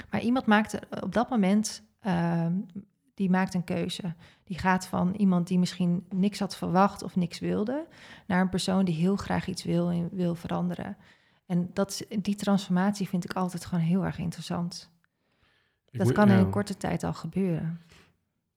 Maar 0.10 0.22
iemand 0.22 0.46
maakt 0.46 0.80
op 1.02 1.13
dat 1.13 1.30
moment, 1.30 1.84
ehm, 2.04 2.54
die 3.13 3.30
maakt 3.30 3.54
een 3.54 3.63
keuze. 3.63 4.13
Die 4.44 4.58
gaat 4.58 4.88
van 4.88 5.13
iemand 5.13 5.48
die 5.48 5.60
misschien 5.60 6.06
niks 6.10 6.39
had 6.39 6.56
verwacht 6.58 7.04
of 7.04 7.16
niks 7.16 7.39
wilde, 7.39 7.88
naar 8.28 8.42
een 8.42 8.50
persoon 8.50 8.86
die 8.86 8.96
heel 8.96 9.16
graag 9.16 9.48
iets 9.48 9.63
wil 9.63 9.89
en 9.89 10.10
wil 10.12 10.36
veranderen. 10.36 10.98
En 11.46 11.70
dat, 11.74 12.06
die 12.22 12.36
transformatie 12.36 13.08
vind 13.08 13.24
ik 13.24 13.34
altijd 13.34 13.66
gewoon 13.66 13.84
heel 13.84 14.06
erg 14.06 14.18
interessant. 14.18 14.92
Ik 15.92 15.98
dat 15.98 16.08
moet- 16.08 16.16
kan 16.16 16.30
in 16.30 16.38
een 16.38 16.50
korte 16.50 16.78
tijd 16.78 17.04
al 17.04 17.13
gebeuren. 17.13 17.82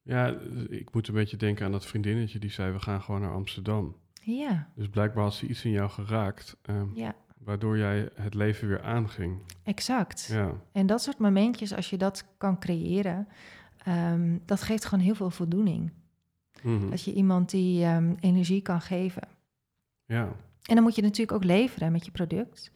Ja, 0.02 0.34
ik 0.68 0.94
moet 0.94 1.08
een 1.08 1.14
beetje 1.14 1.36
denken 1.36 1.66
aan 1.66 1.72
dat 1.72 1.86
vriendinnetje 1.86 2.38
die 2.38 2.50
zei: 2.50 2.72
We 2.72 2.80
gaan 2.80 3.02
gewoon 3.02 3.20
naar 3.20 3.32
Amsterdam. 3.32 3.96
Ja, 4.22 4.68
Dus 4.74 4.88
blijkbaar 4.88 5.24
had 5.24 5.34
ze 5.34 5.46
iets 5.46 5.64
in 5.64 5.70
jou 5.70 5.90
geraakt, 5.90 6.56
ehm, 6.62 6.86
ja, 6.94 7.14
waardoor 7.46 7.78
jij 7.78 8.08
het 8.14 8.34
leven 8.34 8.68
weer 8.68 8.82
aanging. 8.82 9.38
exact. 9.62 10.28
Ja, 10.32 10.52
En 10.72 10.86
dat 10.86 11.02
soort 11.02 11.18
momentjes, 11.18 11.74
als 11.74 11.90
je 11.90 11.96
dat 11.96 12.24
kan 12.38 12.58
creëren, 12.58 13.28
ehm, 13.84 14.38
dat 14.44 14.62
geeft 14.62 14.84
gewoon 14.84 15.04
heel 15.04 15.14
veel 15.14 15.30
voldoening. 15.30 15.92
Mhm. 16.62 16.90
Dat 16.90 17.02
je 17.02 17.12
iemand 17.12 17.50
die 17.50 17.84
ehm, 17.84 18.14
energie 18.20 18.62
kan 18.62 18.80
geven. 18.80 19.28
ja. 20.06 20.28
En 20.62 20.74
dan 20.74 20.84
moet 20.84 20.94
je 20.94 21.02
natuurlijk 21.02 21.32
ook 21.32 21.44
leveren 21.44 21.92
met 21.92 22.04
je 22.04 22.10
product 22.10 22.70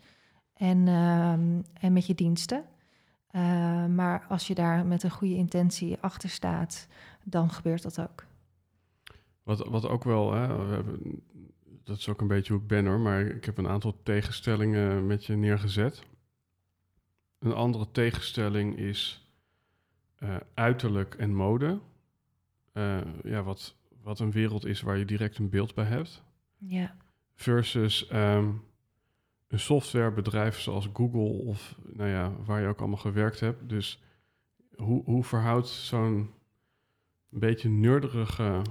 en, 0.54 0.88
ehm, 0.88 1.60
en 1.80 1.92
met 1.92 2.06
je 2.06 2.14
diensten. 2.14 2.64
Eh, 3.26 3.86
maar 3.86 4.24
als 4.28 4.46
je 4.46 4.54
daar 4.54 4.86
met 4.86 5.02
een 5.02 5.10
goede 5.10 5.34
intentie 5.34 5.96
achter 6.00 6.28
staat, 6.28 6.86
dan 7.24 7.50
gebeurt 7.50 7.82
dat 7.82 8.00
ook. 8.00 8.24
Wat, 9.42 9.68
wat 9.68 9.88
ook 9.88 10.04
wel, 10.04 10.32
hè, 10.32 10.66
we 10.66 10.74
hebben, 10.74 11.22
dat 11.90 11.98
is 11.98 12.08
ook 12.08 12.20
een 12.20 12.26
beetje 12.26 12.52
hoe 12.52 12.62
ik 12.62 12.68
ben 12.68 12.86
hoor, 12.86 13.00
maar 13.00 13.26
ik 13.26 13.44
heb 13.44 13.58
een 13.58 13.68
aantal 13.68 14.00
tegenstellingen 14.02 15.06
met 15.06 15.24
je 15.24 15.36
neergezet. 15.36 16.02
Een 17.38 17.52
andere 17.52 17.90
tegenstelling 17.90 18.76
is 18.76 19.28
eh, 20.18 20.36
uiterlijk 20.54 21.14
en 21.14 21.34
mode. 21.34 21.80
Eh, 22.72 23.00
ja, 23.22 23.42
wat, 23.42 23.76
wat 24.02 24.18
een 24.18 24.30
wereld 24.30 24.66
is 24.66 24.80
waar 24.80 24.96
je 24.96 25.04
direct 25.04 25.38
een 25.38 25.48
beeld 25.48 25.74
bij 25.74 25.84
hebt. 25.84 26.22
Ja, 26.56 26.96
Versus 27.34 28.06
ehm, 28.06 28.52
een 29.48 29.60
softwarebedrijf 29.60 30.58
zoals 30.58 30.88
Google 30.92 31.44
of 31.44 31.78
nou 31.82 32.08
ja, 32.08 32.32
waar 32.44 32.60
je 32.60 32.68
ook 32.68 32.78
allemaal 32.78 32.96
gewerkt 32.96 33.40
hebt. 33.40 33.68
Dus 33.68 34.02
hoe, 34.76 35.04
hoe 35.04 35.24
verhoudt 35.24 35.68
zo'n 35.68 36.30
beetje 37.28 37.68
nerderige, 37.68 38.62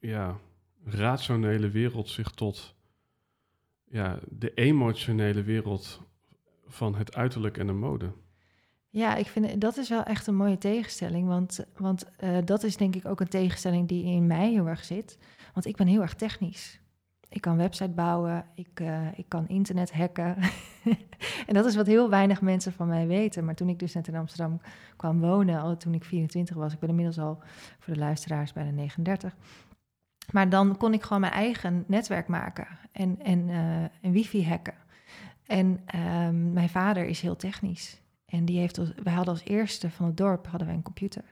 ja, 0.00 0.40
rationele 0.84 1.68
wereld 1.68 2.08
zich 2.08 2.30
tot 2.30 2.74
ja, 3.84 4.18
de 4.28 4.54
emotionele 4.54 5.42
wereld 5.42 6.00
van 6.66 6.94
het 6.94 7.14
uiterlijk 7.14 7.58
en 7.58 7.66
de 7.66 7.72
mode? 7.72 8.12
ja 8.92 9.14
ik 9.14 9.26
vind 9.26 9.60
dat 9.60 9.76
is 9.76 9.88
wel 9.88 10.02
echt 10.02 10.26
een 10.26 10.34
mooie 10.34 10.58
tegenstelling. 10.58 11.28
Want, 11.28 11.64
want 11.76 12.16
eh, 12.16 12.36
dat 12.44 12.62
is 12.62 12.76
denk 12.76 12.94
ik 12.94 13.06
ook 13.06 13.20
een 13.20 13.28
tegenstelling 13.28 13.88
die 13.88 14.04
in 14.04 14.26
mij 14.26 14.50
heel 14.50 14.66
erg 14.66 14.84
zit. 14.84 15.18
Want 15.54 15.66
ik 15.66 15.76
ben 15.76 15.86
heel 15.86 16.00
erg 16.00 16.14
technisch. 16.14 16.80
Ik 17.28 17.40
kan 17.40 17.56
website 17.56 17.90
bouwen, 17.90 18.44
ik, 18.54 18.80
eh, 18.80 19.18
ik 19.18 19.28
kan 19.28 19.48
internet 19.48 19.92
hacken. 19.92 20.36
en 21.46 21.54
dat 21.54 21.64
is 21.64 21.76
wat 21.76 21.86
heel 21.86 22.10
weinig 22.10 22.40
mensen 22.40 22.72
van 22.72 22.86
mij 22.86 23.06
weten. 23.06 23.44
Maar 23.44 23.54
toen 23.54 23.68
ik 23.68 23.78
dus 23.78 23.94
net 23.94 24.08
in 24.08 24.16
Amsterdam 24.16 24.60
kwam 24.96 25.20
wonen, 25.20 25.60
al 25.60 25.76
toen 25.76 25.94
ik 25.94 26.04
24 26.04 26.56
was, 26.56 26.72
ik 26.72 26.78
ben 26.78 26.88
inmiddels 26.88 27.18
al 27.18 27.38
voor 27.78 27.94
de 27.94 28.00
luisteraars 28.00 28.52
bijna 28.52 28.70
39. 28.70 29.36
Maar 30.32 30.48
dan 30.48 30.76
kon 30.76 30.92
ik 30.92 31.02
gewoon 31.02 31.20
mijn 31.20 31.32
eigen 31.32 31.84
netwerk 31.86 32.28
maken 32.28 32.66
en, 32.92 33.18
en, 33.22 33.48
eh, 33.48 33.82
en 33.82 34.12
wifi 34.12 34.48
hacken. 34.48 34.74
En 35.46 35.80
ehm, 35.86 36.52
mijn 36.52 36.68
vader 36.68 37.04
is 37.04 37.20
heel 37.20 37.36
technisch. 37.36 38.00
En 38.26 38.44
die 38.44 38.58
heeft 38.58 38.76
wij 39.02 39.12
hadden 39.12 39.34
als 39.34 39.44
eerste 39.44 39.90
van 39.90 40.06
het 40.06 40.16
dorp 40.16 40.46
hadden 40.46 40.66
wij 40.66 40.76
een 40.76 40.82
computer. 40.82 41.24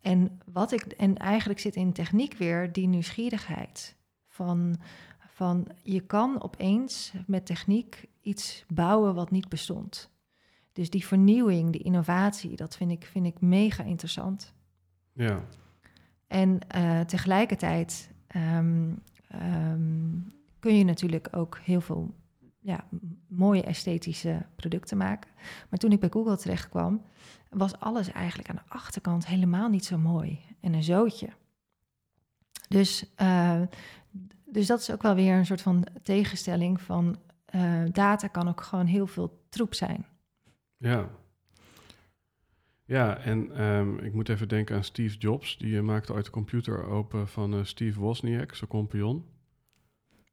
En 0.00 0.40
wat 0.52 0.72
ik 0.72 0.82
en 0.82 1.16
eigenlijk 1.16 1.60
zit 1.60 1.76
in 1.76 1.92
techniek 1.92 2.34
weer 2.34 2.72
die 2.72 2.86
nieuwsgierigheid 2.86 3.96
van 4.28 4.76
van 5.38 5.66
je 5.82 6.00
kan 6.00 6.42
opeens 6.42 7.12
met 7.26 7.46
techniek 7.46 8.08
iets 8.20 8.64
bouwen 8.68 9.14
wat 9.14 9.30
niet 9.30 9.48
bestond. 9.48 10.10
Dus 10.72 10.90
die 10.90 11.06
vernieuwing, 11.06 11.72
die 11.72 11.82
innovatie, 11.82 12.56
dat 12.56 12.76
vind 12.76 12.90
ik, 12.90 13.04
vind 13.04 13.26
ik 13.26 13.40
mega 13.40 13.82
interessant. 13.82 14.54
Ja, 15.12 15.42
En 16.26 16.58
eh, 16.68 17.00
tegelijkertijd 17.00 18.10
ehm, 18.28 18.90
ehm, 19.28 20.18
kun 20.58 20.78
je 20.78 20.84
natuurlijk 20.84 21.28
ook 21.30 21.58
heel 21.58 21.80
veel 21.80 22.14
ja, 22.60 22.84
mooie 23.26 23.62
esthetische 23.62 24.46
producten 24.56 24.96
maken. 24.96 25.30
Maar 25.70 25.78
toen 25.78 25.92
ik 25.92 26.00
bij 26.00 26.08
Google 26.08 26.36
terecht 26.36 26.68
kwam, 26.68 27.02
was 27.50 27.80
alles 27.80 28.12
eigenlijk 28.12 28.48
aan 28.48 28.56
de 28.56 28.74
achterkant 28.74 29.26
helemaal 29.26 29.68
niet 29.68 29.84
zo 29.84 29.98
mooi. 29.98 30.40
En 30.60 30.74
een 30.74 30.82
zootje. 30.82 31.28
Dus, 32.68 33.14
eh, 33.14 33.62
dus 34.44 34.66
dat 34.66 34.80
is 34.80 34.90
ook 34.90 35.02
wel 35.02 35.14
weer 35.14 35.34
een 35.34 35.46
soort 35.46 35.62
van 35.62 35.86
tegenstelling 36.02 36.80
van 36.80 37.16
eh, 37.44 37.82
data 37.92 38.26
kan 38.26 38.48
ook 38.48 38.60
gewoon 38.60 38.86
heel 38.86 39.06
veel 39.06 39.44
troep 39.48 39.74
zijn. 39.74 40.06
ja. 40.76 41.08
Ja, 42.88 43.16
en 43.18 43.52
ehm, 43.56 43.98
ik 43.98 44.12
moet 44.12 44.28
even 44.28 44.48
denken 44.48 44.76
aan 44.76 44.84
Steve 44.84 45.16
Jobs. 45.18 45.58
Die 45.58 45.76
eh, 45.76 45.82
maakte 45.82 46.12
ooit 46.12 46.24
de 46.24 46.30
computer 46.30 46.84
open 46.84 47.28
van 47.28 47.54
eh, 47.54 47.64
Steve 47.64 48.00
Wozniak, 48.00 48.54
zijn 48.54 48.70
compagnon. 48.70 49.24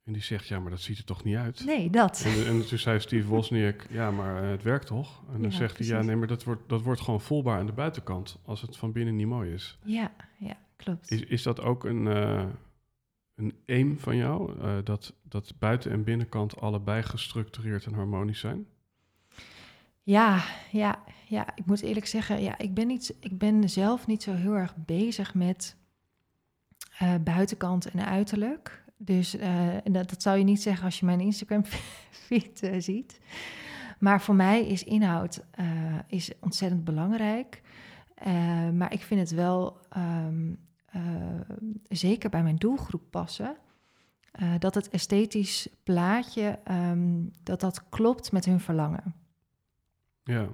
En 0.04 0.14
die 0.14 0.22
zegt, 0.22 0.48
ja, 0.48 0.60
maar 0.60 0.70
dat 0.70 0.80
ziet 0.80 0.98
er 0.98 1.04
toch 1.04 1.24
niet 1.24 1.36
uit? 1.36 1.66
Nee, 1.66 1.90
dat. 1.90 2.24
En, 2.26 2.46
en 2.46 2.68
toen 2.68 2.78
zei 2.78 3.00
Steve 3.00 3.28
Wozniak, 3.28 3.86
ja, 3.90 4.12
maar 4.12 4.44
eh, 4.44 4.50
het 4.50 4.64
werkt 4.64 4.88
toch? 4.88 5.24
En 5.34 5.42
dan 5.42 5.52
Ja, 5.52 5.58
zegt 5.58 5.78
hij, 5.78 5.88
ja, 5.88 6.02
nee, 6.02 6.16
maar 6.16 6.28
dat 6.28 6.44
wordt, 6.44 6.70
dat 6.70 6.82
wordt 6.82 7.02
gewoon 7.02 7.22
voelbaar 7.22 7.60
aan 7.60 7.66
de 7.66 7.72
buitenkant... 7.72 8.40
als 8.46 8.62
het 8.62 8.78
van 8.78 8.92
binnen 8.92 9.16
niet 9.16 9.28
mooi 9.28 9.52
is. 9.54 9.78
Ja, 9.84 10.12
ja, 10.40 10.58
klopt. 10.76 11.12
Is, 11.12 11.22
is 11.22 11.44
dat 11.44 11.62
ook 11.62 11.84
een, 11.84 12.06
een 13.36 13.54
aim 13.68 14.00
van 14.00 14.16
jou? 14.16 14.52
dat, 14.84 15.14
dat 15.24 15.54
buiten- 15.60 15.92
en 15.92 16.04
binnenkant 16.04 16.60
allebei 16.62 17.04
gestructureerd 17.04 17.86
en 17.86 17.94
harmonisch 17.94 18.40
zijn? 18.40 18.66
Ja, 20.06 20.44
ja, 20.72 21.04
ja, 21.28 21.48
ik 21.56 21.66
moet 21.66 21.82
eerlijk 21.82 22.06
zeggen, 22.06 22.42
ja, 22.42 22.58
ik, 22.58 22.74
ben 22.74 22.88
niet, 22.88 23.16
ik 23.20 23.38
ben 23.38 23.70
zelf 23.70 24.08
niet 24.08 24.24
zo 24.24 24.34
heel 24.34 24.54
erg 24.54 24.76
bezig 24.76 25.34
met 25.34 25.76
eh, 26.98 27.16
buitenkant 27.24 27.86
en 27.86 28.06
uiterlijk. 28.06 28.84
Dus 28.98 29.38
eh, 29.38 29.68
dat, 29.84 30.10
dat 30.10 30.22
zou 30.22 30.38
je 30.38 30.44
niet 30.44 30.62
zeggen 30.62 30.86
als 30.86 31.00
je 31.00 31.06
mijn 31.06 31.20
Instagram-feed 31.20 32.62
eh, 32.64 32.76
ziet. 32.82 33.20
Maar 34.00 34.22
voor 34.22 34.36
mij 34.36 34.68
is 34.68 34.84
inhoud 34.84 35.44
is 36.08 36.32
ontzettend 36.40 36.84
belangrijk. 36.84 37.62
Maar 38.74 38.94
ik 38.94 39.02
vind 39.02 39.20
het 39.20 39.32
wel 39.32 39.78
ehm, 39.90 40.54
eh, 40.86 41.02
zeker 41.90 42.30
bij 42.30 42.44
mijn 42.44 42.56
doelgroep 42.56 43.04
passen. 43.10 43.58
dat 44.60 44.76
het 44.76 44.90
esthetisch 44.90 45.68
plaatje, 45.84 46.60
ehm, 46.64 47.24
dat 47.44 47.60
dat 47.60 47.90
klopt 47.90 48.32
met 48.32 48.46
hun 48.46 48.60
verlangen. 48.60 49.25
Ja. 50.26 50.48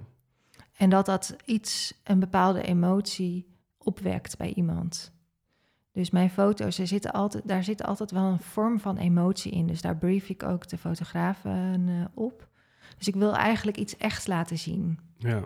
En 0.73 0.89
dat 0.89 1.05
dat 1.05 1.35
iets, 1.45 2.01
een 2.03 2.19
bepaalde 2.19 2.61
emotie 2.61 3.47
opwekt 3.77 4.37
bij 4.37 4.53
iemand. 4.53 5.13
Dus 5.91 6.09
mijn 6.09 6.29
foto's, 6.29 6.77
er 6.77 6.87
zitten 6.87 7.11
altijd, 7.11 7.47
daar 7.47 7.63
zit 7.63 7.83
altijd 7.83 8.11
wel 8.11 8.23
een 8.23 8.39
vorm 8.39 8.79
van 8.79 8.97
emotie 8.97 9.51
in. 9.51 9.67
Dus 9.67 9.81
daar 9.81 9.97
brief 9.97 10.29
ik 10.29 10.43
ook 10.43 10.67
de 10.67 10.77
fotografen 10.77 11.87
uh, 11.87 12.05
op. 12.13 12.49
Dus 12.97 13.07
ik 13.07 13.15
wil 13.15 13.35
eigenlijk 13.35 13.77
iets 13.77 13.97
echt 13.97 14.27
laten 14.27 14.57
zien. 14.57 14.99
Ja. 15.17 15.43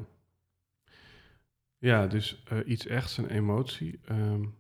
Ja, 1.78 2.08
dus 2.08 2.44
uh, 2.52 2.60
iets 2.66 2.86
echts, 2.86 3.18
een 3.18 3.30
emotie. 3.30 4.00
Um, 4.10 4.56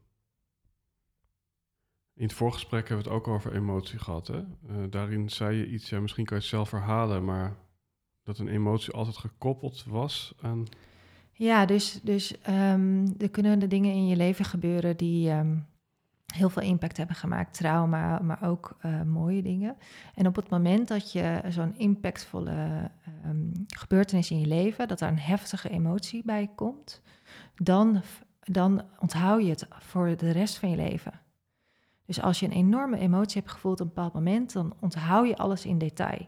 in 2.13 2.23
het 2.23 2.33
voorgesprek 2.33 2.87
hebben 2.87 3.05
we 3.05 3.11
het 3.11 3.19
ook 3.19 3.27
over 3.27 3.53
emotie 3.53 3.99
gehad. 3.99 4.27
Hè? 4.27 4.39
Uh, 4.39 4.83
daarin 4.89 5.29
zei 5.29 5.57
je 5.57 5.67
iets, 5.67 5.89
ja, 5.89 5.99
misschien 5.99 6.25
kan 6.25 6.37
je 6.37 6.41
het 6.41 6.51
zelf 6.51 6.69
verhalen, 6.69 7.25
maar 7.25 7.55
dat 8.25 8.37
een 8.37 8.47
emotie 8.47 8.93
altijd 8.93 9.17
gekoppeld 9.17 9.83
was 9.87 10.33
aan. 10.41 10.65
Ja, 11.31 11.65
dus, 11.65 11.99
dus 12.03 12.35
um, 12.49 13.15
er 13.17 13.29
kunnen 13.29 13.59
de 13.59 13.67
dingen 13.67 13.91
in 13.91 14.07
je 14.07 14.15
leven 14.15 14.45
gebeuren 14.45 14.97
die 14.97 15.31
um, 15.31 15.65
heel 16.33 16.49
veel 16.49 16.61
impact 16.61 16.97
hebben 16.97 17.15
gemaakt. 17.15 17.57
Trauma, 17.57 18.19
maar 18.19 18.43
ook 18.43 18.77
uh, 18.85 19.01
mooie 19.01 19.41
dingen. 19.41 19.77
En 20.15 20.27
op 20.27 20.35
het 20.35 20.49
moment 20.49 20.87
dat 20.87 21.11
je 21.11 21.41
zo'n 21.49 21.77
impactvolle 21.77 22.91
um, 23.25 23.51
gebeurtenis 23.67 24.31
in 24.31 24.39
je 24.39 24.47
leven, 24.47 24.87
dat 24.87 25.01
er 25.01 25.07
een 25.07 25.19
heftige 25.19 25.69
emotie 25.69 26.21
bij 26.25 26.49
komt, 26.55 27.01
dan, 27.55 28.01
dan 28.39 28.81
onthoud 28.99 29.41
je 29.41 29.49
het 29.49 29.67
voor 29.69 30.17
de 30.17 30.31
rest 30.31 30.57
van 30.57 30.69
je 30.69 30.75
leven. 30.75 31.21
Dus 32.05 32.21
als 32.21 32.39
je 32.39 32.45
een 32.45 32.51
enorme 32.51 32.97
emotie 32.97 33.41
hebt 33.41 33.53
gevoeld 33.53 33.79
op 33.81 33.87
een 33.87 33.93
bepaald 33.93 34.13
moment, 34.13 34.53
dan 34.53 34.73
onthoud 34.79 35.27
je 35.27 35.37
alles 35.37 35.65
in 35.65 35.77
detail. 35.77 36.27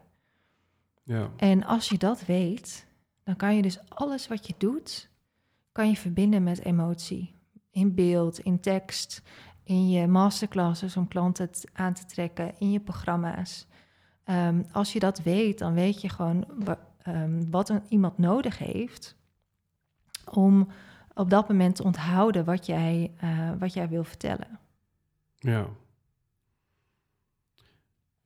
Ja. 1.07 1.29
En 1.37 1.65
als 1.65 1.89
je 1.89 1.97
dat 1.97 2.25
weet, 2.25 2.87
dan 3.23 3.35
kan 3.35 3.55
je 3.55 3.61
dus 3.61 3.79
alles 3.89 4.27
wat 4.27 4.47
je 4.47 4.53
doet, 4.57 5.09
kan 5.71 5.89
je 5.89 5.95
verbinden 5.95 6.43
met 6.43 6.63
emotie. 6.63 7.35
In 7.71 7.95
beeld, 7.95 8.39
in 8.39 8.59
tekst, 8.59 9.21
in 9.63 9.89
je 9.89 10.07
masterclasses 10.07 10.97
om 10.97 11.07
klanten 11.07 11.49
aan 11.73 11.93
te 11.93 12.05
trekken, 12.05 12.53
in 12.59 12.71
je 12.71 12.79
programma's. 12.79 13.67
Um, 14.25 14.65
als 14.71 14.93
je 14.93 14.99
dat 14.99 15.19
weet, 15.19 15.59
dan 15.59 15.73
weet 15.73 16.01
je 16.01 16.09
gewoon 16.09 16.45
um, 17.07 17.51
wat 17.51 17.69
een, 17.69 17.81
iemand 17.89 18.17
nodig 18.17 18.57
heeft 18.57 19.15
om 20.31 20.67
op 21.13 21.29
dat 21.29 21.49
moment 21.49 21.75
te 21.75 21.83
onthouden 21.83 22.45
wat 22.45 22.65
jij, 22.65 23.11
uh, 23.23 23.51
wat 23.59 23.73
jij 23.73 23.89
wil 23.89 24.03
vertellen. 24.03 24.59
Ja. 25.35 25.67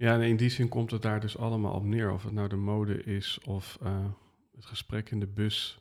Ja, 0.02 0.14
en 0.14 0.22
in 0.22 0.36
die 0.36 0.50
zin 0.50 0.70
komt 0.70 0.92
het 0.92 1.02
daar 1.02 1.20
dus 1.20 1.38
allemaal 1.38 1.74
op 1.74 1.84
neer. 1.84 2.12
Of 2.12 2.24
het 2.24 2.34
nou 2.34 2.48
de 2.48 2.56
mode 2.56 3.04
is 3.04 3.40
of 3.46 3.78
uh, 3.84 4.06
het 4.56 4.66
gesprek 4.66 5.12
in 5.12 5.20
de 5.20 5.28
bus. 5.28 5.80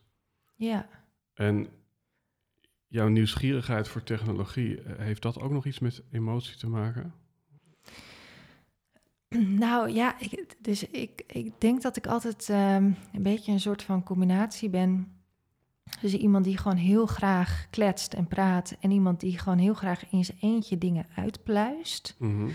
Ja. 0.55 0.89
En 1.35 1.69
jouw 2.87 3.09
nieuwsgierigheid 3.09 3.89
voor 3.89 4.03
technologie, 4.03 4.81
heeft 4.87 5.23
dat 5.23 5.41
ook 5.41 5.51
nog 5.51 5.67
iets 5.67 5.79
met 5.79 6.03
emotie 6.11 6.57
te 6.57 6.69
maken? 6.69 7.15
Nou 9.39 9.91
ja, 9.91 10.19
ik, 10.19 10.57
dus 10.59 10.89
ik, 10.89 11.23
ik 11.27 11.53
denk 11.59 11.83
dat 11.83 11.97
ik 11.97 12.07
altijd 12.07 12.49
um, 12.49 12.57
een 13.13 13.23
beetje 13.23 13.53
een 13.53 13.61
soort 13.61 13.83
van 13.83 14.03
combinatie 14.03 14.69
ben. 14.69 15.13
Dus 16.01 16.15
iemand 16.15 16.45
die 16.45 16.57
gewoon 16.57 16.79
heel 16.79 17.07
graag 17.07 17.67
kletst 17.71 18.15
en 18.15 18.27
praat. 18.27 18.77
En 18.81 18.91
iemand 18.91 19.21
die 19.21 19.39
gewoon 19.39 19.59
heel 19.59 19.75
graag 19.75 20.11
in 20.11 20.25
zijn 20.25 20.39
eentje 20.41 20.79
dingen 20.79 21.07
uitpluist. 21.15 22.17
Mm 22.19 22.31
-hmm. 22.31 22.51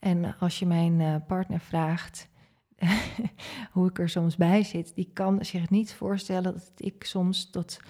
En 0.00 0.38
als 0.38 0.58
je 0.58 0.66
mijn 0.66 1.00
uh, 1.00 1.16
partner 1.26 1.60
vraagt 1.60 2.28
hoe 3.72 3.88
ik 3.88 3.98
er 3.98 4.08
soms 4.08 4.36
bij 4.36 4.62
zit, 4.62 4.94
die 4.94 5.10
kan 5.12 5.44
zich 5.44 5.70
niet 5.70 5.94
voorstellen 5.94 6.52
dat 6.52 6.72
ik 6.76 7.04
soms 7.04 7.50
tot, 7.50 7.80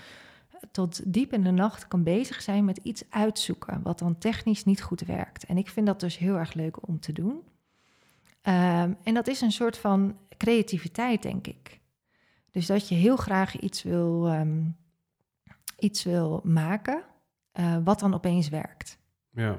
tot 0.70 1.12
diep 1.12 1.32
in 1.32 1.42
de 1.42 1.50
nacht 1.50 1.88
kan 1.88 2.02
bezig 2.02 2.42
zijn 2.42 2.64
met 2.64 2.76
iets 2.76 3.04
uitzoeken, 3.10 3.82
wat 3.82 3.98
dan 3.98 4.18
technisch 4.18 4.64
niet 4.64 4.82
goed 4.82 5.00
werkt. 5.00 5.44
En 5.44 5.56
ik 5.56 5.68
vind 5.68 5.86
dat 5.86 6.00
dus 6.00 6.18
heel 6.18 6.36
erg 6.36 6.54
leuk 6.54 6.88
om 6.88 7.00
te 7.00 7.12
doen. 7.12 7.42
Um, 8.42 8.96
en 9.02 9.14
dat 9.14 9.26
is 9.26 9.40
een 9.40 9.52
soort 9.52 9.78
van 9.78 10.18
creativiteit, 10.36 11.22
denk 11.22 11.46
ik. 11.46 11.80
Dus 12.50 12.66
dat 12.66 12.88
je 12.88 12.94
heel 12.94 13.16
graag 13.16 13.58
iets 13.58 13.82
wil, 13.82 14.34
um, 14.34 14.76
iets 15.78 16.04
wil 16.04 16.40
maken, 16.44 17.02
uh, 17.60 17.76
wat 17.84 18.00
dan 18.00 18.14
opeens 18.14 18.48
werkt. 18.48 18.98
Ja. 19.30 19.58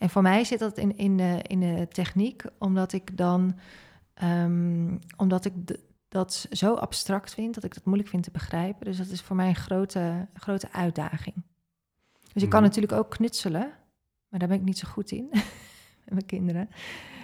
En 0.00 0.10
voor 0.10 0.22
mij 0.22 0.44
zit 0.44 0.58
dat 0.58 0.78
in, 0.78 0.96
in, 0.96 1.16
de, 1.16 1.42
in 1.46 1.60
de 1.60 1.86
techniek, 1.88 2.42
omdat 2.58 2.92
ik 2.92 3.16
dan, 3.16 3.58
um, 4.22 4.98
omdat 5.16 5.44
ik 5.44 5.66
de, 5.66 5.80
dat 6.08 6.46
zo 6.50 6.74
abstract 6.74 7.34
vind, 7.34 7.54
dat 7.54 7.64
ik 7.64 7.74
dat 7.74 7.84
moeilijk 7.84 8.08
vind 8.08 8.22
te 8.22 8.30
begrijpen. 8.30 8.84
Dus 8.84 8.96
dat 8.96 9.06
is 9.06 9.20
voor 9.20 9.36
mij 9.36 9.48
een 9.48 9.54
grote, 9.56 10.28
grote 10.34 10.72
uitdaging. 10.72 11.34
Dus 12.32 12.42
ik 12.42 12.48
kan 12.48 12.60
Mhm. 12.60 12.68
natuurlijk 12.68 12.92
ook 12.92 13.10
knutselen, 13.10 13.72
maar 14.28 14.38
daar 14.38 14.48
ben 14.48 14.58
ik 14.58 14.64
niet 14.64 14.78
zo 14.78 14.88
goed 14.88 15.10
in, 15.10 15.28
met 16.04 16.10
mijn 16.10 16.26
kinderen. 16.26 16.68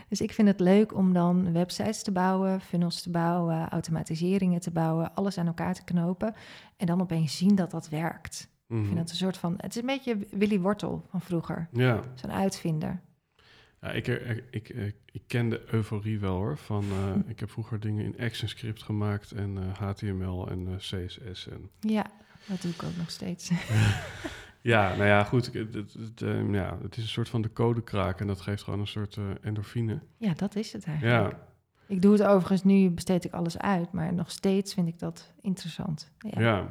Dus 0.09 0.21
ik 0.21 0.33
vind 0.33 0.49
het 0.49 0.61
leuk 0.61 0.95
om 0.95 1.13
dan 1.13 1.53
websites 1.53 2.03
te 2.03 2.13
bouwen, 2.13 2.61
funnels 2.61 3.03
te 3.03 3.11
bouwen, 3.11 3.69
automatiseringen 3.69 4.61
te 4.61 4.71
bouwen, 4.71 5.15
alles 5.15 5.39
aan 5.39 5.47
elkaar 5.47 5.75
te 5.75 5.85
knopen 5.85 6.35
en 6.77 6.87
dan 6.87 7.01
opeens 7.01 7.37
zien 7.37 7.55
dat 7.55 7.71
dat 7.71 7.89
werkt. 7.89 8.49
Mhm. 8.67 8.81
Ik 8.81 8.87
vind 8.87 8.99
dat 8.99 9.11
een 9.11 9.17
soort 9.17 9.37
van, 9.37 9.55
het 9.57 9.77
is 9.77 9.81
een 9.81 9.87
beetje 9.87 10.19
Willy 10.31 10.61
Wortel 10.61 11.07
van 11.11 11.21
vroeger, 11.21 11.69
Ja, 11.73 12.01
zo'n 12.15 12.33
uitvinder. 12.33 13.01
ja 13.81 13.91
ik, 13.93 14.07
ik, 14.07 14.45
ik, 14.51 14.69
ik, 14.69 14.97
ik 15.13 15.23
ken 15.27 15.49
de 15.49 15.63
euforie 15.71 16.19
wel 16.21 16.35
hoor. 16.37 16.57
Van, 16.59 16.85
eh, 16.91 17.31
ik 17.31 17.41
heb 17.41 17.51
vroeger 17.51 17.81
dingen 17.81 18.05
in 18.05 18.21
ActionScript 18.21 18.83
gemaakt 18.83 19.33
en 19.33 19.59
eh, 19.59 19.79
HTML 19.79 20.49
en 20.51 20.67
eh, 20.69 20.77
CSS. 20.77 21.49
En... 21.49 21.71
Ja, 21.81 22.07
dat 22.49 22.63
doe 22.63 22.71
ik 22.71 22.83
ook 22.83 22.97
nog 22.97 23.11
steeds. 23.11 23.51
Ja, 24.67 24.89
nou 24.89 25.05
ja, 25.05 25.25
goed. 25.25 25.53
Het, 25.53 25.75
het, 25.75 25.93
het, 25.93 26.23
eh, 26.23 26.53
ja, 26.53 26.79
het 26.83 26.97
is 26.97 27.03
een 27.03 27.09
soort 27.09 27.29
van 27.29 27.43
de 27.43 27.53
code 27.53 27.83
kraken 27.83 28.21
en 28.21 28.27
dat 28.27 28.41
geeft 28.41 28.63
gewoon 28.63 28.81
een 28.81 28.87
soort 28.87 29.17
eh, 29.17 29.25
endorfine. 29.41 30.01
Ja, 30.17 30.33
dat 30.35 30.57
is 30.57 30.73
het 30.73 30.85
eigenlijk. 30.85 31.33
Ja, 31.33 31.39
Ik 31.87 32.03
doe 32.03 32.13
het 32.13 32.23
overigens, 32.23 32.65
nu 32.65 32.91
besteed 32.91 33.25
ik 33.25 33.33
alles 33.33 33.59
uit, 33.59 33.93
maar 33.93 34.15
nog 34.15 34.31
steeds 34.31 34.75
vind 34.75 34.89
ik 34.89 34.99
dat 34.99 35.33
interessant. 35.41 36.11
Ja. 36.19 36.41
ja. 36.41 36.69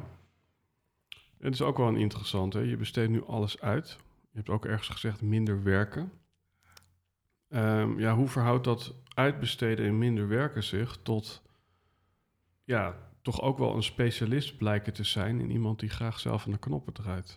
Het 1.38 1.54
is 1.54 1.62
ook 1.62 1.76
wel 1.76 1.88
een 1.88 1.96
interessant, 1.96 2.52
hè? 2.52 2.60
Je 2.60 2.76
besteedt 2.76 3.10
nu 3.10 3.24
alles 3.26 3.60
uit. 3.60 3.96
Je 4.30 4.36
hebt 4.36 4.48
ook 4.48 4.64
ergens 4.64 4.88
gezegd 4.88 5.22
minder 5.22 5.62
werken. 5.62 6.12
Ehm, 7.48 7.98
ja, 7.98 8.14
hoe 8.14 8.28
verhoudt 8.28 8.64
dat 8.64 8.94
uitbesteden 9.14 9.86
en 9.86 9.98
minder 9.98 10.28
werken 10.28 10.64
zich 10.64 10.98
tot, 11.02 11.42
ja, 12.64 12.94
toch 13.22 13.40
ook 13.40 13.58
wel 13.58 13.74
een 13.74 13.82
specialist 13.82 14.56
blijken 14.56 14.92
te 14.92 15.04
zijn 15.04 15.40
in 15.40 15.50
iemand 15.50 15.80
die 15.80 15.88
graag 15.88 16.18
zelf 16.18 16.44
aan 16.44 16.52
de 16.52 16.58
knoppen 16.58 16.92
draait? 16.92 17.36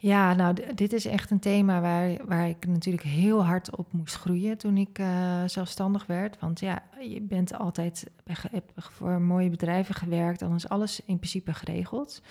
Ja, 0.00 0.34
nou, 0.34 0.74
dit 0.74 0.92
is 0.92 1.06
echt 1.06 1.30
een 1.30 1.38
thema 1.38 1.80
waar, 1.80 2.26
waar 2.26 2.48
ik 2.48 2.66
natuurlijk 2.66 3.04
heel 3.04 3.44
hard 3.44 3.76
op 3.76 3.92
moest 3.92 4.14
groeien 4.14 4.58
toen 4.58 4.76
ik 4.76 4.98
eh, 4.98 5.42
zelfstandig 5.46 6.06
werd. 6.06 6.38
Want 6.40 6.60
ja, 6.60 6.82
je 7.00 7.20
bent 7.20 7.54
altijd 7.54 8.10
heb 8.50 8.70
voor 8.74 9.20
mooie 9.20 9.50
bedrijven 9.50 9.94
gewerkt, 9.94 10.40
dan 10.40 10.54
is 10.54 10.68
alles 10.68 11.00
in 11.04 11.16
principe 11.16 11.54
geregeld. 11.54 12.22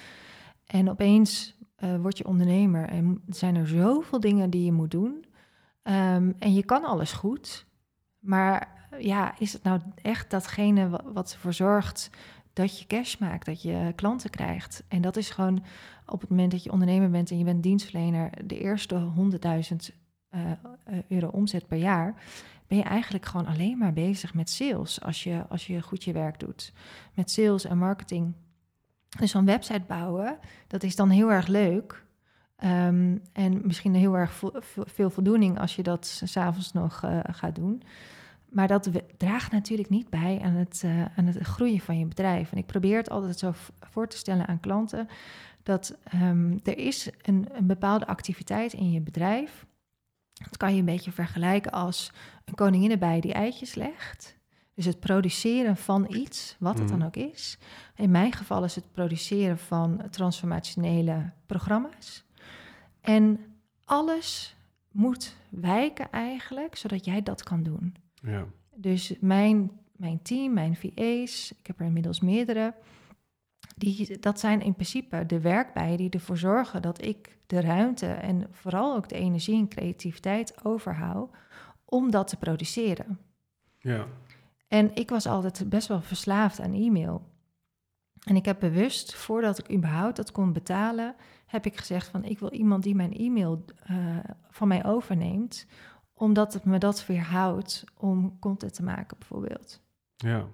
En 0.68 0.90
opeens 0.90 1.56
eh, 1.76 1.96
word 2.02 2.18
je 2.18 2.28
ondernemer 2.28 2.90
en 2.90 3.22
zijn 3.28 3.56
er 3.56 3.68
zoveel 3.68 4.20
dingen 4.20 4.50
die 4.50 4.66
je 4.66 4.72
moet 4.72 4.92
doen. 4.92 5.26
Ehm, 5.84 6.32
en 6.40 6.54
je 6.54 6.64
kan 6.66 6.84
alles 6.86 7.12
goed, 7.12 7.66
maar 8.20 8.76
ja, 9.00 9.40
is 9.40 9.54
het 9.54 9.64
nou 9.64 9.80
echt 10.02 10.30
datgene 10.30 10.90
wa- 10.90 11.04
wat 11.14 11.32
ervoor 11.34 11.54
zorgt 11.54 12.10
dat 12.54 12.80
je 12.80 12.86
cash 12.88 13.18
maakt, 13.18 13.46
dat 13.46 13.62
je 13.62 13.94
klanten 13.96 14.30
krijgt? 14.30 14.84
En 14.88 15.02
dat 15.02 15.18
is 15.18 15.30
gewoon 15.30 15.64
op 16.06 16.22
het 16.22 16.30
moment 16.30 16.52
dat 16.52 16.64
je 16.64 16.72
ondernemer 16.72 17.10
bent 17.10 17.32
en 17.32 17.38
je 17.38 17.44
bent 17.44 17.64
dienstverlener, 17.64 18.48
de 18.48 18.60
eerste 18.60 18.96
100.000 19.16 19.92
eh, 20.30 20.52
eh, 20.52 20.58
euro 21.08 21.28
omzet 21.28 21.68
per 21.68 21.78
jaar, 21.78 22.16
ben 22.68 22.78
je 22.78 22.84
eigenlijk 22.84 23.26
gewoon 23.26 23.46
alleen 23.48 23.78
maar 23.78 23.94
bezig 23.94 24.34
met 24.34 24.50
sales 24.50 25.02
als 25.02 25.24
je, 25.24 25.46
als 25.50 25.68
je 25.68 25.82
goed 25.82 26.04
je 26.04 26.12
werk 26.14 26.40
doet. 26.40 26.74
Met 27.14 27.32
sales 27.32 27.66
en 27.66 27.78
marketing. 27.78 28.34
Dus 29.20 29.32
zo'n 29.32 29.46
website 29.46 29.84
bouwen, 29.88 30.38
dat 30.68 30.84
is 30.84 30.96
dan 30.96 31.10
heel 31.10 31.32
erg 31.32 31.48
leuk. 31.48 32.06
Ehm, 32.56 33.18
en 33.34 33.62
misschien 33.64 33.96
heel 33.96 34.18
erg 34.18 34.42
veel 34.86 35.10
voldoening 35.10 35.60
als 35.60 35.76
je 35.76 35.84
dat 35.84 36.22
s'avonds 36.24 36.74
nog 36.74 37.04
eh, 37.04 37.20
gaat 37.32 37.56
doen. 37.56 37.84
Maar 38.50 38.68
dat 38.68 38.90
draagt 39.18 39.52
natuurlijk 39.52 39.90
niet 39.90 40.10
bij 40.10 40.40
aan 40.44 40.54
het, 40.54 40.82
eh, 40.86 41.06
aan 41.16 41.26
het 41.26 41.38
groeien 41.38 41.80
van 41.80 42.00
je 42.00 42.06
bedrijf. 42.06 42.52
En 42.52 42.58
ik 42.58 42.66
probeer 42.66 42.98
het 42.98 43.10
altijd 43.10 43.40
zo 43.40 43.54
voor 43.80 44.08
te 44.08 44.18
stellen 44.18 44.48
aan 44.48 44.60
klanten 44.60 45.08
dat 45.64 45.98
ehm, 46.04 46.58
er 46.64 46.78
is 46.78 47.10
een, 47.22 47.48
een 47.52 47.68
bepaalde 47.68 48.08
activiteit 48.08 48.74
in 48.74 48.92
je 48.92 49.02
bedrijf. 49.02 49.66
Dat 50.34 50.58
kan 50.58 50.74
je 50.74 50.80
een 50.80 50.86
beetje 50.86 51.12
vergelijken 51.12 51.72
als 51.72 52.12
een 52.46 52.56
koninginnenbij 52.56 53.20
die 53.20 53.34
eitjes 53.34 53.76
legt. 53.76 54.37
Dus 54.78 54.86
het 54.86 55.00
produceren 55.00 55.78
van 55.78 56.06
iets, 56.16 56.56
wat 56.60 56.80
het 56.80 56.88
dan 56.88 56.98
Mhm. 56.98 57.08
ook 57.08 57.16
is. 57.16 57.58
In 57.96 58.12
mijn 58.12 58.32
geval 58.32 58.64
is 58.64 58.76
het 58.76 58.92
produceren 58.92 59.58
van 59.58 60.02
transformationele 60.10 61.32
programma's. 61.46 62.24
En 63.02 63.40
alles 63.86 64.56
moet 64.92 65.36
wijken 65.50 66.12
eigenlijk, 66.12 66.76
zodat 66.76 67.06
jij 67.06 67.24
dat 67.24 67.44
kan 67.44 67.64
doen. 67.64 67.96
Ja. 68.22 68.46
Dus 68.76 69.14
mijn, 69.20 69.72
mijn 69.92 70.22
team, 70.22 70.54
mijn 70.54 70.76
VA's, 70.76 71.52
ik 71.60 71.68
heb 71.68 71.80
er 71.80 71.86
inmiddels 71.86 72.20
meerdere, 72.20 72.74
die, 73.78 74.20
dat 74.20 74.40
zijn 74.40 74.62
in 74.62 74.74
principe 74.74 75.26
de 75.26 75.40
werkbijen 75.40 75.98
die 75.98 76.10
ervoor 76.10 76.38
zorgen 76.38 76.82
dat 76.82 77.02
ik 77.06 77.38
de 77.48 77.62
ruimte 77.62 78.06
en 78.08 78.48
vooral 78.52 78.96
ook 78.96 79.10
de 79.10 79.16
energie 79.16 79.56
en 79.58 79.68
creativiteit 79.68 80.66
overhoud 80.66 81.30
om 81.86 82.12
dat 82.12 82.28
te 82.28 82.38
produceren. 82.38 83.20
Ja. 83.80 84.08
En 84.68 84.96
ik 84.96 85.10
was 85.10 85.28
altijd 85.28 85.70
best 85.70 85.88
wel 85.88 86.02
verslaafd 86.02 86.60
aan 86.60 86.74
e-mail. 86.74 87.36
En 88.24 88.36
ik 88.36 88.46
heb 88.46 88.60
bewust, 88.60 89.16
voordat 89.16 89.60
ik 89.60 89.72
überhaupt 89.72 90.16
dat 90.16 90.32
kon 90.32 90.54
betalen, 90.54 91.16
heb 91.46 91.66
ik 91.66 91.78
gezegd 91.78 92.08
van 92.08 92.24
ik 92.24 92.40
wil 92.40 92.52
iemand 92.52 92.84
die 92.84 92.96
mijn 92.96 93.14
e-mail 93.14 93.66
uh, 93.92 94.18
van 94.50 94.68
mij 94.68 94.86
overneemt, 94.86 95.68
omdat 96.14 96.54
het 96.54 96.66
me 96.66 96.78
dat 96.78 97.06
weerhoudt 97.06 97.84
om 97.98 98.40
content 98.40 98.74
te 98.74 98.84
maken 98.84 99.18
bijvoorbeeld. 99.18 99.82
Ja, 100.16 100.48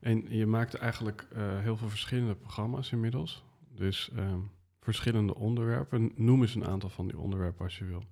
en 0.00 0.24
je 0.28 0.46
maakt 0.46 0.74
eigenlijk 0.74 1.28
uh, 1.32 1.58
heel 1.58 1.76
veel 1.76 1.88
verschillende 1.88 2.34
programma's 2.34 2.92
inmiddels. 2.92 3.44
Dus 3.68 4.10
uh, 4.16 4.34
verschillende 4.80 5.34
onderwerpen. 5.34 6.12
Noem 6.14 6.40
eens 6.40 6.54
een 6.54 6.66
aantal 6.66 6.88
van 6.88 7.06
die 7.06 7.18
onderwerpen 7.18 7.64
als 7.64 7.78
je 7.78 7.84
wil. 7.84 8.02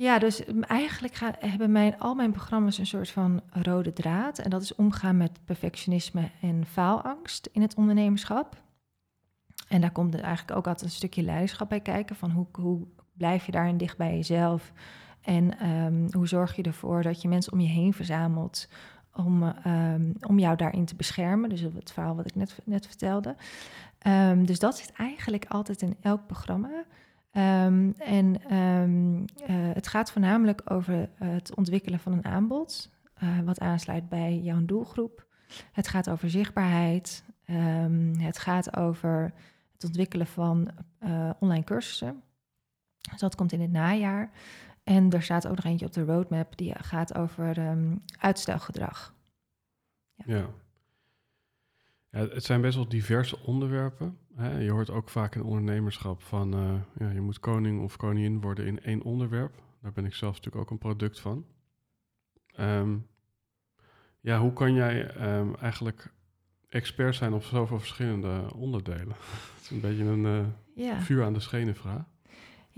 Ja, 0.00 0.18
dus 0.18 0.44
eigenlijk 0.60 1.18
hebben 1.38 1.72
mijn, 1.72 1.98
al 1.98 2.14
mijn 2.14 2.32
programma's 2.32 2.78
een 2.78 2.86
soort 2.86 3.10
van 3.10 3.40
rode 3.50 3.92
draad. 3.92 4.38
En 4.38 4.50
dat 4.50 4.62
is 4.62 4.74
omgaan 4.74 5.16
met 5.16 5.44
perfectionisme 5.44 6.30
en 6.40 6.66
faalangst 6.66 7.48
in 7.52 7.62
het 7.62 7.74
ondernemerschap. 7.74 8.62
En 9.68 9.80
daar 9.80 9.90
komt 9.90 10.14
eigenlijk 10.20 10.56
ook 10.58 10.66
altijd 10.66 10.90
een 10.90 10.96
stukje 10.96 11.22
leiderschap 11.22 11.68
bij 11.68 11.80
kijken. 11.80 12.16
Van 12.16 12.30
hoe, 12.30 12.46
hoe 12.52 12.86
blijf 13.12 13.46
je 13.46 13.52
daarin 13.52 13.76
dicht 13.76 13.96
bij 13.96 14.14
jezelf? 14.14 14.72
En 15.20 15.68
um, 15.68 16.06
hoe 16.12 16.28
zorg 16.28 16.56
je 16.56 16.62
ervoor 16.62 17.02
dat 17.02 17.22
je 17.22 17.28
mensen 17.28 17.52
om 17.52 17.60
je 17.60 17.68
heen 17.68 17.92
verzamelt 17.92 18.68
om, 19.14 19.42
um, 19.66 20.12
om 20.26 20.38
jou 20.38 20.56
daarin 20.56 20.84
te 20.84 20.96
beschermen? 20.96 21.48
Dus 21.48 21.60
het 21.60 21.92
verhaal 21.92 22.16
wat 22.16 22.26
ik 22.26 22.34
net, 22.34 22.58
net 22.64 22.86
vertelde. 22.86 23.36
Um, 24.06 24.46
dus 24.46 24.58
dat 24.58 24.76
zit 24.76 24.92
eigenlijk 24.92 25.44
altijd 25.48 25.82
in 25.82 25.96
elk 26.00 26.26
programma. 26.26 26.84
Um, 27.38 27.94
en 27.98 28.56
um, 28.56 29.20
uh, 29.20 29.24
het 29.48 29.88
gaat 29.88 30.12
voornamelijk 30.12 30.62
over 30.64 31.08
het 31.14 31.54
ontwikkelen 31.54 32.00
van 32.00 32.12
een 32.12 32.24
aanbod, 32.24 32.90
uh, 33.22 33.40
wat 33.40 33.60
aansluit 33.60 34.08
bij 34.08 34.38
jouw 34.38 34.64
doelgroep. 34.64 35.26
Het 35.72 35.88
gaat 35.88 36.10
over 36.10 36.30
zichtbaarheid. 36.30 37.24
Um, 37.46 38.18
het 38.18 38.38
gaat 38.38 38.76
over 38.76 39.32
het 39.72 39.84
ontwikkelen 39.84 40.26
van 40.26 40.70
online 41.38 41.64
cursussen. 41.64 42.22
Dus 43.10 43.20
dat 43.20 43.34
komt 43.34 43.52
in 43.52 43.60
het 43.60 43.72
najaar. 43.72 44.30
En 44.84 45.10
er 45.10 45.22
staat 45.22 45.46
ook 45.46 45.56
nog 45.56 45.64
eentje 45.64 45.86
op 45.86 45.92
de 45.92 46.04
roadmap 46.04 46.56
die 46.56 46.74
gaat 46.78 47.14
over 47.14 47.76
uitstelgedrag. 48.18 49.14
Ja. 50.14 50.36
ja. 50.36 50.48
Ja, 52.18 52.28
het 52.28 52.44
zijn 52.44 52.60
best 52.60 52.76
wel 52.76 52.88
diverse 52.88 53.38
onderwerpen. 53.38 54.18
Hè? 54.34 54.58
Je 54.58 54.70
hoort 54.70 54.90
ook 54.90 55.08
vaak 55.08 55.34
in 55.34 55.42
ondernemerschap 55.42 56.22
van 56.22 56.54
uh, 56.54 56.74
ja, 56.98 57.10
je 57.10 57.20
moet 57.20 57.40
koning 57.40 57.82
of 57.82 57.96
koningin 57.96 58.40
worden 58.40 58.66
in 58.66 58.82
één 58.82 59.02
onderwerp. 59.02 59.62
Daar 59.82 59.92
ben 59.92 60.04
ik 60.04 60.14
zelf 60.14 60.34
natuurlijk 60.34 60.64
ook 60.64 60.70
een 60.70 60.78
product 60.78 61.20
van. 61.20 61.46
Um, 62.60 63.06
ja, 64.20 64.38
hoe 64.38 64.52
kan 64.52 64.74
jij 64.74 65.16
um, 65.38 65.54
eigenlijk 65.54 66.12
expert 66.68 67.14
zijn 67.14 67.32
op 67.32 67.42
zoveel 67.42 67.78
verschillende 67.78 68.54
onderdelen? 68.54 69.16
Het 69.54 69.62
is 69.62 69.70
een 69.70 69.80
beetje 69.80 70.04
een 70.04 70.24
uh, 70.24 70.46
ja. 70.74 71.00
vuur 71.00 71.24
aan 71.24 71.32
de 71.32 71.40
schenen 71.40 71.74
vraag. 71.74 72.04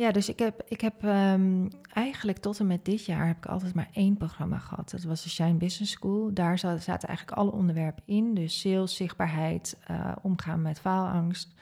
Ja, 0.00 0.10
dus 0.10 0.28
ik 0.28 0.38
heb, 0.38 0.62
ik 0.68 0.80
heb 0.80 1.02
um, 1.02 1.68
eigenlijk 1.92 2.38
tot 2.38 2.60
en 2.60 2.66
met 2.66 2.84
dit 2.84 3.04
jaar 3.04 3.26
heb 3.26 3.36
ik 3.36 3.46
altijd 3.46 3.74
maar 3.74 3.88
één 3.92 4.16
programma 4.16 4.58
gehad. 4.58 4.90
Dat 4.90 5.02
was 5.02 5.22
de 5.22 5.28
Shine 5.28 5.54
Business 5.54 5.92
School. 5.92 6.34
Daar 6.34 6.58
zaten 6.58 7.08
eigenlijk 7.08 7.30
alle 7.30 7.50
onderwerpen 7.50 8.02
in. 8.06 8.34
Dus 8.34 8.60
sales, 8.60 8.96
zichtbaarheid, 8.96 9.78
uh, 9.90 10.12
omgaan 10.22 10.62
met 10.62 10.80
faalangst. 10.80 11.54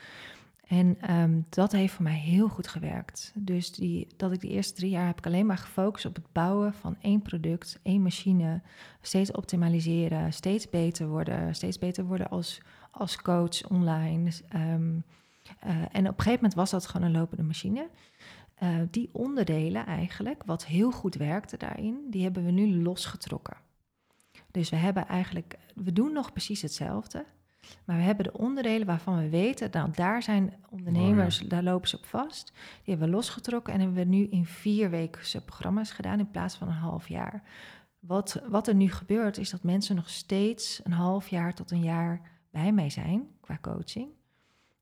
En 0.66 1.14
um, 1.14 1.46
dat 1.48 1.72
heeft 1.72 1.92
voor 1.92 2.02
mij 2.02 2.18
heel 2.18 2.48
goed 2.48 2.68
gewerkt. 2.68 3.32
Dus 3.34 3.72
die, 3.72 4.06
dat 4.16 4.32
ik 4.32 4.40
de 4.40 4.48
eerste 4.48 4.74
drie 4.74 4.90
jaar 4.90 5.06
heb 5.06 5.18
ik 5.18 5.26
alleen 5.26 5.46
maar 5.46 5.58
gefocust 5.58 6.06
op 6.06 6.14
het 6.14 6.32
bouwen 6.32 6.74
van 6.74 6.96
één 7.00 7.22
product, 7.22 7.80
één 7.82 8.02
machine. 8.02 8.62
Steeds 9.00 9.32
optimaliseren, 9.32 10.32
steeds 10.32 10.70
beter 10.70 11.08
worden, 11.08 11.54
steeds 11.54 11.78
beter 11.78 12.04
worden 12.04 12.28
als, 12.28 12.60
als 12.90 13.22
coach 13.22 13.68
online. 13.68 14.30
Um, 14.54 15.04
uh, 15.66 15.70
en 15.70 15.84
op 15.84 15.92
een 15.92 16.04
gegeven 16.04 16.34
moment 16.34 16.54
was 16.54 16.70
dat 16.70 16.86
gewoon 16.86 17.06
een 17.06 17.18
lopende 17.18 17.42
machine. 17.42 17.88
Uh, 18.62 18.76
die 18.90 19.08
onderdelen 19.12 19.86
eigenlijk, 19.86 20.42
wat 20.44 20.66
heel 20.66 20.90
goed 20.90 21.14
werkte 21.14 21.56
daarin, 21.56 22.06
die 22.10 22.22
hebben 22.22 22.44
we 22.44 22.50
nu 22.50 22.82
losgetrokken. 22.82 23.56
Dus 24.50 24.70
we 24.70 24.76
hebben 24.76 25.06
eigenlijk, 25.06 25.58
we 25.74 25.92
doen 25.92 26.12
nog 26.12 26.32
precies 26.32 26.62
hetzelfde, 26.62 27.26
maar 27.84 27.96
we 27.96 28.02
hebben 28.02 28.24
de 28.24 28.38
onderdelen 28.38 28.86
waarvan 28.86 29.18
we 29.18 29.28
weten, 29.28 29.68
nou 29.72 29.90
daar 29.90 30.22
zijn 30.22 30.54
ondernemers, 30.70 31.36
oh 31.36 31.42
ja. 31.42 31.48
daar 31.48 31.62
lopen 31.62 31.88
ze 31.88 31.96
op 31.96 32.06
vast. 32.06 32.52
Die 32.54 32.94
hebben 32.94 33.08
we 33.08 33.14
losgetrokken 33.14 33.72
en 33.72 33.80
hebben 33.80 33.98
we 33.98 34.04
nu 34.04 34.26
in 34.26 34.46
vier 34.46 34.90
weken 34.90 35.44
programma's 35.44 35.90
gedaan 35.90 36.18
in 36.18 36.30
plaats 36.30 36.56
van 36.56 36.68
een 36.68 36.74
half 36.74 37.08
jaar. 37.08 37.42
Wat, 37.98 38.42
wat 38.48 38.68
er 38.68 38.74
nu 38.74 38.90
gebeurt 38.90 39.38
is 39.38 39.50
dat 39.50 39.62
mensen 39.62 39.96
nog 39.96 40.10
steeds 40.10 40.80
een 40.84 40.92
half 40.92 41.28
jaar 41.28 41.54
tot 41.54 41.70
een 41.70 41.82
jaar 41.82 42.20
bij 42.50 42.72
mij 42.72 42.90
zijn 42.90 43.28
qua 43.40 43.58
coaching. 43.60 44.08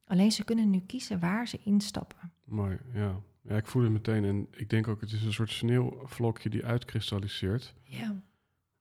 Alleen 0.07 0.33
ze 0.33 0.45
kunnen 0.45 0.71
nu 0.71 0.81
kiezen 0.81 1.21
waar 1.21 1.49
ze 1.49 1.59
instappen. 1.65 2.33
Mooi, 2.45 2.79
ja. 2.93 3.21
Ja, 3.43 3.57
ik 3.57 3.67
voel 3.67 3.83
het 3.83 3.93
meteen. 3.93 4.25
En 4.25 4.47
ik 4.51 4.71
denk 4.71 4.89
ook, 4.89 5.01
het 5.01 5.13
is 5.13 5.25
een 5.25 5.33
soort 5.33 5.51
sneeuwvlokje 5.51 6.49
die 6.49 6.65
uitkristalliseert. 6.65 7.75
Ja. 7.85 8.23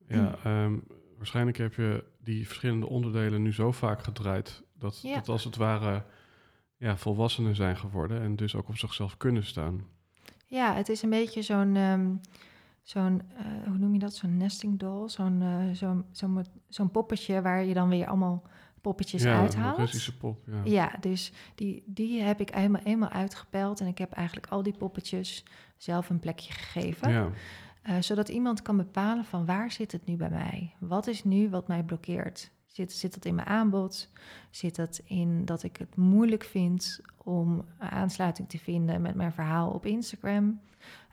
Ja, 0.07 0.37
um, 0.63 0.83
waarschijnlijk 1.17 1.57
heb 1.57 1.73
je 1.73 2.03
die 2.19 2.45
verschillende 2.47 2.89
onderdelen 2.89 3.41
nu 3.41 3.53
zo 3.53 3.71
vaak 3.71 4.03
gedraaid... 4.03 4.63
dat, 4.73 5.01
ja. 5.01 5.15
dat 5.15 5.29
als 5.29 5.43
het 5.43 5.55
ware 5.55 6.05
ja, 6.77 6.97
volwassenen 6.97 7.55
zijn 7.55 7.77
geworden... 7.77 8.21
en 8.21 8.35
dus 8.35 8.55
ook 8.55 8.67
op 8.67 8.77
zichzelf 8.77 9.17
kunnen 9.17 9.45
staan. 9.45 9.85
Ja, 10.45 10.73
het 10.73 10.89
is 10.89 11.01
een 11.01 11.09
beetje 11.09 11.41
zo'n... 11.41 11.75
Um, 11.75 12.21
zo'n, 12.81 13.21
uh, 13.39 13.67
hoe 13.67 13.77
noem 13.77 13.93
je 13.93 13.99
dat? 13.99 14.15
Zo'n 14.15 14.37
nesting 14.37 14.79
doll. 14.79 15.09
Zo'n 15.09 15.41
uh, 15.41 15.73
zo'n 15.73 16.05
zo'n 16.11 16.45
zo'n 16.67 16.91
poppetje 16.91 17.41
waar 17.41 17.63
je 17.63 17.73
dan 17.73 17.89
weer 17.89 18.07
allemaal 18.07 18.43
poppetjes 18.85 19.23
ja, 19.23 19.39
uithaalt. 19.39 19.77
Russische 19.77 20.17
pop, 20.17 20.37
ja. 20.45 20.61
Ja, 20.63 20.91
dus 20.99 21.31
die, 21.55 21.83
die 21.85 22.21
heb 22.21 22.39
ik 22.39 22.55
eenmaal, 22.55 22.81
eenmaal 22.83 23.09
uitgepeld 23.09 23.79
en 23.79 23.87
ik 23.87 23.97
heb 23.97 24.11
eigenlijk 24.11 24.47
al 24.47 24.63
die 24.63 24.77
poppetjes 24.77 25.43
zelf 25.77 26.09
een 26.09 26.19
plekje 26.19 26.53
gegeven. 26.53 27.11
Ja. 27.11 27.29
Uh, 27.89 27.95
zodat 27.99 28.29
iemand 28.29 28.61
kan 28.61 28.77
bepalen 28.77 29.25
van 29.25 29.45
waar 29.45 29.71
zit 29.71 29.91
het 29.91 30.05
nu 30.05 30.15
bij 30.15 30.29
mij? 30.29 30.73
Wat 30.79 31.07
is 31.07 31.23
nu 31.23 31.49
wat 31.49 31.67
mij 31.67 31.83
blokkeert? 31.83 32.51
Zit, 32.65 32.93
zit 32.93 33.13
dat 33.13 33.25
in 33.25 33.35
mijn 33.35 33.47
aanbod? 33.47 34.09
Zit 34.49 34.75
dat 34.75 35.01
in 35.05 35.45
dat 35.45 35.63
ik 35.63 35.77
het 35.77 35.95
moeilijk 35.95 36.43
vind 36.43 36.99
om 37.17 37.65
aansluiting 37.77 38.49
te 38.49 38.57
vinden 38.57 39.01
met 39.01 39.15
mijn 39.15 39.31
verhaal 39.31 39.69
op 39.69 39.85
Instagram? 39.85 40.59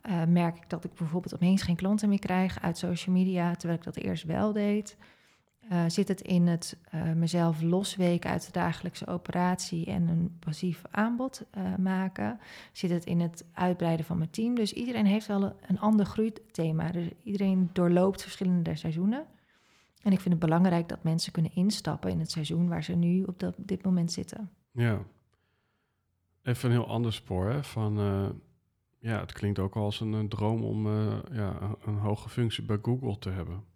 Uh, 0.08 0.24
merk 0.24 0.56
ik 0.56 0.68
dat 0.68 0.84
ik 0.84 0.94
bijvoorbeeld 0.94 1.34
opeens 1.34 1.62
geen 1.62 1.76
klanten 1.76 2.08
meer 2.08 2.18
krijg 2.18 2.60
uit 2.60 2.78
social 2.78 3.14
media, 3.14 3.54
terwijl 3.54 3.78
ik 3.78 3.84
dat 3.84 3.96
eerst 3.96 4.24
wel 4.24 4.52
deed? 4.52 4.96
Uh, 5.72 5.84
zit 5.86 6.08
het 6.08 6.20
in 6.20 6.46
het 6.46 6.76
uh, 6.94 7.12
mezelf 7.12 7.62
losweken 7.62 8.30
uit 8.30 8.46
de 8.46 8.52
dagelijkse 8.52 9.06
operatie 9.06 9.86
en 9.86 10.08
een 10.08 10.36
passief 10.38 10.82
aanbod 10.90 11.44
uh, 11.58 11.76
maken? 11.76 12.40
Zit 12.72 12.90
het 12.90 13.04
in 13.04 13.20
het 13.20 13.44
uitbreiden 13.52 14.06
van 14.06 14.18
mijn 14.18 14.30
team? 14.30 14.54
Dus 14.54 14.72
iedereen 14.72 15.06
heeft 15.06 15.26
wel 15.26 15.56
een 15.66 15.80
ander 15.80 16.06
groeithema. 16.06 16.90
Dus 16.90 17.06
iedereen 17.22 17.70
doorloopt 17.72 18.22
verschillende 18.22 18.76
seizoenen. 18.76 19.26
En 20.02 20.12
ik 20.12 20.20
vind 20.20 20.34
het 20.34 20.44
belangrijk 20.44 20.88
dat 20.88 21.02
mensen 21.02 21.32
kunnen 21.32 21.54
instappen 21.54 22.10
in 22.10 22.18
het 22.18 22.30
seizoen 22.30 22.68
waar 22.68 22.84
ze 22.84 22.94
nu 22.94 23.22
op, 23.22 23.38
dat, 23.38 23.54
dit 23.56 23.84
moment 23.84 24.12
zitten. 24.12 24.50
Ja, 24.70 24.98
even 26.42 26.70
een 26.70 26.76
heel 26.76 26.88
ander 26.88 27.12
spoor. 27.12 27.50
Hè? 27.50 27.64
Van, 27.64 27.94
ja, 28.98 29.20
het 29.20 29.32
klinkt 29.32 29.58
ook 29.58 29.76
als 29.76 30.00
een, 30.00 30.28
droom 30.28 30.62
om 30.62 30.88
ja, 31.32 31.76
een 31.84 31.98
hoge 31.98 32.28
functie 32.28 32.64
bij 32.64 32.78
Google 32.82 33.18
te 33.18 33.30
hebben. 33.30 33.71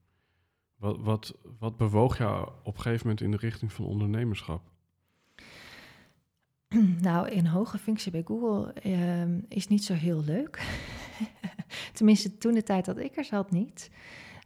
Wat, 0.87 0.99
wat, 1.01 1.35
wat 1.59 1.77
bewoog 1.77 2.19
jou 2.19 2.49
op 2.63 2.77
een 2.77 2.83
gegeven 2.83 3.07
moment 3.07 3.21
in 3.21 3.31
de 3.31 3.37
richting 3.37 3.73
van 3.73 3.85
ondernemerschap? 3.85 4.63
Nou, 7.01 7.29
in 7.29 7.47
hoge 7.47 7.79
functie 7.79 8.13
bij 8.13 8.23
Google 8.25 8.75
uh, 8.85 9.41
is 9.49 9.69
niet 9.69 9.85
zo 9.85 9.95
heel 9.95 10.25
leuk. 10.25 10.63
Tenminste, 11.93 12.39
toen 12.39 12.55
de 12.55 12.63
tijd 12.63 12.85
dat 12.85 12.99
ik 12.99 13.17
er 13.17 13.25
zat 13.25 13.51
niet. 13.51 13.91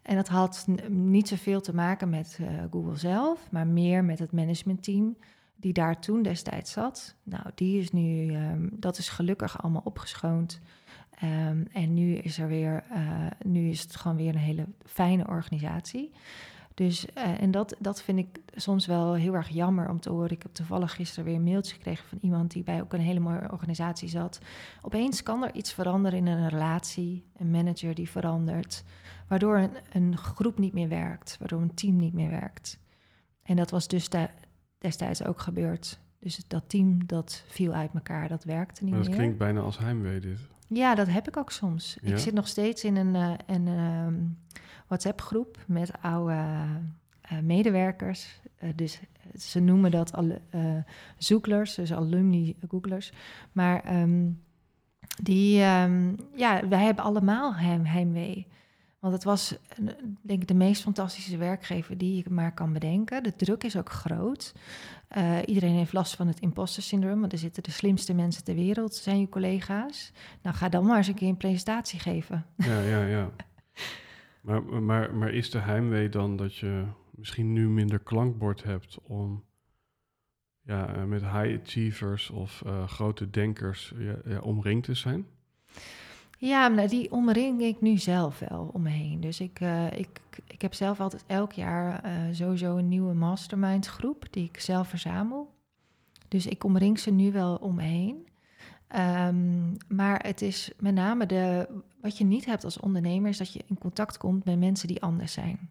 En 0.02 0.16
dat 0.16 0.28
had 0.28 0.66
niet 0.88 1.28
zoveel 1.28 1.60
te 1.60 1.74
maken 1.74 2.08
met 2.10 2.38
uh, 2.40 2.48
Google 2.70 2.96
zelf, 2.96 3.50
maar 3.50 3.66
meer 3.66 4.04
met 4.04 4.18
het 4.18 4.32
managementteam 4.32 5.16
die 5.56 5.72
daar 5.72 6.00
toen 6.00 6.22
destijds 6.22 6.72
zat. 6.72 7.14
Nou, 7.22 7.44
die 7.54 7.80
is 7.80 7.90
nu, 7.90 8.34
um, 8.36 8.70
dat 8.72 8.98
is 8.98 9.08
gelukkig 9.08 9.62
allemaal 9.62 9.82
opgeschoond. 9.84 10.60
Um, 11.22 11.66
en 11.72 11.94
nu 11.94 12.14
is 12.14 12.38
er 12.38 12.48
weer, 12.48 12.84
uh, 12.92 13.26
nu 13.44 13.68
is 13.68 13.82
het 13.82 13.96
gewoon 13.96 14.16
weer 14.16 14.34
een 14.34 14.40
hele 14.40 14.66
fijne 14.84 15.26
organisatie. 15.26 16.12
Dus, 16.74 17.12
eh, 17.12 17.42
en 17.42 17.50
dat, 17.50 17.76
dat 17.78 18.02
vind 18.02 18.18
ik 18.18 18.40
soms 18.54 18.86
wel 18.86 19.14
heel 19.14 19.34
erg 19.34 19.48
jammer 19.48 19.88
om 19.88 20.00
te 20.00 20.10
horen. 20.10 20.30
Ik 20.30 20.42
heb 20.42 20.52
toevallig 20.52 20.94
gisteren 20.94 21.24
weer 21.24 21.34
een 21.34 21.42
mailtje 21.42 21.74
gekregen 21.74 22.08
van 22.08 22.18
iemand 22.20 22.50
die 22.50 22.62
bij 22.62 22.80
ook 22.80 22.92
een 22.92 23.00
hele 23.00 23.20
mooie 23.20 23.52
organisatie 23.52 24.08
zat. 24.08 24.40
Opeens 24.82 25.22
kan 25.22 25.44
er 25.44 25.54
iets 25.54 25.72
veranderen 25.72 26.18
in 26.18 26.26
een 26.26 26.48
relatie, 26.48 27.24
een 27.36 27.50
manager 27.50 27.94
die 27.94 28.10
verandert, 28.10 28.84
waardoor 29.28 29.58
een, 29.58 29.76
een 29.92 30.16
groep 30.16 30.58
niet 30.58 30.72
meer 30.72 30.88
werkt, 30.88 31.36
waardoor 31.38 31.60
een 31.60 31.74
team 31.74 31.96
niet 31.96 32.14
meer 32.14 32.30
werkt. 32.30 32.78
En 33.42 33.56
dat 33.56 33.70
was 33.70 33.88
dus 33.88 34.08
destijds 34.78 35.24
ook 35.24 35.40
gebeurd. 35.40 36.00
Dus 36.18 36.44
dat 36.46 36.68
team 36.68 37.06
dat 37.06 37.44
viel 37.46 37.72
uit 37.72 37.90
elkaar, 37.94 38.28
dat 38.28 38.44
werkte 38.44 38.84
niet 38.84 38.92
dat 38.92 39.00
meer. 39.00 39.10
Dat 39.10 39.18
klinkt 39.18 39.38
bijna 39.38 39.60
als 39.60 39.78
heimwee 39.78 40.20
dit. 40.20 40.38
Ja, 40.72 40.94
dat 40.94 41.06
heb 41.06 41.28
ik 41.28 41.36
ook 41.36 41.50
soms. 41.50 41.96
Ik 42.00 42.18
zit 42.18 42.34
nog 42.34 42.48
steeds 42.48 42.84
in 42.84 42.96
een, 42.96 43.14
uh, 43.14 43.32
een 43.46 43.68
ehm, 43.68 44.14
WhatsApp-groep 44.86 45.58
met 45.66 45.90
oude 46.00 46.34
uh, 47.32 47.38
medewerkers. 47.42 48.40
Uh, 48.62 48.70
dus 48.74 49.00
ze 49.38 49.60
noemen 49.60 49.90
dat 49.90 50.12
alle 50.12 50.40
zoeklers, 51.16 51.74
dus 51.74 51.92
alumni-googlers. 51.92 53.12
Maar 53.52 54.00
um, 54.00 54.42
die, 55.22 55.62
um, 55.62 56.16
ja, 56.34 56.68
wij 56.68 56.84
hebben 56.84 57.04
allemaal 57.04 57.54
heim, 57.54 57.84
heimwee. 57.84 58.46
Want 59.00 59.12
het 59.12 59.24
was, 59.24 59.54
denk 60.22 60.42
ik, 60.42 60.48
de 60.48 60.54
meest 60.54 60.82
fantastische 60.82 61.36
werkgever 61.36 61.98
die 61.98 62.16
je 62.16 62.30
maar 62.30 62.54
kan 62.54 62.72
bedenken. 62.72 63.22
De 63.22 63.36
druk 63.36 63.64
is 63.64 63.76
ook 63.76 63.90
groot. 63.90 64.54
Uh, 65.16 65.38
iedereen 65.44 65.74
heeft 65.74 65.92
last 65.92 66.16
van 66.16 66.26
het 66.26 66.40
imposter 66.40 66.82
syndroom, 66.82 67.20
want 67.20 67.32
er 67.32 67.38
zitten 67.38 67.62
de 67.62 67.70
slimste 67.70 68.14
mensen 68.14 68.44
ter 68.44 68.54
wereld, 68.54 68.94
zijn 68.94 69.20
je 69.20 69.28
collega's. 69.28 70.12
Nou, 70.42 70.56
ga 70.56 70.68
dan 70.68 70.86
maar 70.86 70.96
eens 70.96 71.06
een 71.06 71.14
keer 71.14 71.28
een 71.28 71.36
presentatie 71.36 72.00
geven. 72.00 72.46
Ja, 72.56 72.80
ja, 72.80 73.04
ja. 73.04 73.30
maar, 74.46 74.62
maar, 74.62 75.14
maar 75.14 75.32
is 75.32 75.50
de 75.50 75.58
heimwee 75.58 76.08
dan 76.08 76.36
dat 76.36 76.56
je 76.56 76.84
misschien 77.10 77.52
nu 77.52 77.68
minder 77.68 77.98
klankbord 77.98 78.62
hebt 78.62 78.98
om 79.02 79.44
ja, 80.62 80.94
eh, 80.94 81.04
met 81.04 81.22
high 81.22 81.60
achievers 81.62 82.30
of 82.30 82.62
uh, 82.66 82.88
grote 82.88 83.30
denkers 83.30 83.92
ja, 83.96 84.16
ja, 84.24 84.38
omringd 84.38 84.84
te 84.84 84.94
zijn? 84.94 85.26
Ja, 86.40 86.68
maar 86.68 86.88
die 86.88 87.12
omring 87.12 87.60
ik 87.60 87.80
nu 87.80 87.96
zelf 87.96 88.38
wel 88.38 88.70
om 88.72 88.82
me 88.82 88.88
heen. 88.90 89.20
Dus 89.20 89.40
ik, 89.40 89.60
uh, 89.60 89.92
ik, 89.92 90.20
ik 90.46 90.62
heb 90.62 90.74
zelf 90.74 91.00
altijd 91.00 91.24
elk 91.26 91.52
jaar 91.52 92.06
uh, 92.06 92.34
sowieso 92.34 92.76
een 92.76 92.88
nieuwe 92.88 93.14
mastermind 93.14 93.86
groep 93.86 94.26
die 94.30 94.44
ik 94.44 94.60
zelf 94.60 94.88
verzamel. 94.88 95.54
Dus 96.28 96.46
ik 96.46 96.64
omring 96.64 96.98
ze 96.98 97.10
nu 97.10 97.32
wel 97.32 97.56
om 97.56 97.74
me 97.74 97.82
heen. 97.82 98.28
Um, 98.96 99.76
maar 99.88 100.22
het 100.26 100.42
is 100.42 100.72
met 100.78 100.94
name 100.94 101.26
de, 101.26 101.68
wat 102.00 102.18
je 102.18 102.24
niet 102.24 102.44
hebt 102.44 102.64
als 102.64 102.80
ondernemer, 102.80 103.30
is 103.30 103.38
dat 103.38 103.52
je 103.52 103.64
in 103.66 103.78
contact 103.78 104.18
komt 104.18 104.44
met 104.44 104.58
mensen 104.58 104.88
die 104.88 105.02
anders 105.02 105.32
zijn. 105.32 105.70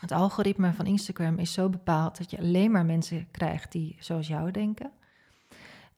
Het 0.00 0.12
algoritme 0.12 0.72
van 0.72 0.86
Instagram 0.86 1.38
is 1.38 1.52
zo 1.52 1.68
bepaald 1.68 2.18
dat 2.18 2.30
je 2.30 2.38
alleen 2.38 2.70
maar 2.70 2.84
mensen 2.84 3.30
krijgt 3.30 3.72
die 3.72 3.96
zoals 3.98 4.28
jou 4.28 4.50
denken. 4.50 4.90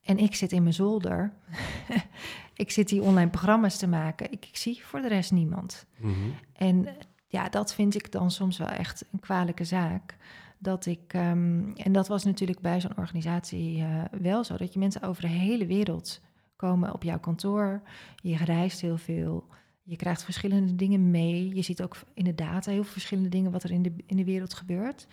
En 0.03 0.19
ik 0.19 0.35
zit 0.35 0.53
in 0.53 0.63
mijn 0.63 0.75
zolder. 0.75 1.33
ik 2.55 2.71
zit 2.71 2.89
die 2.89 3.03
online 3.03 3.31
programma's 3.31 3.79
te 3.79 3.87
maken. 3.87 4.33
Ik, 4.33 4.47
ik 4.47 4.57
zie 4.57 4.85
voor 4.85 5.01
de 5.01 5.09
rest 5.09 5.33
niemand. 5.33 5.87
Mhm. 5.97 6.15
En 6.53 6.89
ja, 7.27 7.49
dat 7.49 7.75
vind 7.75 7.95
ik 7.95 8.13
dan 8.13 8.31
soms 8.31 8.59
wel 8.59 8.69
echt 8.69 9.05
een 9.13 9.21
kwalijke 9.21 9.65
zaak. 9.65 10.17
Dat 10.59 10.87
ik, 10.87 11.13
um, 11.15 11.73
en 11.77 11.93
dat 11.93 12.09
was 12.09 12.25
natuurlijk 12.25 12.61
bij 12.61 12.81
zo'n 12.81 12.97
organisatie 12.97 13.79
uh, 13.79 14.05
wel 14.21 14.45
zo, 14.45 14.57
dat 14.57 14.73
je 14.73 14.79
mensen 14.79 15.03
over 15.03 15.23
de 15.23 15.29
hele 15.29 15.67
wereld 15.67 16.21
komen 16.57 16.95
op 16.95 17.03
jouw 17.03 17.19
kantoor. 17.19 17.83
Je 18.23 18.37
reist 18.37 18.81
heel 18.81 18.99
veel. 18.99 19.47
Je 19.83 19.97
krijgt 19.97 20.25
verschillende 20.25 20.75
dingen 20.75 21.11
mee. 21.11 21.55
Je 21.55 21.63
ziet 21.63 21.83
ook 21.83 21.97
in 22.15 22.25
de 22.25 22.35
data 22.35 22.71
heel 22.71 22.83
veel 22.83 22.93
verschillende 22.93 23.29
dingen 23.29 23.51
wat 23.51 23.63
er 23.63 23.71
in 23.71 23.83
de, 23.83 23.93
in 24.07 24.17
de 24.17 24.25
wereld 24.25 24.55
gebeurt. 24.55 25.07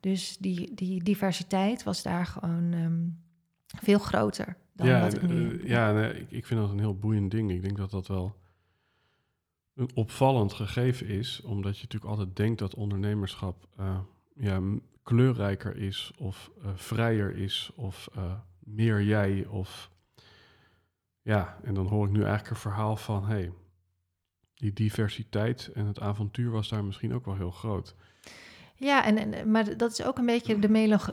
Dus 0.00 0.36
die, 0.36 0.74
die 0.74 1.02
diversiteit 1.02 1.82
was 1.82 2.02
daar 2.02 2.26
gewoon 2.26 2.72
um, 2.72 3.18
veel 3.76 3.98
groter 3.98 4.56
dan 4.72 4.86
ja, 4.86 5.00
wat 5.00 5.14
ik 5.14 5.22
nu... 5.22 5.50
Uh, 5.50 5.68
ja, 5.68 5.92
nee, 5.92 6.20
ik, 6.20 6.30
ik 6.30 6.46
vind 6.46 6.60
dat 6.60 6.70
een 6.70 6.78
heel 6.78 6.98
boeiend 6.98 7.30
ding. 7.30 7.50
Ik 7.50 7.62
denk 7.62 7.76
dat 7.76 7.90
dat 7.90 8.06
wel 8.06 8.36
een 9.74 9.90
opvallend 9.94 10.52
gegeven 10.52 11.06
is, 11.06 11.40
omdat 11.40 11.76
je 11.76 11.82
natuurlijk 11.82 12.10
altijd 12.10 12.36
denkt 12.36 12.58
dat 12.58 12.74
ondernemerschap 12.74 13.68
uh, 13.80 13.98
ja, 14.34 14.60
kleurrijker 15.02 15.76
is 15.76 16.12
of 16.16 16.50
uh, 16.64 16.70
vrijer 16.74 17.36
is 17.36 17.70
of 17.74 18.08
uh, 18.16 18.32
meer 18.58 19.02
jij 19.02 19.46
of 19.46 19.90
ja, 21.22 21.58
en 21.62 21.74
dan 21.74 21.86
hoor 21.86 22.06
ik 22.06 22.12
nu 22.12 22.20
eigenlijk 22.22 22.50
een 22.50 22.56
verhaal 22.56 22.96
van 22.96 23.26
hey, 23.26 23.52
die 24.54 24.72
diversiteit 24.72 25.70
en 25.74 25.86
het 25.86 26.00
avontuur 26.00 26.50
was 26.50 26.68
daar 26.68 26.84
misschien 26.84 27.14
ook 27.14 27.24
wel 27.24 27.36
heel 27.36 27.50
groot. 27.50 27.94
Ja, 28.80 29.04
en, 29.04 29.34
en, 29.34 29.50
maar 29.50 29.76
dat 29.76 29.90
is 29.90 30.04
ook 30.04 30.18
een 30.18 30.26
beetje 30.26 30.58
de 30.58 30.68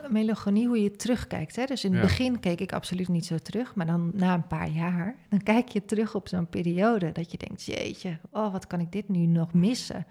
melancholie 0.09 0.67
hoe 0.67 0.81
je 0.81 0.91
terugkijkt. 0.91 1.55
Hè? 1.55 1.65
Dus 1.65 1.83
in 1.83 1.91
het 1.91 2.01
ja. 2.01 2.07
begin 2.07 2.39
keek 2.39 2.59
ik 2.59 2.73
absoluut 2.73 3.07
niet 3.07 3.25
zo 3.25 3.37
terug, 3.37 3.75
maar 3.75 3.85
dan 3.85 4.11
na 4.13 4.33
een 4.33 4.47
paar 4.47 4.69
jaar, 4.69 5.15
dan 5.29 5.43
kijk 5.43 5.67
je 5.67 5.85
terug 5.85 6.15
op 6.15 6.27
zo'n 6.27 6.47
periode 6.47 7.11
dat 7.11 7.31
je 7.31 7.37
denkt, 7.37 7.63
jeetje, 7.63 8.19
oh, 8.31 8.51
wat 8.51 8.67
kan 8.67 8.79
ik 8.79 8.91
dit 8.91 9.09
nu 9.09 9.25
nog 9.25 9.53
missen? 9.53 10.05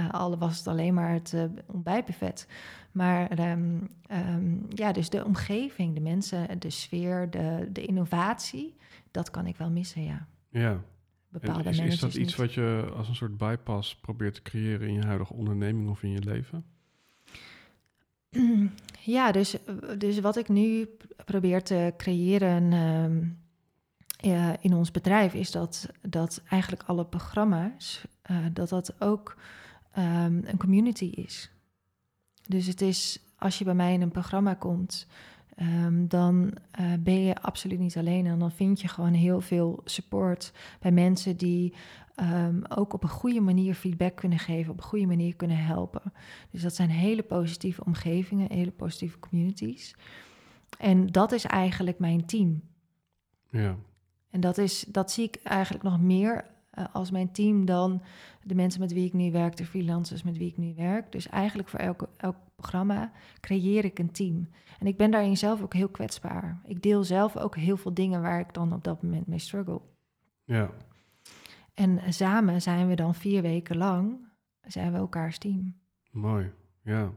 Uh, 0.00 0.10
al 0.10 0.38
was 0.38 0.58
het 0.58 0.66
alleen 0.66 0.94
maar 0.94 1.12
het 1.12 1.32
uh, 1.34 1.44
ontbijtbuffet. 1.66 2.48
Maar 2.92 3.50
um, 3.50 3.88
um, 4.10 4.66
ja, 4.68 4.92
dus 4.92 5.10
de 5.10 5.24
omgeving, 5.24 5.94
de 5.94 6.00
mensen, 6.00 6.60
de 6.60 6.70
sfeer, 6.70 7.30
de, 7.30 7.68
de 7.72 7.84
innovatie, 7.84 8.76
dat 9.10 9.30
kan 9.30 9.46
ik 9.46 9.56
wel 9.56 9.70
missen, 9.70 10.02
ja. 10.02 10.26
Ja. 10.50 10.80
Bepaalde 11.28 11.68
is, 11.68 11.78
is 11.78 11.98
dat 11.98 12.14
iets 12.14 12.18
niet. 12.18 12.36
wat 12.36 12.54
je 12.54 12.92
als 12.96 13.08
een 13.08 13.14
soort 13.14 13.36
bypass 13.36 13.96
probeert 13.96 14.34
te 14.34 14.42
creëren 14.42 14.88
in 14.88 14.94
je 14.94 15.06
huidige 15.06 15.32
onderneming 15.32 15.90
of 15.90 16.02
in 16.02 16.10
je 16.10 16.24
leven? 16.24 16.64
Ja, 19.00 19.32
dus, 19.32 19.56
dus 19.98 20.20
wat 20.20 20.36
ik 20.36 20.48
nu 20.48 20.88
probeer 21.24 21.62
te 21.62 21.94
creëren 21.96 22.72
uh, 24.24 24.52
in 24.60 24.74
ons 24.74 24.90
bedrijf 24.90 25.34
is 25.34 25.50
dat, 25.50 25.88
dat 26.02 26.42
eigenlijk 26.48 26.82
alle 26.86 27.04
programma's, 27.04 28.04
uh, 28.30 28.36
dat 28.52 28.68
dat 28.68 29.00
ook 29.00 29.36
um, 29.98 30.42
een 30.44 30.56
community 30.58 31.04
is. 31.04 31.50
Dus 32.46 32.66
het 32.66 32.80
is, 32.80 33.18
als 33.38 33.58
je 33.58 33.64
bij 33.64 33.74
mij 33.74 33.92
in 33.92 34.02
een 34.02 34.10
programma 34.10 34.54
komt, 34.54 35.06
um, 35.60 36.08
dan 36.08 36.52
uh, 36.80 36.92
ben 37.00 37.22
je 37.22 37.40
absoluut 37.40 37.78
niet 37.78 37.96
alleen. 37.96 38.26
En 38.26 38.38
dan 38.38 38.52
vind 38.52 38.80
je 38.80 38.88
gewoon 38.88 39.12
heel 39.12 39.40
veel 39.40 39.80
support 39.84 40.52
bij 40.80 40.92
mensen 40.92 41.36
die 41.36 41.74
um, 42.20 42.64
ook 42.68 42.92
op 42.92 43.02
een 43.02 43.08
goede 43.08 43.40
manier 43.40 43.74
feedback 43.74 44.16
kunnen 44.16 44.38
geven, 44.38 44.72
op 44.72 44.78
een 44.78 44.84
goede 44.84 45.06
manier 45.06 45.36
kunnen 45.36 45.64
helpen. 45.64 46.12
Dus 46.50 46.62
dat 46.62 46.74
zijn 46.74 46.90
hele 46.90 47.22
positieve 47.22 47.84
omgevingen, 47.84 48.52
hele 48.52 48.70
positieve 48.70 49.18
communities. 49.18 49.96
En 50.78 51.06
dat 51.06 51.32
is 51.32 51.44
eigenlijk 51.44 51.98
mijn 51.98 52.26
team. 52.26 52.62
Ja. 53.50 53.76
En 54.30 54.40
dat, 54.40 54.58
is, 54.58 54.84
dat 54.88 55.10
zie 55.10 55.24
ik 55.24 55.40
eigenlijk 55.42 55.84
nog 55.84 56.00
meer 56.00 56.44
uh, 56.78 56.84
als 56.92 57.10
mijn 57.10 57.32
team 57.32 57.64
dan 57.64 58.02
de 58.42 58.54
mensen 58.54 58.80
met 58.80 58.92
wie 58.92 59.06
ik 59.06 59.12
nu 59.12 59.32
werk, 59.32 59.56
de 59.56 59.64
freelancers 59.64 60.22
met 60.22 60.36
wie 60.36 60.48
ik 60.48 60.56
nu 60.56 60.74
werk. 60.74 61.12
Dus 61.12 61.28
eigenlijk 61.28 61.68
voor 61.68 61.78
elk, 61.78 62.08
elk 62.16 62.36
programma 62.56 63.12
creëer 63.40 63.84
ik 63.84 63.98
een 63.98 64.10
team. 64.10 64.48
En 64.78 64.86
ik 64.86 64.96
ben 64.96 65.10
daarin 65.10 65.36
zelf 65.36 65.62
ook 65.62 65.74
heel 65.74 65.88
kwetsbaar. 65.88 66.60
Ik 66.64 66.82
deel 66.82 67.04
zelf 67.04 67.36
ook 67.36 67.56
heel 67.56 67.76
veel 67.76 67.94
dingen 67.94 68.22
waar 68.22 68.40
ik 68.40 68.54
dan 68.54 68.72
op 68.72 68.84
dat 68.84 69.02
moment 69.02 69.26
mee 69.26 69.38
struggle. 69.38 69.80
Ja. 70.44 70.70
En 71.74 72.12
samen 72.12 72.62
zijn 72.62 72.88
we 72.88 72.94
dan 72.94 73.14
vier 73.14 73.42
weken 73.42 73.76
lang, 73.76 74.28
zijn 74.62 74.92
we 74.92 74.98
elkaars 74.98 75.38
team. 75.38 75.74
Mooi, 76.10 76.52
ja. 76.82 77.12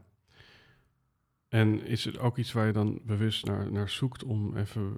En 1.48 1.86
is 1.86 2.06
het 2.06 2.20
ook 2.20 2.38
iets 2.38 2.52
waar 2.52 2.66
je 2.66 2.74
dan 2.74 3.00
bewust 3.04 3.46
naar, 3.46 3.72
naar 3.72 3.90
zoekt 3.90 4.24
om 4.24 4.58
even 4.58 4.98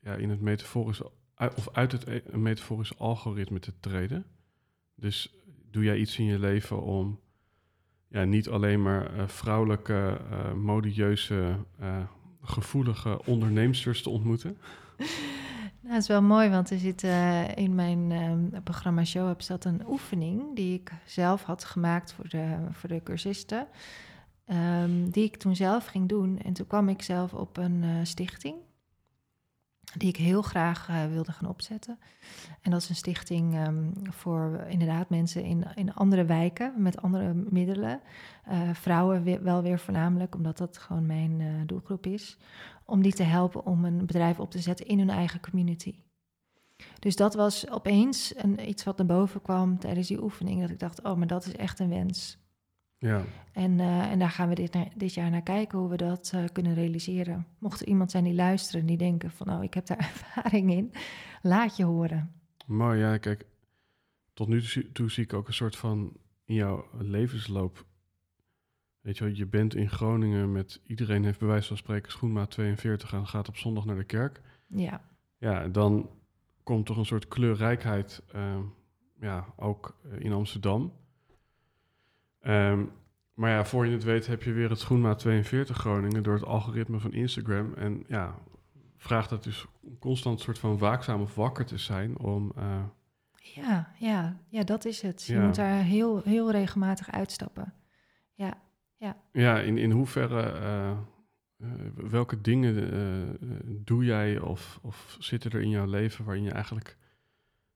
ja, 0.00 0.14
in 0.14 0.30
het 0.30 0.40
metaforische, 0.40 1.10
of 1.36 1.68
uit 1.72 1.92
het 1.92 2.06
e-, 2.06 2.22
metaforische 2.32 2.94
algoritme 2.96 3.58
te 3.58 3.72
treden? 3.80 4.26
Dus 4.94 5.34
doe 5.70 5.84
jij 5.84 5.96
iets 5.96 6.18
in 6.18 6.24
je 6.24 6.38
leven 6.38 6.82
om 6.82 7.20
ja, 8.08 8.24
niet 8.24 8.48
alleen 8.48 8.82
maar 8.82 9.16
uh, 9.16 9.28
vrouwelijke, 9.28 10.20
uh, 10.30 10.52
modieuze, 10.52 11.56
uh, 11.80 12.02
gevoelige 12.42 13.24
onderneemsters 13.24 14.02
te 14.02 14.10
ontmoeten? 14.10 14.56
Nou, 15.84 15.96
dat 15.96 16.02
is 16.02 16.08
wel 16.08 16.22
mooi, 16.22 16.48
want 16.48 16.70
er 16.70 16.78
zit 16.78 17.02
uh, 17.02 17.56
in 17.56 17.74
mijn 17.74 18.10
uh, 18.10 18.60
programma 18.62 19.04
Show 19.04 19.28
Up 19.28 19.42
zat 19.42 19.64
een 19.64 19.82
oefening 19.88 20.56
die 20.56 20.74
ik 20.74 20.92
zelf 21.06 21.42
had 21.42 21.64
gemaakt 21.64 22.12
voor 22.12 22.28
de, 22.28 22.56
voor 22.70 22.88
de 22.88 23.02
cursisten. 23.02 23.66
Um, 24.46 25.10
die 25.10 25.24
ik 25.24 25.36
toen 25.36 25.56
zelf 25.56 25.86
ging 25.86 26.08
doen. 26.08 26.38
En 26.38 26.52
toen 26.52 26.66
kwam 26.66 26.88
ik 26.88 27.02
zelf 27.02 27.34
op 27.34 27.56
een 27.56 27.82
uh, 27.82 27.90
stichting 28.02 28.56
die 29.96 30.08
ik 30.08 30.16
heel 30.16 30.42
graag 30.42 30.88
uh, 30.88 31.06
wilde 31.06 31.32
gaan 31.32 31.48
opzetten. 31.48 31.98
En 32.60 32.70
dat 32.70 32.82
is 32.82 32.88
een 32.88 32.94
stichting 32.94 33.66
um, 33.66 33.92
voor 34.10 34.64
inderdaad 34.68 35.08
mensen 35.08 35.44
in, 35.44 35.64
in 35.74 35.94
andere 35.94 36.24
wijken 36.24 36.72
met 36.76 37.02
andere 37.02 37.34
middelen. 37.34 38.00
Vrouwen 38.72 39.42
wel 39.42 39.62
weer 39.62 39.78
voornamelijk, 39.78 40.34
omdat 40.34 40.58
dat 40.58 40.78
gewoon 40.78 41.06
mijn 41.06 41.62
doelgroep 41.66 42.06
is. 42.06 42.36
Om 42.84 43.02
die 43.02 43.12
te 43.12 43.22
helpen 43.22 43.66
om 43.66 43.84
een 43.84 44.06
bedrijf 44.06 44.40
op 44.40 44.50
te 44.50 44.58
zetten 44.58 44.86
in 44.86 44.98
hun 44.98 45.10
eigen 45.10 45.40
community. 45.40 45.94
Dus 46.98 47.16
dat 47.16 47.34
was 47.34 47.70
opeens 47.70 48.34
een, 48.36 48.68
iets 48.68 48.84
wat 48.84 48.96
naar 48.96 49.06
boven 49.06 49.42
kwam 49.42 49.78
tijdens 49.78 50.08
die 50.08 50.22
oefening. 50.22 50.60
Dat 50.60 50.70
ik 50.70 50.78
dacht, 50.78 51.02
oh, 51.02 51.16
maar 51.16 51.26
dat 51.26 51.46
is 51.46 51.56
echt 51.56 51.78
een 51.78 51.88
wens. 51.88 52.38
Ja. 52.98 53.24
En, 53.52 53.80
eh, 53.80 54.10
en 54.10 54.18
daar 54.18 54.30
gaan 54.30 54.48
we 54.48 54.54
dit, 54.54 54.76
dit 54.96 55.14
jaar 55.14 55.30
naar 55.30 55.42
kijken 55.42 55.78
hoe 55.78 55.88
we 55.88 55.96
dat 55.96 56.30
eh, 56.34 56.44
kunnen 56.52 56.74
realiseren. 56.74 57.46
Mocht 57.58 57.80
er 57.80 57.86
iemand 57.86 58.10
zijn 58.10 58.24
die 58.24 58.34
luisteren 58.34 58.80
en 58.80 58.86
die 58.86 58.96
denken 58.96 59.30
van 59.30 59.50
oh, 59.50 59.62
ik 59.62 59.74
heb 59.74 59.86
daar 59.86 59.98
ervaring 60.12 60.70
in, 60.70 60.92
laat 61.42 61.76
je 61.76 61.84
horen. 61.84 62.32
Mooi, 62.66 62.98
ja, 62.98 63.16
kijk. 63.16 63.46
Tot 64.34 64.48
nu 64.48 64.62
toe 64.92 65.10
zie 65.10 65.24
ik 65.24 65.32
ook 65.32 65.46
een 65.46 65.54
soort 65.54 65.76
van 65.76 66.12
in 66.44 66.54
jouw 66.54 66.84
levensloop. 66.98 67.84
Weet 69.04 69.18
je 69.18 69.24
wel, 69.24 69.32
je 69.32 69.46
bent 69.46 69.74
in 69.74 69.88
Groningen 69.90 70.52
met 70.52 70.80
iedereen 70.86 71.24
heeft 71.24 71.38
bij 71.38 71.48
wijze 71.48 71.68
van 71.68 71.76
spreken 71.76 72.10
schoenmaat 72.12 72.50
42 72.50 73.12
en 73.12 73.26
gaat 73.26 73.48
op 73.48 73.56
zondag 73.56 73.84
naar 73.84 73.96
de 73.96 74.04
kerk. 74.04 74.40
Ja, 74.68 75.00
Ja, 75.38 75.68
dan 75.68 76.10
komt 76.62 76.86
toch 76.86 76.96
een 76.96 77.04
soort 77.06 77.28
kleurrijkheid, 77.28 78.22
ehm, 78.32 78.62
ja, 79.20 79.44
ook 79.56 79.96
eh, 80.04 80.20
in 80.20 80.32
Amsterdam. 80.32 80.92
Ehm, 82.40 82.84
maar 83.34 83.50
ja, 83.50 83.64
voor 83.64 83.86
je 83.86 83.92
het 83.92 84.04
weet 84.04 84.26
heb 84.26 84.42
je 84.42 84.52
weer 84.52 84.70
het 84.70 84.78
schoenmaat 84.78 85.18
42 85.18 85.76
Groningen 85.76 86.22
door 86.22 86.34
het 86.34 86.44
algoritme 86.44 86.98
van 86.98 87.12
Instagram. 87.12 87.74
En 87.74 88.04
ja, 88.08 88.34
vraagt 88.96 89.30
dat 89.30 89.44
dus 89.44 89.66
constant 90.00 90.40
soort 90.40 90.58
van 90.58 90.78
waakzaam 90.78 91.20
of 91.20 91.34
wakker 91.34 91.64
te 91.66 91.78
zijn 91.78 92.18
om... 92.18 92.52
eh, 92.56 92.82
ja, 93.54 93.92
ja, 93.98 94.40
ja 94.48 94.62
dat 94.64 94.84
is 94.84 95.02
het. 95.02 95.24
Je 95.24 95.34
Ja. 95.34 95.44
moet 95.46 95.54
daar 95.54 95.82
heel, 95.82 96.20
heel 96.22 96.50
regelmatig 96.50 97.10
uitstappen. 97.10 97.74
Ja, 98.34 98.62
Ja, 99.32 99.60
in, 99.60 99.78
in 99.78 99.90
hoeverre, 99.90 100.42
eh, 100.42 100.90
eh, 100.90 100.96
welke 101.94 102.40
dingen 102.40 102.92
eh, 102.92 103.48
doe 103.64 104.04
jij 104.04 104.38
of, 104.38 104.78
of 104.82 105.16
zitten 105.18 105.50
er 105.50 105.60
in 105.60 105.68
jouw 105.68 105.86
leven 105.86 106.24
waarin 106.24 106.42
je 106.42 106.50
eigenlijk 106.50 106.96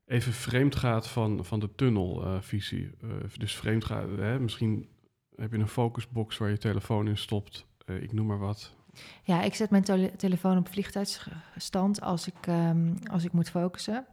even 0.06 0.32
vreemd 0.32 0.76
gaat 0.76 1.08
van, 1.08 1.44
van 1.44 1.60
de 1.60 1.74
tunnelvisie? 1.74 2.90
Dus 3.36 3.56
vreemd 3.56 3.84
gaat, 3.84 4.08
hè? 4.16 4.40
misschien 4.40 4.88
heb 5.36 5.52
je 5.52 5.58
een 5.58 5.68
focusbox 5.68 6.38
waar 6.38 6.50
je 6.50 6.58
telefoon 6.58 7.08
in 7.08 7.16
stopt, 7.18 7.66
ik 8.00 8.12
noem 8.12 8.26
maar 8.26 8.38
wat. 8.38 8.74
ja 9.22 9.42
ik 9.42 9.54
zet 9.54 9.70
mijn 9.70 9.82
tele- 9.84 10.16
telefoon 10.16 10.58
op 10.58 10.68
vliegtuigstand 10.68 12.00
als 12.00 12.26
ik, 12.26 12.46
ehm, 12.46 12.94
als 13.10 13.24
ik 13.24 13.32
moet 13.32 13.50
focussen. 13.50 14.06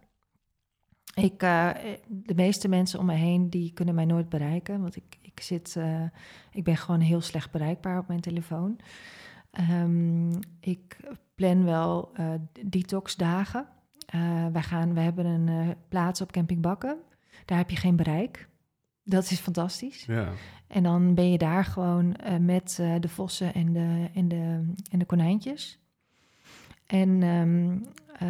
Ik, 1.16 1.42
eh, 1.42 1.70
de 2.08 2.36
meeste 2.36 2.68
mensen 2.68 3.00
om 3.00 3.06
me 3.06 3.14
heen 3.14 3.50
die 3.50 3.74
kunnen 3.74 3.96
mij 3.96 4.06
nooit 4.06 4.30
bereiken, 4.30 4.82
want 4.82 4.96
ik, 4.96 5.18
ik, 5.22 5.40
zit, 5.40 5.76
eh, 5.76 6.04
ik 6.52 6.64
ben 6.64 6.78
gewoon 6.78 7.00
heel 7.00 7.22
slecht 7.22 7.52
bereikbaar 7.52 8.00
op 8.00 8.08
mijn 8.08 8.22
telefoon. 8.22 8.80
Ehm, 9.52 10.32
ik 10.60 10.98
plan 11.36 11.64
wel 11.64 12.10
eh 12.14 12.34
detoxdagen. 12.66 13.68
Eh 14.06 14.48
wij, 14.48 14.62
gaan, 14.62 14.94
we 14.94 15.00
hebben 15.00 15.26
een 15.26 15.76
plaats 15.88 16.22
op 16.22 16.32
Camping 16.32 16.62
Bakken. 16.62 16.98
Daar 17.46 17.58
heb 17.58 17.70
je 17.70 17.76
geen 17.76 17.96
bereik. 17.96 18.50
Dat 19.04 19.32
is 19.32 19.40
fantastisch. 19.40 20.06
Ja, 20.06 20.30
En 20.68 20.84
dan 20.84 21.14
ben 21.14 21.32
je 21.32 21.38
daar 21.38 21.66
gewoon 21.66 22.16
met 22.40 22.76
de 23.00 23.10
vossen 23.10 23.54
en 23.54 23.74
de, 23.74 24.10
en, 24.14 24.28
de, 24.28 24.74
en 24.92 25.00
de 25.00 25.06
konijntjes. 25.06 25.80
En, 26.86 27.24
ehm, 27.24 27.78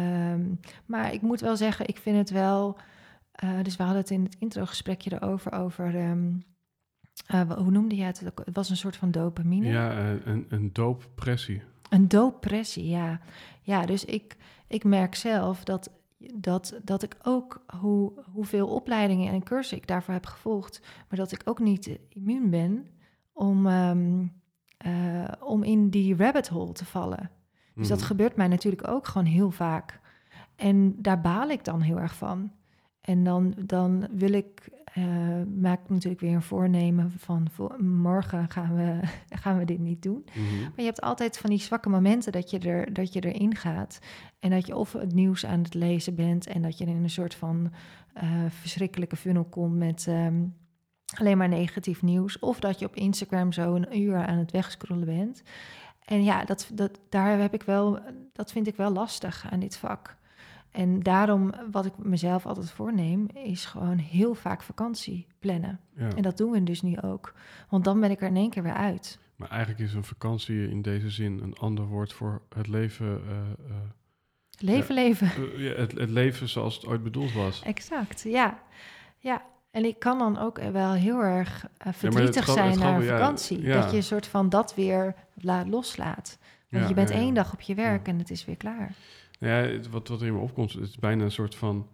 ehm, 0.00 0.54
maar 0.86 1.12
ik 1.12 1.22
moet 1.22 1.40
wel 1.40 1.56
zeggen, 1.56 1.88
ik 1.88 1.98
vind 1.98 2.16
het 2.16 2.30
wel... 2.30 2.76
eh, 3.32 3.62
dus 3.62 3.76
we 3.76 3.82
hadden 3.82 4.00
het 4.00 4.10
in 4.10 4.22
het 4.24 4.36
introgesprekje 4.38 5.12
erover, 5.12 5.52
over... 5.52 5.96
ehm, 5.96 6.32
eh, 7.26 7.50
hoe 7.52 7.70
noemde 7.70 7.96
je 7.96 8.02
het? 8.02 8.20
Het 8.20 8.34
was 8.52 8.70
een 8.70 8.76
soort 8.76 8.96
van 8.96 9.10
dopamine. 9.10 9.68
ja 9.68 9.90
eh, 9.90 10.26
een, 10.26 10.46
een 10.48 10.72
dooppressie. 10.72 11.62
Een 11.90 12.08
dooppressie, 12.08 12.88
ja. 12.88 13.20
Ja, 13.62 13.86
dus 13.86 14.04
ik, 14.04 14.36
ik 14.66 14.84
merk 14.84 15.14
zelf 15.14 15.64
dat, 15.64 15.90
dat, 16.34 16.80
dat 16.84 17.02
ik 17.02 17.16
ook, 17.22 17.64
hoe, 17.80 18.12
hoeveel 18.32 18.68
opleidingen 18.68 19.32
en 19.32 19.42
cursussen 19.42 19.76
ik 19.76 19.86
daarvoor 19.86 20.14
heb 20.14 20.26
gevolgd, 20.26 20.80
maar 21.08 21.18
dat 21.18 21.32
ik 21.32 21.40
ook 21.44 21.58
niet 21.58 21.98
immuun 22.08 22.50
ben 22.50 22.86
om, 23.32 23.66
om 25.40 25.62
in 25.62 25.90
die 25.90 26.16
rabbit 26.16 26.48
hole 26.48 26.72
te 26.72 26.84
vallen. 26.84 27.30
Dus 27.76 27.88
dat 27.88 27.98
Mhm. 27.98 28.06
gebeurt 28.06 28.36
mij 28.36 28.48
natuurlijk 28.48 28.88
ook 28.88 29.06
gewoon 29.06 29.26
heel 29.26 29.50
vaak. 29.50 30.00
En 30.56 31.02
daar 31.02 31.20
baal 31.20 31.48
ik 31.48 31.64
dan 31.64 31.80
heel 31.80 31.98
erg 31.98 32.14
van. 32.14 32.50
En 33.00 33.24
dan, 33.24 33.54
dan 33.64 34.06
wil 34.10 34.32
ik, 34.32 34.68
eh, 34.84 35.04
maak 35.60 35.82
ik 35.82 35.88
natuurlijk 35.88 36.20
weer 36.20 36.34
een 36.34 36.42
voornemen 36.42 37.12
van 37.18 37.46
morgen 37.80 38.50
gaan 38.50 38.74
we, 38.74 39.00
gaan 39.42 39.58
we 39.58 39.64
dit 39.64 39.78
niet 39.78 40.02
doen. 40.02 40.24
Mhm. 40.34 40.60
Maar 40.62 40.72
je 40.76 40.82
hebt 40.84 41.00
altijd 41.00 41.38
van 41.38 41.50
die 41.50 41.58
zwakke 41.60 41.88
momenten 41.88 42.32
dat 42.32 42.50
je, 42.50 42.58
er, 42.58 42.92
dat 42.92 43.12
je 43.12 43.20
erin 43.20 43.54
gaat. 43.56 43.98
En 44.38 44.50
dat 44.50 44.66
je 44.66 44.76
of 44.76 44.92
het 44.92 45.12
nieuws 45.14 45.46
aan 45.46 45.62
het 45.62 45.74
lezen 45.74 46.14
bent 46.14 46.46
en 46.46 46.62
dat 46.62 46.78
je 46.78 46.84
in 46.84 47.02
een 47.02 47.10
soort 47.10 47.34
van 47.34 47.72
eh, 48.12 48.28
verschrikkelijke 48.48 49.16
funnel 49.16 49.44
komt 49.44 49.76
met 49.76 50.04
ehm, 50.08 50.44
alleen 51.18 51.38
maar 51.38 51.48
negatief 51.48 52.02
nieuws. 52.02 52.38
Of 52.38 52.60
dat 52.60 52.78
je 52.78 52.86
op 52.86 52.96
Instagram 52.96 53.52
zo 53.52 53.74
een 53.74 53.98
uur 53.98 54.26
aan 54.26 54.38
het 54.38 54.50
wegscrollen 54.50 55.06
bent. 55.06 55.42
En 56.06 56.24
ja, 56.24 56.44
dat, 56.44 56.70
dat, 56.72 56.98
daar 57.08 57.38
heb 57.38 57.54
ik 57.54 57.62
wel, 57.62 57.98
dat 58.32 58.52
vind 58.52 58.66
ik 58.66 58.76
wel 58.76 58.90
lastig 58.90 59.46
aan 59.50 59.60
dit 59.60 59.76
vak. 59.76 60.16
En 60.70 61.00
daarom, 61.02 61.52
wat 61.70 61.86
ik 61.86 61.92
mezelf 61.98 62.46
altijd 62.46 62.70
voorneem, 62.70 63.26
is 63.34 63.64
gewoon 63.64 63.98
heel 63.98 64.34
vaak 64.34 64.62
vakantie 64.62 65.26
plannen. 65.38 65.80
Ja. 65.96 66.08
En 66.16 66.22
dat 66.22 66.36
doen 66.36 66.50
we 66.50 66.62
dus 66.62 66.82
nu 66.82 67.00
ook. 67.00 67.34
Want 67.68 67.84
dan 67.84 68.00
ben 68.00 68.10
ik 68.10 68.20
er 68.20 68.28
in 68.28 68.36
één 68.36 68.50
keer 68.50 68.62
weer 68.62 68.74
uit. 68.74 69.18
Maar 69.36 69.48
eigenlijk 69.50 69.80
is 69.80 69.94
een 69.94 70.04
vakantie 70.04 70.68
in 70.68 70.82
deze 70.82 71.10
zin 71.10 71.40
een 71.42 71.54
ander 71.54 71.84
woord 71.86 72.12
voor 72.12 72.42
het 72.54 72.66
leven, 72.68 73.06
eh, 73.28 73.36
eh, 73.70 73.76
Leven, 74.58 74.94
leven. 74.94 75.26
eh, 75.26 75.58
ja, 75.58 75.74
het, 75.74 75.92
het 75.92 76.10
leven 76.10 76.48
zoals 76.48 76.74
het 76.74 76.86
ooit 76.86 77.02
bedoeld 77.02 77.32
was. 77.32 77.62
Exact, 77.62 78.22
ja. 78.22 78.62
Ja, 79.18 79.42
en 79.70 79.84
ik 79.84 79.98
kan 79.98 80.18
dan 80.18 80.38
ook 80.38 80.58
wel 80.58 80.92
heel 80.92 81.22
erg 81.22 81.66
eh, 81.76 81.92
verdrietig 81.92 82.48
zijn 82.48 82.70
het 82.70 82.78
naar 82.78 82.96
een 82.96 83.04
ja, 83.04 83.18
vakantie. 83.18 83.62
ja. 83.62 83.80
Dat 83.80 83.90
je 83.90 83.96
een 83.96 84.02
soort 84.02 84.26
van 84.26 84.48
dat 84.48 84.74
weer 84.74 85.14
laat 85.34 85.68
loslaat. 85.68 86.38
Want 86.68 86.88
je 86.88 86.94
bent 86.94 87.10
één 87.10 87.34
dag 87.34 87.52
op 87.52 87.60
je 87.60 87.74
werk 87.74 88.08
en 88.08 88.18
het 88.18 88.30
is 88.30 88.44
weer 88.44 88.56
klaar. 88.56 88.94
Ja, 89.38 89.78
wat, 89.90 90.08
wat 90.08 90.22
in 90.22 90.32
me 90.34 90.40
opkomt, 90.40 90.72
het 90.72 90.82
is 90.82 90.96
bijna 90.96 91.24
een 91.24 91.30
soort 91.30 91.54
van... 91.54 91.88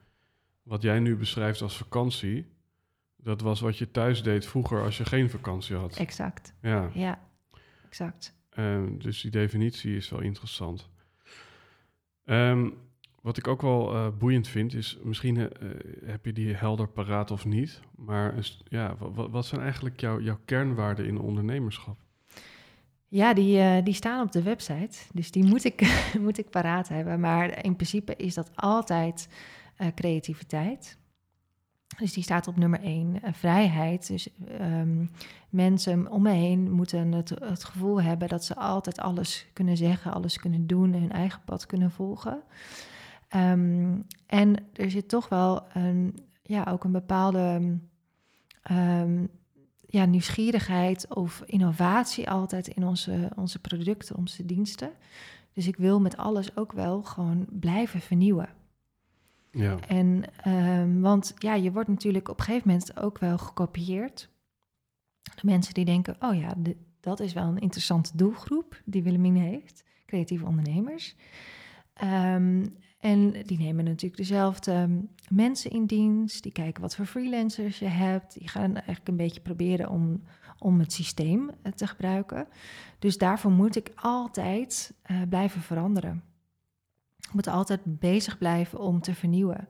Wat 0.63 0.83
jij 0.83 0.99
nu 0.99 1.17
beschrijft 1.17 1.63
als 1.63 1.77
vakantie... 1.77 2.47
dat 3.17 3.41
was 3.41 3.61
wat 3.61 3.79
je 3.79 3.91
thuis 3.91 4.23
deed 4.23 4.47
vroeger 4.47 4.83
als 4.83 4.97
je 4.97 5.05
geen 5.05 5.31
vakantie 5.31 5.77
had. 5.77 5.97
Exact, 5.97 6.55
Ja, 6.61 6.91
ja, 6.93 7.19
exact. 7.85 8.35
ehm, 8.51 8.99
dus 8.99 9.21
die 9.21 9.31
definitie 9.31 9.97
is 9.97 10.09
wel 10.09 10.21
interessant. 10.21 10.89
Ehm, 12.25 12.69
wat 13.23 13.37
ik 13.37 13.47
ook 13.47 13.63
wel 13.63 13.95
eh, 13.95 14.07
boeiend 14.19 14.49
vind, 14.49 14.75
is... 14.75 14.99
misschien 15.03 15.37
eh, 15.37 15.69
heb 16.05 16.25
je 16.25 16.33
die 16.33 16.55
helder 16.55 16.89
paraat 16.89 17.31
of 17.31 17.45
niet... 17.45 17.81
maar 17.97 18.35
ja, 18.65 18.97
wat, 19.15 19.47
zijn 19.47 19.61
eigenlijk 19.61 20.01
jouw, 20.01 20.21
jouw 20.21 20.39
kernwaarden 20.45 21.07
in 21.07 21.19
ondernemerschap? 21.19 21.97
Ja, 23.09 23.35
die, 23.35 23.59
eh, 23.59 23.85
die 23.85 23.95
staan 23.95 24.23
op 24.23 24.33
de 24.33 24.43
website. 24.43 24.99
Dus 25.13 25.31
die 25.31 25.45
moet 25.45 25.65
ik, 25.65 26.03
moet 26.21 26.39
ik 26.39 26.51
paraat 26.51 26.89
hebben. 26.89 27.21
Maar 27.21 27.65
in 27.65 27.77
principe 27.77 28.17
is 28.17 28.35
dat 28.35 28.51
altijd 28.55 29.29
creativiteit. 29.95 30.99
Dus 31.99 32.13
die 32.13 32.23
staat 32.23 32.47
op 32.47 32.57
nummer 32.57 32.81
één. 32.81 33.21
Vrijheid. 33.33 34.07
Dus 34.07 34.29
ehm, 34.59 35.07
mensen 35.49 36.11
om 36.11 36.23
me 36.23 36.31
heen 36.31 36.71
moeten 36.71 37.13
het, 37.13 37.29
het 37.29 37.65
gevoel 37.65 38.03
hebben 38.03 38.29
dat 38.29 38.45
ze 38.45 38.57
altijd 38.57 38.99
alles 38.99 39.47
kunnen 39.53 39.77
zeggen, 39.77 40.13
alles 40.13 40.39
kunnen 40.39 40.67
doen 40.67 40.95
en 40.95 41.01
hun 41.01 41.13
eigen 41.13 41.41
pad 41.45 41.67
kunnen 41.67 41.91
volgen. 41.91 42.43
Ehm, 43.33 44.01
en 44.27 44.55
er 44.73 44.91
zit 44.91 45.09
toch 45.09 45.29
wel 45.29 45.67
een, 45.75 46.19
ja, 46.43 46.65
ook 46.71 46.85
een 46.85 46.93
bepaalde 46.93 47.79
ehm, 48.63 49.27
ja, 49.87 50.05
nieuwsgierigheid 50.05 51.15
of 51.15 51.43
innovatie 51.47 52.31
altijd 52.31 52.69
in 52.69 52.85
onze, 52.87 53.31
onze 53.37 53.59
producten, 53.59 54.17
onze 54.17 54.45
diensten. 54.45 54.91
Dus 55.53 55.67
ik 55.67 55.77
wil 55.77 56.01
met 56.01 56.17
alles 56.17 56.57
ook 56.57 56.73
wel 56.73 57.03
gewoon 57.03 57.47
blijven 57.51 58.01
vernieuwen. 58.01 58.49
Ja, 59.51 59.79
En, 59.89 60.23
ehm, 60.43 61.01
want 61.01 61.35
ja, 61.39 61.55
je 61.55 61.73
wordt 61.73 61.89
natuurlijk 61.89 62.29
op 62.29 62.39
een 62.39 62.45
gegeven 62.45 62.69
moment 62.69 63.01
ook 63.01 63.19
wel 63.19 63.39
gekopieerd. 63.39 64.29
De 65.23 65.47
mensen 65.47 65.75
die 65.75 65.85
denken, 65.85 66.17
oh 66.21 66.35
ja, 66.39 66.55
de- 66.59 66.77
dat 67.01 67.21
is 67.21 67.33
wel 67.33 67.45
een 67.45 67.59
interessante 67.59 68.17
doelgroep 68.17 68.81
die 68.85 69.03
Willemine 69.03 69.39
heeft. 69.41 69.85
Creatieve 70.07 70.47
ondernemers. 70.47 71.17
Ehm, 71.95 72.67
en 73.03 73.33
die 73.47 73.59
nemen 73.59 73.85
natuurlijk 73.85 74.17
dezelfde 74.17 74.73
ehm, 74.73 75.01
mensen 75.29 75.71
in 75.71 75.87
dienst. 75.87 76.43
Die 76.43 76.53
kijken 76.53 76.83
wat 76.83 76.95
voor 76.95 77.07
freelancers 77.07 77.79
je 77.79 77.87
hebt. 77.87 78.39
Die 78.39 78.49
gaan 78.49 78.75
eigenlijk 78.75 79.09
een 79.09 79.17
beetje 79.17 79.41
proberen 79.41 79.89
om, 79.89 80.23
om 80.59 80.79
het 80.79 80.93
systeem 80.93 81.51
eh, 81.63 81.73
te 81.73 81.87
gebruiken. 81.87 82.47
Dus 82.99 83.19
daarvoor 83.19 83.51
moet 83.51 83.77
ik 83.77 83.93
altijd 83.95 84.95
eh, 85.03 85.17
blijven 85.29 85.61
veranderen. 85.61 86.23
Ik 87.19 87.33
moet 87.33 87.47
altijd 87.47 87.81
bezig 87.85 88.39
blijven 88.39 88.79
om 88.79 89.01
te 89.01 89.15
vernieuwen. 89.15 89.69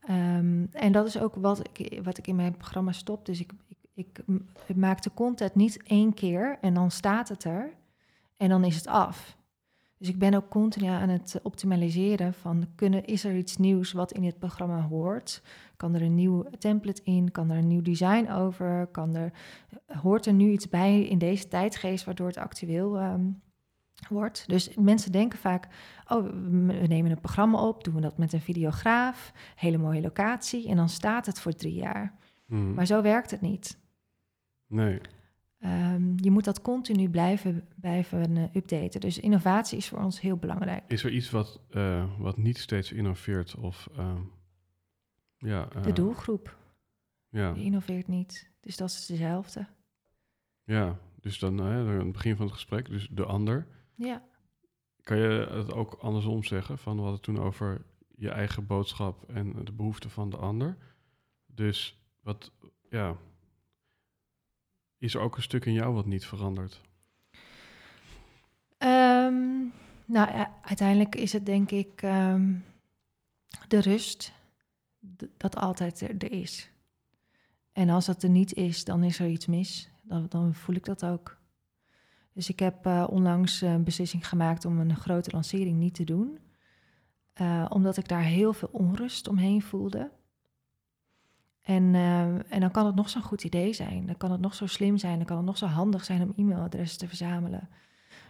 Ehm, 0.00 0.66
en 0.72 0.92
dat 0.92 1.06
is 1.06 1.18
ook 1.18 1.34
wat 1.34 1.68
ik, 1.72 2.00
wat 2.02 2.18
ik 2.18 2.26
in 2.26 2.36
mijn 2.36 2.56
programma 2.56 2.92
stop. 2.92 3.26
Dus 3.26 3.40
ik, 3.40 3.52
ik, 3.94 4.18
ik, 4.66 4.76
maak 4.76 5.02
de 5.02 5.14
content 5.14 5.54
niet 5.54 5.82
één 5.82 6.14
keer 6.14 6.58
en 6.60 6.74
dan 6.74 6.90
staat 6.90 7.28
het 7.28 7.44
er 7.44 7.72
en 8.36 8.48
dan 8.48 8.64
is 8.64 8.76
het 8.76 8.86
af. 8.86 9.37
Dus 9.98 10.08
ik 10.08 10.18
ben 10.18 10.34
ook 10.34 10.48
continu 10.48 10.86
aan 10.86 11.08
het 11.08 11.40
optimaliseren 11.42 12.34
van 12.34 12.66
kunnen, 12.74 13.04
is 13.04 13.24
er 13.24 13.36
iets 13.36 13.56
nieuws 13.56 13.92
wat 13.92 14.12
in 14.12 14.24
het 14.24 14.38
programma 14.38 14.80
hoort? 14.80 15.42
Kan 15.76 15.94
er 15.94 16.02
een 16.02 16.14
nieuw 16.14 16.44
template 16.58 17.02
in? 17.04 17.30
Kan 17.30 17.50
er 17.50 17.58
een 17.58 17.66
nieuw 17.66 17.82
design 17.82 18.30
over? 18.30 18.86
Kan 18.86 19.14
er, 19.14 19.32
hoort 19.86 20.26
er 20.26 20.32
nu 20.32 20.50
iets 20.50 20.68
bij 20.68 21.02
in 21.02 21.18
deze 21.18 21.48
tijdgeest 21.48 22.04
waardoor 22.04 22.26
het 22.26 22.36
actueel 22.36 22.98
ehm, 22.98 23.24
wordt? 24.08 24.44
Dus 24.46 24.74
mensen 24.74 25.12
denken 25.12 25.38
vaak, 25.38 25.68
oh, 26.08 26.24
we 26.24 26.86
nemen 26.86 27.10
een 27.10 27.20
programma 27.20 27.66
op, 27.66 27.84
doen 27.84 27.94
we 27.94 28.00
dat 28.00 28.18
met 28.18 28.32
een 28.32 28.40
videograaf, 28.40 29.32
hele 29.54 29.78
mooie 29.78 30.00
locatie 30.00 30.68
en 30.68 30.76
dan 30.76 30.88
staat 30.88 31.26
het 31.26 31.40
voor 31.40 31.52
drie 31.52 31.74
jaar. 31.74 32.14
Mhm. 32.46 32.74
Maar 32.74 32.86
zo 32.86 33.02
werkt 33.02 33.30
het 33.30 33.40
niet. 33.40 33.78
Nee. 34.66 35.00
Ehm, 35.58 36.12
je 36.16 36.30
moet 36.30 36.44
dat 36.44 36.60
continu 36.60 37.08
blijven, 37.08 37.68
blijven 37.80 38.36
uh, 38.36 38.44
updaten. 38.54 39.00
Dus 39.00 39.18
innovatie 39.18 39.78
is 39.78 39.88
voor 39.88 39.98
ons 39.98 40.20
heel 40.20 40.36
belangrijk. 40.36 40.84
Is 40.86 41.04
er 41.04 41.10
iets 41.10 41.30
wat, 41.30 41.60
uh, 41.70 42.04
wat 42.18 42.36
niet 42.36 42.58
steeds 42.58 42.92
innoveert? 42.92 43.54
Of, 43.54 43.88
uh, 43.98 44.20
ja, 45.36 45.68
de 45.82 45.92
doelgroep. 45.92 46.56
Ja. 47.28 47.52
Die 47.52 47.64
innoveert 47.64 48.08
niet. 48.08 48.50
Dus 48.60 48.76
dat 48.76 48.88
is 48.90 49.06
dezelfde. 49.06 49.66
Ja, 50.64 50.98
dus 51.20 51.38
dan 51.38 51.60
aan 51.60 51.86
het 51.86 52.12
begin 52.12 52.36
van 52.36 52.46
het 52.46 52.54
gesprek, 52.54 52.88
dus 52.88 53.08
de 53.10 53.24
ander. 53.24 53.66
Ja. 53.94 54.22
Kan 55.02 55.16
je 55.16 55.48
het 55.50 55.72
ook 55.72 55.94
andersom 55.94 56.44
zeggen? 56.44 56.78
Van 56.78 56.96
we 56.96 57.02
hadden 57.02 57.20
toen 57.20 57.38
over 57.38 57.84
je 58.14 58.30
eigen 58.30 58.66
boodschap 58.66 59.28
en 59.28 59.64
de 59.64 59.72
behoeften 59.72 60.10
van 60.10 60.30
de 60.30 60.36
ander. 60.36 60.76
Dus 61.46 62.02
wat, 62.20 62.52
ja, 62.90 63.16
is 64.98 65.14
er 65.14 65.20
ook 65.20 65.36
een 65.36 65.42
stuk 65.42 65.64
in 65.64 65.72
jou 65.72 65.94
wat 65.94 66.06
niet 66.06 66.26
verandert? 66.26 66.80
Um, 68.78 69.72
nou, 70.04 70.46
uiteindelijk 70.62 71.14
is 71.14 71.32
het 71.32 71.46
denk 71.46 71.70
ik 71.70 72.02
um, 72.02 72.64
de 73.68 73.80
rust 73.80 74.32
dat 75.36 75.56
altijd 75.56 76.00
er, 76.00 76.32
is. 76.32 76.70
En 77.72 77.88
als 77.88 78.06
dat 78.06 78.22
er 78.22 78.28
niet 78.28 78.54
is, 78.54 78.84
dan 78.84 79.02
is 79.02 79.18
er 79.18 79.28
iets 79.28 79.46
mis. 79.46 79.90
Dan, 80.02 80.26
dan 80.28 80.54
voel 80.54 80.74
ik 80.74 80.84
dat 80.84 81.04
ook. 81.04 81.36
Dus 82.32 82.48
ik 82.48 82.58
heb 82.58 82.86
uh, 82.86 83.06
onlangs 83.10 83.60
een 83.60 83.84
beslissing 83.84 84.28
gemaakt 84.28 84.64
om 84.64 84.78
een 84.78 84.96
grote 84.96 85.30
lancering 85.30 85.78
niet 85.78 85.94
te 85.94 86.04
doen. 86.04 86.38
Uh, 87.40 87.66
omdat 87.68 87.96
ik 87.96 88.08
daar 88.08 88.22
heel 88.22 88.52
veel 88.52 88.68
onrust 88.72 89.28
omheen 89.28 89.62
voelde. 89.62 90.10
En, 91.68 91.94
uh, 91.94 92.52
en 92.52 92.60
dan 92.60 92.70
kan 92.70 92.86
het 92.86 92.94
nog 92.94 93.08
zo'n 93.08 93.22
goed 93.22 93.44
idee 93.44 93.72
zijn. 93.72 94.06
Dan 94.06 94.16
kan 94.16 94.30
het 94.30 94.40
nog 94.40 94.54
zo 94.54 94.66
slim 94.66 94.98
zijn. 94.98 95.16
Dan 95.16 95.26
kan 95.26 95.36
het 95.36 95.46
nog 95.46 95.56
zo 95.58 95.66
handig 95.66 96.04
zijn 96.04 96.22
om 96.22 96.32
e-mailadressen 96.36 96.98
te 96.98 97.08
verzamelen. 97.08 97.68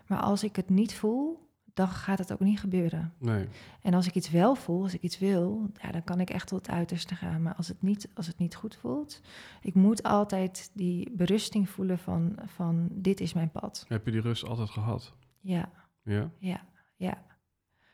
Maar 0.06 0.20
als 0.20 0.44
ik 0.44 0.56
het 0.56 0.68
niet 0.68 0.94
voel, 0.94 1.48
dan 1.74 1.88
gaat 1.88 2.18
het 2.18 2.32
ook 2.32 2.40
niet 2.40 2.60
gebeuren. 2.60 3.14
Nee. 3.18 3.48
En 3.82 3.94
als 3.94 4.06
ik 4.06 4.14
iets 4.14 4.30
wel 4.30 4.54
voel, 4.54 4.82
als 4.82 4.94
ik 4.94 5.02
iets 5.02 5.18
wil, 5.18 5.70
ja, 5.82 5.90
dan 5.90 6.04
kan 6.04 6.20
ik 6.20 6.30
echt 6.30 6.48
tot 6.48 6.66
het 6.66 6.74
uiterste 6.74 7.14
gaan. 7.14 7.42
Maar 7.42 7.54
als 7.54 7.68
het 7.68 7.82
niet, 7.82 8.08
als 8.14 8.26
het 8.26 8.38
niet 8.38 8.54
goed 8.54 8.76
voelt, 8.76 9.20
ik 9.62 9.74
moet 9.74 10.02
altijd 10.02 10.70
die 10.74 11.10
berusting 11.12 11.68
voelen 11.68 11.98
van, 11.98 12.38
van 12.46 12.88
dit 12.90 13.20
is 13.20 13.32
mijn 13.32 13.50
pad. 13.50 13.84
Heb 13.88 14.04
je 14.04 14.12
die 14.12 14.20
rust 14.20 14.44
altijd 14.44 14.70
gehad? 14.70 15.14
Ja. 15.40 15.70
Ja? 16.02 16.30
Ja, 16.38 16.60
ja. 16.96 17.22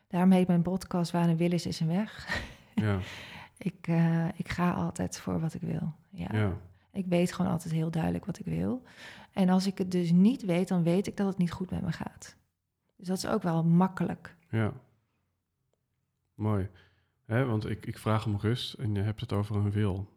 Daarom 0.09 0.31
heet 0.31 0.49
mijn 0.49 0.63
podcast 0.63 1.11
Waar 1.11 1.29
een 1.29 1.37
wil 1.37 1.53
is, 1.53 1.67
is 1.67 1.81
een 1.81 1.87
weg. 1.87 2.43
Ja. 2.75 2.99
ik, 3.59 3.89
uh, 3.89 4.29
ik 4.37 4.49
ga 4.49 4.73
altijd 4.73 5.19
voor 5.19 5.41
wat 5.41 5.55
ik 5.55 5.61
wil. 5.61 5.93
Ja. 6.11 6.29
ja. 6.33 6.57
Ik 6.93 7.07
weet 7.07 7.33
gewoon 7.33 7.51
altijd 7.51 7.75
heel 7.75 7.91
duidelijk 7.91 8.25
wat 8.25 8.39
ik 8.39 8.45
wil. 8.45 8.83
En 9.33 9.49
als 9.49 9.67
ik 9.67 9.79
het 9.79 9.91
dus 9.91 10.13
niet 10.13 10.45
weet, 10.45 10.69
dan 10.69 10.83
weet 10.83 11.07
ik 11.07 11.17
dat 11.17 11.27
het 11.27 11.39
niet 11.39 11.53
goed 11.53 11.71
met 11.71 11.83
me 11.83 11.93
gaat. 11.93 12.37
Dus 12.97 13.07
dat 13.07 13.17
is 13.17 13.27
ook 13.27 13.43
wel 13.43 13.65
makkelijk. 13.65 14.37
Ja. 14.51 14.73
Mooi. 16.35 16.69
Hè, 17.25 17.45
want 17.45 17.69
ik, 17.69 17.87
ik 17.87 17.99
vraag 17.99 18.27
om 18.27 18.37
rust 18.37 18.75
en 18.75 18.95
je 18.95 19.01
hebt 19.01 19.21
het 19.21 19.33
over 19.33 19.57
een 19.57 19.71
wil. 19.71 20.09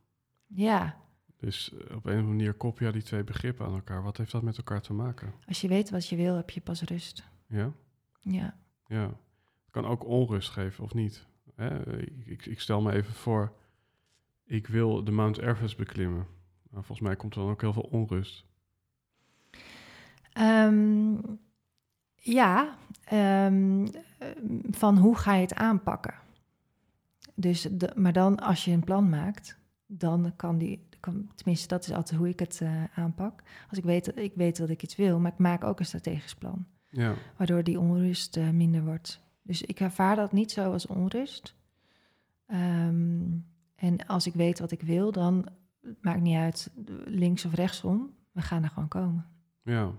Ja. 0.45 0.97
Dus 1.37 1.71
op 1.73 1.81
een 1.81 1.95
of 1.95 2.05
andere 2.05 2.21
manier 2.21 2.53
koppel 2.53 2.85
je 2.85 2.91
die 2.91 3.03
twee 3.03 3.23
begrippen 3.23 3.65
aan 3.65 3.73
elkaar. 3.73 4.03
Wat 4.03 4.17
heeft 4.17 4.31
dat 4.31 4.41
met 4.41 4.57
elkaar 4.57 4.81
te 4.81 4.93
maken? 4.93 5.33
Als 5.47 5.61
je 5.61 5.67
weet 5.67 5.89
wat 5.89 6.07
je 6.07 6.15
wil, 6.15 6.35
heb 6.35 6.49
je 6.49 6.61
pas 6.61 6.81
rust. 6.81 7.23
Ja? 7.47 7.71
Ja. 8.19 8.57
Ja. 8.87 9.05
Het 9.05 9.71
kan 9.71 9.85
ook 9.85 10.05
onrust 10.05 10.49
geven, 10.49 10.83
of 10.83 10.93
niet? 10.93 11.27
Hè? 11.57 11.99
Ik, 12.25 12.45
ik, 12.45 12.59
stel 12.59 12.81
me 12.81 12.91
even 12.91 13.13
voor, 13.13 13.53
ik 14.45 14.67
wil 14.67 15.03
de 15.03 15.11
Mount 15.11 15.37
Everest 15.37 15.77
beklimmen. 15.77 16.25
Nou, 16.69 16.83
volgens 16.85 17.07
mij 17.07 17.15
komt 17.15 17.35
er 17.35 17.41
dan 17.41 17.49
ook 17.49 17.61
heel 17.61 17.73
veel 17.73 17.87
onrust. 17.91 18.45
Um, 20.39 21.39
ja, 22.15 22.77
um, 23.13 23.87
van 24.69 24.97
hoe 24.97 25.17
ga 25.17 25.33
je 25.33 25.41
het 25.41 25.53
aanpakken? 25.53 26.13
Dus 27.35 27.61
de, 27.61 27.91
maar 27.95 28.13
dan 28.13 28.39
als 28.39 28.65
je 28.65 28.71
een 28.71 28.83
plan 28.83 29.09
maakt, 29.09 29.57
dan 29.85 30.33
kan 30.35 30.57
die, 30.57 30.87
kan, 30.99 31.31
tenminste 31.35 31.67
dat 31.67 31.83
is 31.83 31.93
altijd 31.93 32.19
hoe 32.19 32.29
ik 32.29 32.39
het 32.39 32.59
uh, 32.63 32.83
aanpak. 32.93 33.43
Als 33.69 33.77
ik 33.77 33.83
weet, 33.83 34.17
ik 34.17 34.33
weet 34.35 34.57
dat 34.57 34.69
ik 34.69 34.83
iets 34.83 34.95
wil, 34.95 35.19
maar 35.19 35.31
ik 35.31 35.37
maak 35.37 35.63
ook 35.63 35.79
een 35.79 35.85
strategisch 35.85 36.35
plan. 36.35 36.65
Ja. 36.89 37.13
Waardoor 37.37 37.63
die 37.63 37.79
onrust 37.79 38.37
uh, 38.37 38.49
minder 38.49 38.83
wordt. 38.83 39.25
Dus 39.47 39.61
ik 39.61 39.79
ervaar 39.79 40.15
dat 40.15 40.31
niet 40.31 40.51
zo 40.51 40.71
als 40.71 40.85
onrust. 40.85 41.55
Um, 42.47 43.45
en 43.75 44.07
als 44.07 44.27
ik 44.27 44.33
weet 44.33 44.59
wat 44.59 44.71
ik 44.71 44.81
wil, 44.81 45.11
dan 45.11 45.47
maakt 46.01 46.21
niet 46.21 46.35
uit 46.35 46.71
links 47.05 47.45
of 47.45 47.53
rechtsom. 47.53 48.15
We 48.31 48.41
gaan 48.41 48.63
er 48.63 48.69
gewoon 48.69 48.87
komen. 48.87 49.25
Ja. 49.63 49.91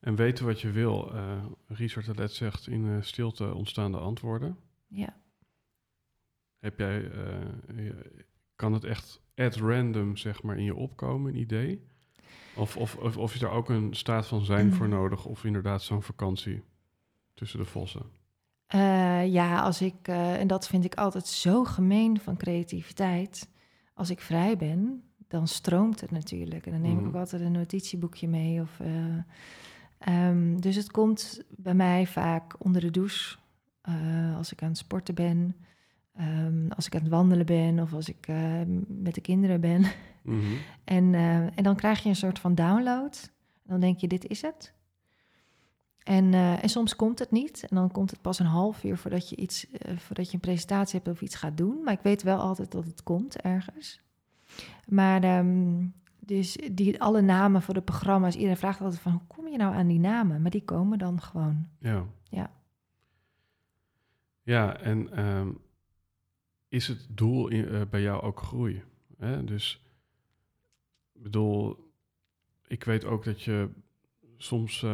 En 0.00 0.14
weten 0.14 0.46
wat 0.46 0.60
je 0.60 0.70
wil. 0.70 1.14
Uh, 1.14 1.44
Richard 1.66 2.08
Alet 2.08 2.32
zegt 2.32 2.66
in 2.66 2.84
uh, 2.84 3.02
stilte 3.02 3.54
ontstaan 3.54 3.92
de 3.92 3.98
antwoorden. 3.98 4.56
Ja. 4.86 5.16
Heb 6.58 6.78
jij, 6.78 7.12
uh, 7.68 7.90
kan 8.56 8.72
het 8.72 8.84
echt 8.84 9.20
at 9.34 9.56
random 9.56 10.16
zeg 10.16 10.42
maar 10.42 10.58
in 10.58 10.64
je 10.64 10.74
opkomen, 10.74 11.32
een 11.32 11.40
idee? 11.40 11.84
Of, 12.56 12.76
of, 12.76 12.96
of, 12.96 13.16
of 13.16 13.34
is 13.34 13.42
er 13.42 13.50
ook 13.50 13.68
een 13.68 13.94
staat 13.94 14.26
van 14.26 14.44
zijn 14.44 14.66
mm. 14.66 14.72
voor 14.72 14.88
nodig? 14.88 15.26
Of 15.26 15.44
inderdaad 15.44 15.82
zo'n 15.82 16.02
vakantie 16.02 16.62
tussen 17.34 17.58
de 17.58 17.64
vossen? 17.64 18.18
Uh, 18.74 19.26
ja, 19.26 19.60
als 19.60 19.82
ik, 19.82 20.08
uh, 20.08 20.40
en 20.40 20.46
dat 20.46 20.66
vind 20.66 20.84
ik 20.84 20.94
altijd 20.94 21.26
zo 21.26 21.64
gemeen 21.64 22.20
van 22.20 22.36
creativiteit. 22.36 23.48
Als 23.94 24.10
ik 24.10 24.20
vrij 24.20 24.56
ben, 24.56 25.02
dan 25.28 25.48
stroomt 25.48 26.00
het 26.00 26.10
natuurlijk. 26.10 26.66
En 26.66 26.72
dan 26.72 26.80
neem 26.80 26.92
mm. 26.92 27.00
ik 27.00 27.06
ook 27.06 27.14
altijd 27.14 27.42
een 27.42 27.52
notitieboekje 27.52 28.28
mee. 28.28 28.60
Of, 28.60 28.78
uh, 28.80 30.28
um, 30.28 30.60
dus 30.60 30.76
het 30.76 30.90
komt 30.90 31.44
bij 31.48 31.74
mij 31.74 32.06
vaak 32.06 32.54
onder 32.58 32.80
de 32.80 32.90
douche. 32.90 33.36
als 34.36 34.52
ik 34.52 34.62
aan 34.62 34.68
het 34.68 34.78
sporten 34.78 35.14
ben, 35.14 35.56
um, 36.20 36.72
als 36.76 36.86
ik 36.86 36.94
aan 36.94 37.00
het 37.00 37.10
wandelen 37.10 37.46
ben 37.46 37.80
of 37.80 37.92
als 37.92 38.08
ik 38.08 38.28
met 38.86 39.14
de 39.14 39.20
kinderen 39.20 39.60
ben. 39.60 39.80
Mm 40.22 40.40
-hmm. 40.40 40.56
en, 40.96 41.14
en 41.54 41.62
dan 41.62 41.76
krijg 41.76 42.02
je 42.02 42.08
een 42.08 42.16
soort 42.16 42.38
van 42.38 42.54
download. 42.54 43.30
En 43.64 43.70
dan 43.70 43.80
denk 43.80 43.98
je, 43.98 44.08
dit 44.08 44.26
is 44.26 44.42
het. 44.42 44.74
En, 46.04 46.32
uh, 46.32 46.62
en, 46.62 46.68
soms 46.68 46.96
komt 46.96 47.18
het 47.18 47.30
niet. 47.30 47.66
En 47.68 47.76
dan 47.76 47.90
komt 47.90 48.10
het 48.10 48.20
pas 48.20 48.38
een 48.38 48.46
half 48.46 48.84
uur 48.84 48.96
voordat 48.96 49.28
je, 49.28 49.36
iets, 49.36 49.66
uh, 49.70 49.96
voordat 49.96 50.26
je 50.26 50.34
een 50.34 50.40
presentatie 50.40 50.96
hebt 50.96 51.10
of 51.10 51.22
iets 51.22 51.34
gaat 51.34 51.56
doen. 51.56 51.82
Maar 51.84 51.92
ik 51.92 52.02
weet 52.02 52.22
wel 52.22 52.38
altijd 52.38 52.70
dat 52.70 52.84
het 52.84 53.02
komt 53.02 53.36
ergens. 53.36 54.00
Maar 54.86 55.38
um, 55.38 55.94
dus 56.18 56.58
die, 56.72 57.00
alle 57.00 57.20
namen 57.20 57.62
voor 57.62 57.74
de 57.74 57.82
programma's, 57.82 58.34
iedereen 58.34 58.56
vraagt 58.56 58.80
altijd 58.80 59.00
van 59.00 59.12
hoe 59.12 59.26
kom 59.26 59.48
je 59.48 59.56
nou 59.56 59.74
aan 59.74 59.86
die 59.86 59.98
namen? 59.98 60.42
Maar 60.42 60.50
die 60.50 60.64
komen 60.64 60.98
dan 60.98 61.20
gewoon. 61.20 61.68
Ja. 61.78 62.06
Ja, 62.28 62.50
ja 64.42 64.76
en 64.76 65.28
um, 65.28 65.58
is 66.68 66.86
het 66.88 67.06
doel 67.08 67.48
in, 67.48 67.64
uh, 67.64 67.82
bij 67.90 68.02
jou 68.02 68.22
ook 68.22 68.40
groei? 68.40 68.82
Hè? 69.18 69.44
Dus 69.44 69.84
ik 71.12 71.22
bedoel, 71.22 71.92
ik 72.66 72.84
weet 72.84 73.04
ook 73.04 73.24
dat 73.24 73.42
je 73.42 73.68
soms 74.36 74.86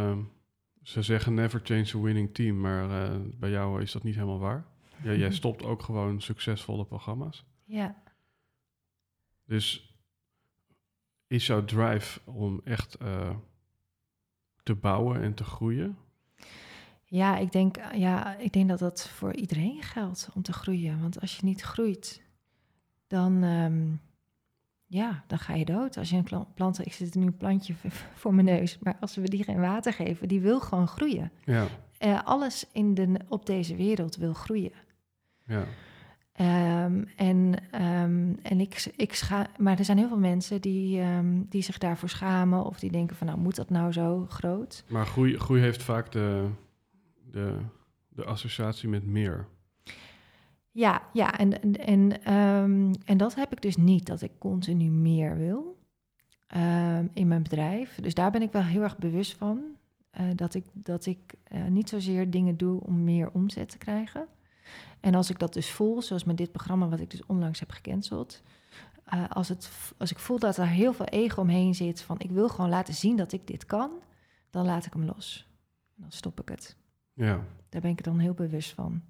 ze 0.86 1.02
zeggen 1.02 1.34
never 1.34 1.60
change 1.62 1.92
a 1.94 2.00
winning 2.00 2.34
team, 2.34 2.60
maar 2.60 2.90
uh, 2.90 3.16
bij 3.38 3.50
jou 3.50 3.82
is 3.82 3.92
dat 3.92 4.02
niet 4.02 4.14
helemaal 4.14 4.38
waar. 4.38 4.66
Ja, 5.02 5.12
jij 5.12 5.32
stopt 5.32 5.64
ook 5.64 5.82
gewoon 5.82 6.20
succesvolle 6.20 6.84
programma's. 6.84 7.44
Ja. 7.64 8.02
Dus 9.44 9.94
is 11.26 11.46
jouw 11.46 11.64
drive 11.64 12.20
om 12.24 12.60
echt 12.64 12.96
uh, 13.02 13.36
te 14.62 14.74
bouwen 14.74 15.22
en 15.22 15.34
te 15.34 15.44
groeien? 15.44 15.98
Ja 17.04 17.36
ik, 17.36 17.52
denk, 17.52 17.76
ja, 17.94 18.36
ik 18.36 18.52
denk 18.52 18.68
dat 18.68 18.78
dat 18.78 19.08
voor 19.08 19.34
iedereen 19.34 19.82
geldt 19.82 20.28
om 20.34 20.42
te 20.42 20.52
groeien. 20.52 21.00
Want 21.00 21.20
als 21.20 21.36
je 21.36 21.44
niet 21.44 21.62
groeit, 21.62 22.22
dan, 23.06 23.42
um, 23.42 24.00
ja, 24.86 25.24
dan 25.26 25.38
ga 25.38 25.54
je 25.54 25.64
dood. 25.64 25.96
Als 25.96 26.10
je 26.10 26.16
een 26.16 26.46
plant, 26.54 26.86
ik 26.86 26.92
zit 26.92 27.14
nu 27.14 27.26
een 27.26 27.36
plantje 27.36 27.74
voor 28.20 28.34
mijn 28.34 28.46
neus, 28.46 28.78
maar 28.78 28.96
als 29.00 29.16
we 29.16 29.28
die 29.28 29.44
geen 29.44 29.60
water 29.60 29.92
geven, 29.92 30.28
die 30.28 30.40
wil 30.40 30.60
gewoon 30.60 30.88
groeien. 30.88 31.30
Ja. 31.44 31.66
Uh, 32.04 32.22
alles 32.24 32.66
in 32.72 32.94
de, 32.94 33.20
op 33.28 33.46
deze 33.46 33.76
wereld 33.76 34.16
wil 34.16 34.32
groeien. 34.32 34.72
Ja. 35.46 35.64
Um, 36.40 37.08
en 37.16 37.54
um, 37.82 38.38
en 38.42 38.60
ik, 38.60 38.92
ik 38.96 39.14
scha 39.14 39.46
maar 39.58 39.78
er 39.78 39.84
zijn 39.84 39.98
heel 39.98 40.08
veel 40.08 40.18
mensen 40.18 40.60
die, 40.60 41.00
um, 41.00 41.46
die 41.48 41.62
zich 41.62 41.78
daarvoor 41.78 42.08
schamen 42.08 42.64
of 42.64 42.78
die 42.78 42.90
denken 42.90 43.16
van 43.16 43.26
nou 43.26 43.38
moet 43.38 43.56
dat 43.56 43.70
nou 43.70 43.92
zo 43.92 44.26
groot? 44.28 44.84
Maar 44.88 45.06
groei, 45.06 45.38
groei 45.38 45.60
heeft 45.60 45.82
vaak 45.82 46.12
de, 46.12 46.48
de, 47.30 47.56
de 48.08 48.24
associatie 48.24 48.88
met 48.88 49.06
meer. 49.06 49.46
Ja, 50.76 51.02
ja 51.12 51.38
en, 51.38 51.62
en, 51.62 51.74
en, 51.76 52.22
ehm, 52.24 52.94
en 53.04 53.16
dat 53.16 53.34
heb 53.34 53.52
ik 53.52 53.62
dus 53.62 53.76
niet, 53.76 54.06
dat 54.06 54.22
ik 54.22 54.30
continu 54.38 54.90
meer 54.90 55.36
wil 55.36 55.78
ehm, 56.46 57.06
in 57.12 57.28
mijn 57.28 57.42
bedrijf. 57.42 57.98
Dus 58.00 58.14
daar 58.14 58.30
ben 58.30 58.42
ik 58.42 58.52
wel 58.52 58.62
heel 58.62 58.82
erg 58.82 58.98
bewust 58.98 59.36
van. 59.36 59.62
eh, 60.10 60.26
dat 60.34 60.54
ik, 60.54 60.64
dat 60.72 61.06
ik 61.06 61.34
eh, 61.44 61.64
niet 61.66 61.88
zozeer 61.88 62.30
dingen 62.30 62.56
doe 62.56 62.80
om 62.80 63.04
meer 63.04 63.30
omzet 63.32 63.68
te 63.70 63.78
krijgen. 63.78 64.26
En 65.00 65.14
als 65.14 65.30
ik 65.30 65.38
dat 65.38 65.52
dus 65.52 65.70
voel, 65.70 66.02
zoals 66.02 66.24
met 66.24 66.36
dit 66.36 66.52
programma 66.52 66.88
wat 66.88 67.00
ik 67.00 67.10
dus 67.10 67.26
onlangs 67.26 67.60
heb 67.60 67.70
gecanceld. 67.70 68.42
eh, 69.04 69.28
als, 69.28 69.48
het, 69.48 69.70
als 69.98 70.10
ik 70.10 70.18
voel 70.18 70.38
dat 70.38 70.56
er 70.56 70.66
heel 70.68 70.92
veel 70.92 71.06
ego 71.06 71.40
omheen 71.40 71.74
zit 71.74 72.00
van 72.02 72.18
ik 72.18 72.30
wil 72.30 72.48
gewoon 72.48 72.70
laten 72.70 72.94
zien 72.94 73.16
dat 73.16 73.32
ik 73.32 73.46
dit 73.46 73.66
kan, 73.66 73.90
dan 74.50 74.64
laat 74.64 74.86
ik 74.86 74.92
hem 74.92 75.04
los. 75.04 75.48
Dan 75.94 76.12
stop 76.12 76.40
ik 76.40 76.48
het. 76.48 76.76
Ja, 77.12 77.40
Daar 77.68 77.80
ben 77.80 77.90
ik 77.90 78.04
dan 78.04 78.18
heel 78.18 78.34
bewust 78.34 78.72
van. 78.74 79.02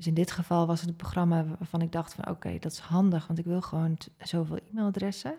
Dus 0.00 0.08
in 0.08 0.14
dit 0.14 0.30
geval 0.30 0.66
was 0.66 0.80
het 0.80 0.88
een 0.88 0.96
programma 0.96 1.44
waarvan 1.44 1.82
ik 1.82 1.92
dacht 1.92 2.14
van 2.14 2.28
oké, 2.28 2.58
dat 2.58 2.72
is 2.72 2.78
handig, 2.78 3.26
want 3.26 3.38
ik 3.38 3.44
wil 3.44 3.60
gewoon 3.60 3.98
zoveel 4.18 4.56
e-mailadressen. 4.56 5.38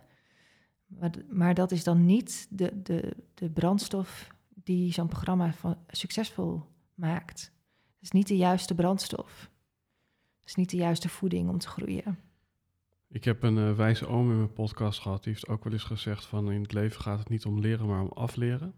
Maar, 0.85 1.11
maar 1.29 1.53
dat 1.53 1.71
is 1.71 1.83
dan 1.83 2.05
niet 2.05 2.47
de, 2.49 2.81
de, 2.81 3.15
de 3.33 3.49
brandstof 3.49 4.27
die 4.49 4.93
zo'n 4.93 5.07
programma 5.07 5.53
van, 5.53 5.77
succesvol 5.87 6.63
maakt. 6.93 7.41
Het 7.93 8.01
is 8.01 8.11
niet 8.11 8.27
de 8.27 8.37
juiste 8.37 8.75
brandstof. 8.75 9.49
Het 10.39 10.49
is 10.49 10.55
niet 10.55 10.69
de 10.69 10.77
juiste 10.77 11.09
voeding 11.09 11.49
om 11.49 11.57
te 11.57 11.67
groeien. 11.67 12.19
ik 13.09 13.23
heb 13.23 13.43
een 13.43 13.57
eh, 13.57 13.75
wijze 13.75 14.07
oom 14.07 14.31
in 14.31 14.37
mijn 14.37 14.53
podcast 14.53 14.99
gehad. 14.99 15.23
Die 15.23 15.33
heeft 15.33 15.47
ook 15.47 15.63
wel 15.63 15.73
eens 15.73 15.83
gezegd 15.83 16.25
van 16.25 16.51
in 16.51 16.61
het 16.61 16.73
leven 16.73 17.01
gaat 17.01 17.19
het 17.19 17.29
niet 17.29 17.45
om 17.45 17.59
leren, 17.59 17.87
maar 17.87 18.01
om 18.01 18.11
afleren. 18.11 18.73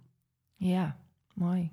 Ja, 0.56 1.00
mooi. 1.34 1.72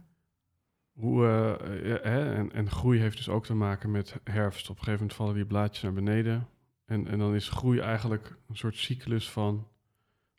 Hoe, 1.01 1.27
eh, 1.27 2.03
hè, 2.03 2.35
en, 2.35 2.53
en 2.53 2.71
groei 2.71 3.01
heeft 3.01 3.17
dus 3.17 3.29
ook 3.29 3.45
te 3.45 3.55
maken 3.55 3.91
met 3.91 4.21
herfst. 4.25 4.71
Op 4.71 4.77
een 4.77 4.83
gegeven 4.83 5.01
moment 5.01 5.15
vallen 5.15 5.35
die 5.35 5.45
blaadjes 5.45 5.83
naar 5.83 5.93
beneden. 5.93 6.49
En, 6.85 7.07
en 7.07 7.19
dan 7.19 7.35
is 7.35 7.49
groei 7.49 7.79
eigenlijk 7.79 8.37
een 8.49 8.57
soort 8.57 8.77
cyclus 8.77 9.31
van 9.31 9.69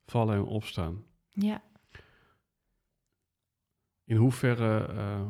vallen 0.05 0.36
en 0.36 0.43
opstaan. 0.43 1.03
Ja. 1.30 1.62
In 4.03 4.16
hoeverre 4.16 4.86
eh, 4.86 5.28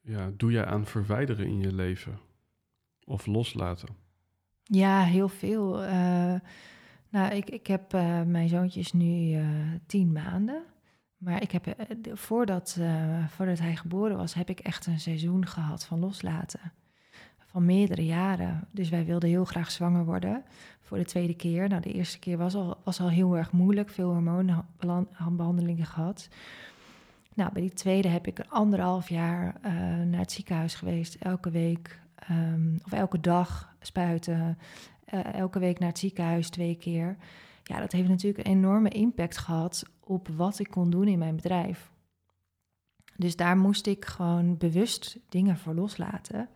ja, 0.00 0.30
doe 0.36 0.52
jij 0.52 0.64
aan 0.64 0.86
verwijderen 0.86 1.46
in 1.46 1.60
je 1.60 1.72
leven? 1.72 2.18
Of 3.04 3.26
loslaten? 3.26 3.88
Ja, 4.62 5.02
heel 5.02 5.28
veel. 5.28 5.82
Eh, 5.82 6.34
nou, 7.08 7.34
ik, 7.34 7.50
ik 7.50 7.66
heb 7.66 7.92
mijn 8.26 8.48
zoontje 8.48 8.80
is 8.80 8.92
nu 8.92 9.42
tien 9.86 10.12
maanden. 10.12 10.64
Maar 11.18 11.42
ik 11.42 11.50
heb, 11.50 11.66
eh, 11.66 11.96
voordat, 12.12 12.76
eh, 12.80 13.26
voordat 13.28 13.58
hij 13.58 13.76
geboren 13.76 14.16
was, 14.16 14.34
heb 14.34 14.48
ik 14.48 14.60
echt 14.60 14.86
een 14.86 15.00
seizoen 15.00 15.46
gehad 15.46 15.84
van 15.84 15.98
loslaten. 15.98 16.72
Van 17.44 17.64
meerdere 17.64 18.04
jaren. 18.04 18.68
Dus 18.70 18.88
wij 18.88 19.04
wilden 19.04 19.28
heel 19.28 19.44
graag 19.44 19.70
zwanger 19.70 20.04
worden 20.04 20.42
voor 20.80 20.98
de 20.98 21.04
tweede 21.04 21.34
keer. 21.34 21.68
Nou, 21.68 21.80
de 21.82 21.92
eerste 21.92 22.18
keer 22.18 22.38
was 22.38 22.54
al, 22.54 22.76
was 22.84 23.00
al 23.00 23.10
heel 23.10 23.36
erg 23.36 23.52
moeilijk. 23.52 23.90
Veel 23.90 24.12
hormoonbehandelingen 24.12 25.86
gehad. 25.86 26.28
Nou, 27.34 27.52
bij 27.52 27.62
die 27.62 27.72
tweede 27.72 28.08
heb 28.08 28.26
ik 28.26 28.38
een 28.38 28.50
anderhalf 28.50 29.08
jaar 29.08 29.54
eh, 29.62 29.72
naar 30.02 30.20
het 30.20 30.32
ziekenhuis 30.32 30.74
geweest. 30.74 31.14
Elke 31.14 31.50
week 31.50 32.00
ehm, 32.14 32.76
of 32.84 32.92
elke 32.92 33.20
dag 33.20 33.74
spuiten. 33.80 34.58
elke 35.32 35.58
week 35.58 35.78
naar 35.78 35.88
het 35.88 35.98
ziekenhuis 35.98 36.50
twee 36.50 36.74
keer. 36.74 37.16
Ja, 37.64 37.80
dat 37.80 37.92
heeft 37.92 38.08
natuurlijk 38.08 38.46
een 38.46 38.52
enorme 38.54 38.88
impact 38.88 39.38
gehad 39.38 39.82
op 40.00 40.28
wat 40.28 40.58
ik 40.58 40.70
kon 40.70 40.90
doen 40.90 41.08
in 41.08 41.18
mijn 41.18 41.36
bedrijf. 41.36 41.92
Dus 43.16 43.36
daar 43.36 43.56
moest 43.56 43.86
ik 43.86 44.04
gewoon 44.04 44.56
bewust 44.56 45.18
dingen 45.28 45.56
voor 45.58 45.74
loslaten. 45.74 46.48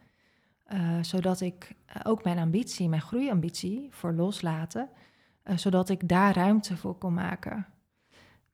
eh, 0.64 0.98
zodat 1.02 1.40
ik 1.40 1.74
eh, 1.86 2.00
ook 2.04 2.24
mijn 2.24 2.38
ambitie, 2.38 2.88
mijn 2.88 3.02
groeiambitie 3.02 3.88
voor 3.90 4.12
loslaten, 4.12 4.88
eh, 5.42 5.56
zodat 5.56 5.88
ik 5.88 6.08
daar 6.08 6.34
ruimte 6.34 6.76
voor 6.76 6.98
kon 6.98 7.14
maken. 7.14 7.66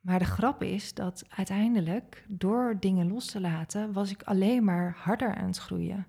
Maar 0.01 0.19
de 0.19 0.25
grap 0.25 0.63
is 0.63 0.95
dat 0.95 1.25
uiteindelijk, 1.29 2.25
door 2.29 2.77
dingen 2.81 3.09
los 3.09 3.27
te 3.27 3.41
laten, 3.41 3.93
was 3.93 4.11
ik 4.11 4.23
alleen 4.23 4.65
maar 4.65 4.95
harder 4.99 5.35
aan 5.35 5.47
het 5.47 5.59
groeien. 5.59 6.07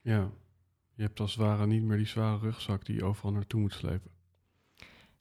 Ja, 0.00 0.30
je 0.94 1.02
hebt 1.02 1.20
als 1.20 1.34
het 1.34 1.40
ware 1.44 1.66
niet 1.66 1.82
meer 1.82 1.96
die 1.96 2.06
zware 2.06 2.38
rugzak 2.38 2.84
die 2.86 2.96
je 2.96 3.04
overal 3.04 3.32
naartoe 3.32 3.60
moet 3.60 3.72
slepen. 3.72 4.10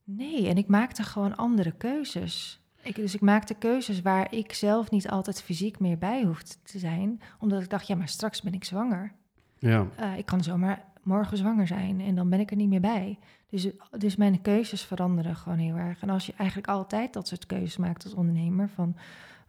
Nee, 0.10 0.48
en 0.48 0.58
ik 0.58 0.68
maakte 0.68 1.04
gewoon 1.04 1.38
andere 1.38 1.72
keuzes. 1.72 2.62
Ik, 2.82 2.96
dus 2.96 3.16
ik 3.16 3.22
maakte 3.22 3.54
keuzes 3.54 4.02
waar 4.02 4.34
ik 4.34 4.54
zelf 4.54 4.92
niet 4.92 5.10
altijd 5.10 5.42
fysiek 5.42 5.80
meer 5.80 5.98
bij 5.98 6.24
hoefde 6.24 6.56
te 6.64 6.80
zijn, 6.80 7.22
omdat 7.40 7.62
ik 7.62 7.70
dacht, 7.70 7.88
ja, 7.88 7.96
maar 7.96 8.08
straks 8.08 8.42
ben 8.42 8.54
ik 8.54 8.64
zwanger. 8.64 9.12
Ja, 9.60 9.88
Eh, 9.96 10.18
ik 10.18 10.26
kan 10.26 10.44
zomaar 10.44 10.86
morgen 11.04 11.38
zwanger 11.38 11.68
zijn 11.68 12.02
en 12.02 12.16
dan 12.16 12.30
ben 12.30 12.40
ik 12.40 12.52
er 12.52 12.58
niet 12.58 12.70
meer 12.70 12.82
bij. 12.82 13.20
Dus, 13.50 13.68
dus 13.98 14.16
mijn 14.16 14.42
keuzes 14.42 14.84
veranderen 14.84 15.36
gewoon 15.36 15.58
heel 15.58 15.76
erg. 15.76 16.02
En 16.02 16.10
als 16.10 16.26
je 16.26 16.34
eigenlijk 16.38 16.70
altijd 16.70 17.14
dat 17.14 17.28
soort 17.28 17.46
keuzes 17.46 17.78
maakt 17.78 18.04
als 18.04 18.14
ondernemer, 18.14 18.70
van 18.70 18.96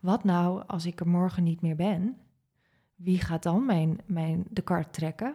wat 0.01 0.25
nou 0.25 0.63
als 0.67 0.87
ik 0.87 1.01
er 1.01 1.09
morgen 1.09 1.43
niet 1.45 1.61
meer 1.61 1.77
ben? 1.77 2.17
Wie 2.95 3.21
gaat 3.21 3.43
dan 3.43 3.67
mijn, 3.67 3.99
mijn, 4.07 4.45
de 4.51 4.63
kart 4.63 4.93
trekken? 4.93 5.35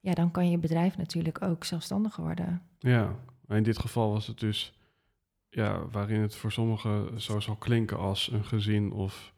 Ja, 0.00 0.14
dan 0.14 0.30
kan 0.30 0.50
je 0.50 0.58
bedrijf 0.58 0.96
natuurlijk 0.96 1.42
ook 1.42 1.64
zelfstandiger 1.64 2.22
worden. 2.24 2.62
ja. 2.78 3.14
Maar 3.52 3.60
in 3.60 3.66
dit 3.66 3.78
geval 3.78 4.12
was 4.12 4.26
het 4.26 4.38
dus, 4.38 4.72
ja, 5.48 5.86
waarin 5.90 6.20
het 6.20 6.34
voor 6.34 6.52
sommigen 6.52 7.20
zo 7.20 7.40
zal 7.40 7.56
klinken 7.56 7.98
als 7.98 8.30
een 8.30 8.44
gezin 8.44 8.92
of 8.92 9.34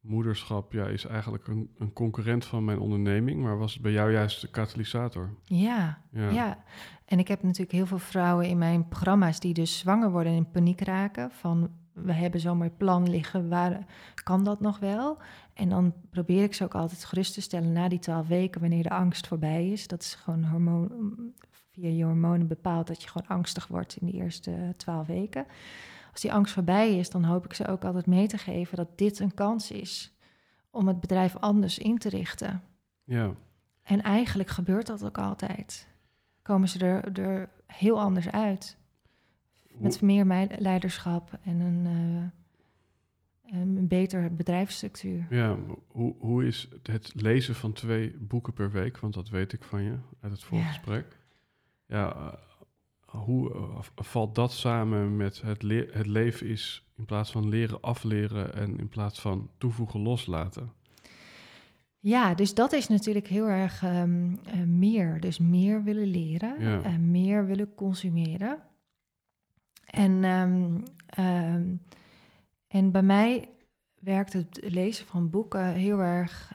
moederschap, 0.00 0.72
ja, 0.72 0.86
is 0.86 1.04
eigenlijk 1.04 1.46
een, 1.46 1.70
een 1.78 1.92
concurrent 1.92 2.44
van 2.44 2.64
mijn 2.64 2.78
onderneming, 2.78 3.42
maar 3.42 3.58
was 3.58 3.72
het 3.72 3.82
bij 3.82 3.92
jou 3.92 4.12
juist 4.12 4.40
de 4.40 4.48
katalysator? 4.48 5.34
Ja, 5.44 6.02
Ja, 6.10 6.30
Ja, 6.30 6.64
en 7.04 7.18
ik 7.18 7.28
heb 7.28 7.42
natuurlijk 7.42 7.72
heel 7.72 7.86
veel 7.86 7.98
vrouwen 7.98 8.48
in 8.48 8.58
mijn 8.58 8.88
programma's 8.88 9.40
die 9.40 9.54
dus 9.54 9.78
zwanger 9.78 10.10
worden 10.10 10.32
en 10.32 10.38
in 10.38 10.50
paniek 10.50 10.80
raken. 10.80 11.30
Van 11.30 11.70
we 11.92 12.12
hebben 12.12 12.40
zo'n 12.40 12.58
mooi 12.58 12.70
plan 12.70 13.10
liggen, 13.10 13.48
waar 13.48 13.86
kan 14.24 14.44
dat 14.44 14.60
nog 14.60 14.78
wel? 14.78 15.18
En 15.54 15.68
dan 15.68 15.94
probeer 16.10 16.42
ik 16.42 16.54
ze 16.54 16.64
ook 16.64 16.74
altijd 16.74 17.04
gerust 17.04 17.34
te 17.34 17.40
stellen 17.40 17.72
na 17.72 17.88
die 17.88 17.98
twaalf 17.98 18.28
weken, 18.28 18.60
wanneer 18.60 18.82
de 18.82 18.90
angst 18.90 19.26
voorbij 19.26 19.70
is. 19.70 19.86
Dat 19.86 20.02
is 20.02 20.14
gewoon 20.14 20.44
hormoon, 20.44 20.90
via 21.70 21.88
je 21.88 22.04
hormonen 22.04 22.46
bepaald 22.46 22.86
dat 22.86 23.02
je 23.02 23.08
gewoon 23.08 23.28
angstig 23.36 23.66
wordt 23.66 23.96
in 23.96 24.06
de 24.06 24.12
eerste 24.12 24.74
twaalf 24.76 25.06
weken. 25.06 25.46
Als 26.12 26.20
die 26.20 26.32
angst 26.32 26.54
voorbij 26.54 26.98
is, 26.98 27.10
dan 27.10 27.24
hoop 27.24 27.44
ik 27.44 27.54
ze 27.54 27.66
ook 27.66 27.84
altijd 27.84 28.06
mee 28.06 28.26
te 28.26 28.38
geven 28.38 28.76
dat 28.76 28.98
dit 28.98 29.18
een 29.18 29.34
kans 29.34 29.70
is 29.70 30.14
om 30.70 30.88
het 30.88 31.00
bedrijf 31.00 31.36
anders 31.36 31.78
in 31.78 31.98
te 31.98 32.08
richten. 32.08 32.62
ja. 33.04 33.34
En 33.82 34.02
eigenlijk 34.02 34.48
gebeurt 34.48 34.86
dat 34.86 35.04
ook 35.04 35.18
altijd. 35.18 35.88
Komen 36.42 36.68
ze 36.68 36.78
er, 36.78 37.20
er 37.20 37.48
heel 37.66 38.00
anders 38.00 38.30
uit. 38.30 38.76
Met 39.78 40.00
meer 40.00 40.48
leiderschap 40.58 41.38
en 41.42 41.60
een, 41.60 41.86
eh, 41.86 43.60
een 43.60 43.88
betere 43.88 44.30
bedrijfsstructuur. 44.30 45.26
Ja, 45.30 45.56
hoe, 45.86 46.14
hoe 46.18 46.46
is 46.46 46.68
het 46.82 47.12
lezen 47.14 47.54
van 47.54 47.72
twee 47.72 48.16
boeken 48.18 48.52
per 48.52 48.70
week, 48.70 48.98
want 48.98 49.14
dat 49.14 49.28
weet 49.28 49.52
ik 49.52 49.64
van 49.64 49.82
je 49.82 49.98
uit 50.20 50.32
het 50.32 50.42
vorige 50.42 50.80
Ja. 51.90 52.14
eh, 52.14 52.32
hoe 53.20 53.54
eh, 53.54 53.78
valt 53.94 54.34
dat 54.34 54.52
samen 54.52 55.16
met 55.16 55.40
het, 55.42 55.62
le- 55.62 55.88
het 55.92 56.06
leven 56.06 56.46
is 56.46 56.84
in 56.96 57.04
plaats 57.04 57.30
van 57.30 57.48
leren 57.48 57.80
afleren 57.80 58.54
en 58.54 58.78
in 58.78 58.88
plaats 58.88 59.20
van 59.20 59.50
toevoegen 59.58 60.00
loslaten? 60.00 60.72
Ja, 61.98 62.34
dus 62.34 62.54
dat 62.54 62.72
is 62.72 62.88
natuurlijk 62.88 63.26
heel 63.26 63.46
erg 63.48 63.82
ehm, 63.82 64.34
eh, 64.44 64.60
meer. 64.62 65.20
Dus 65.20 65.38
meer 65.38 65.82
willen 65.84 66.06
leren, 66.06 66.60
Ja. 66.60 66.82
en 66.82 67.10
meer 67.10 67.46
willen 67.46 67.74
consumeren. 67.74 68.58
En, 69.84 70.24
ehm, 70.24 70.80
ehm, 71.06 71.74
en 72.68 72.90
bij 72.90 73.02
mij 73.02 73.48
werkt 74.00 74.32
het 74.32 74.60
lezen 74.62 75.06
van 75.06 75.30
boeken 75.30 75.72
heel 75.72 75.98
erg 76.00 76.52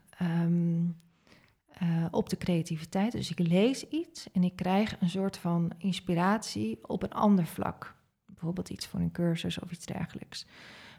eh, 1.76 2.06
op 2.12 2.30
de 2.30 2.38
creativiteit. 2.38 3.12
Dus 3.12 3.32
ik 3.32 3.40
lees 3.40 3.88
iets 3.88 4.32
en 4.32 4.44
ik 4.44 4.56
krijg 4.56 5.02
een 5.02 5.10
soort 5.10 5.38
van 5.38 5.72
inspiratie 5.78 6.80
op 6.88 7.04
een 7.04 7.14
ander 7.14 7.46
vlak. 7.46 7.96
Bijvoorbeeld 8.26 8.70
iets 8.70 8.88
voor 8.88 9.00
een 9.00 9.12
cursus 9.12 9.60
of 9.60 9.72
iets 9.72 9.86
dergelijks. 9.86 10.46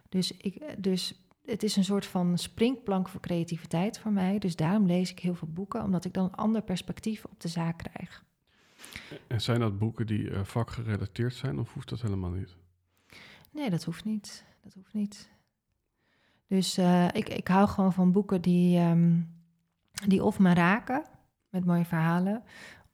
Dus, 0.09 0.37
ik, 0.37 0.75
dus 0.79 1.27
het 1.45 1.63
is 1.63 1.77
een 1.77 1.85
soort 1.85 2.07
van 2.07 2.39
springplank 2.39 3.09
voor 3.09 3.21
creativiteit 3.21 3.99
voor 3.99 4.13
mij. 4.13 4.39
Dus 4.39 4.57
daarom 4.57 4.87
lees 4.87 5.11
ik 5.11 5.19
heel 5.19 5.35
veel 5.35 5.49
boeken, 5.49 5.83
omdat 5.83 6.05
ik 6.05 6.13
dan 6.13 6.25
een 6.25 6.35
ander 6.35 6.63
perspectief 6.63 7.25
op 7.25 7.41
de 7.41 7.49
zaak 7.49 7.79
krijg. 7.79 8.25
En 9.27 9.41
zijn 9.41 9.61
dat 9.61 9.79
boeken 9.79 10.07
die 10.07 10.31
eh, 10.31 10.45
vakgerelateerd 10.45 11.35
zijn 11.35 11.59
of 11.59 11.73
hoeft 11.73 11.89
dat 11.89 12.01
helemaal 12.01 12.31
niet? 12.31 12.57
Nee, 13.51 13.71
dat 13.71 13.85
hoeft 13.85 14.05
niet. 14.05 14.45
Dat 14.63 14.75
hoeft 14.75 14.95
niet. 14.95 15.29
Dus 16.47 16.77
eh, 16.77 17.09
ik, 17.13 17.29
ik 17.29 17.49
hou 17.49 17.69
gewoon 17.69 17.93
van 17.93 18.13
boeken 18.13 18.43
die, 18.43 18.79
ehm, 18.79 19.21
die 20.07 20.25
of 20.25 20.39
me 20.39 20.55
raken 20.55 21.05
met 21.49 21.65
mooie 21.65 21.85
verhalen, 21.85 22.43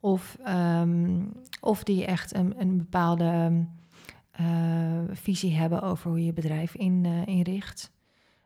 of, 0.00 0.38
ehm, 0.44 1.24
of 1.60 1.84
die 1.84 2.04
echt 2.04 2.34
een, 2.34 2.60
een 2.60 2.76
bepaalde 2.76 3.64
eh, 4.30 5.00
visie 5.10 5.54
hebben 5.56 5.82
over 5.82 6.10
hoe 6.10 6.24
je 6.24 6.32
bedrijf 6.32 6.74
in, 6.74 7.04
eh, 7.04 7.26
inricht. 7.26 7.92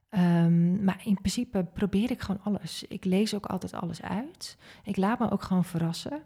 Ehm, 0.09 0.85
maar 0.85 1.01
in 1.05 1.15
principe 1.15 1.65
probeer 1.65 2.11
ik 2.11 2.21
gewoon 2.21 2.43
alles. 2.43 2.85
Ik 2.89 3.05
lees 3.05 3.35
ook 3.35 3.47
altijd 3.47 3.73
alles 3.73 4.03
uit. 4.03 4.57
Ik 4.85 4.97
laat 4.97 5.19
me 5.19 5.31
ook 5.31 5.43
gewoon 5.43 5.65
verrassen. 5.65 6.23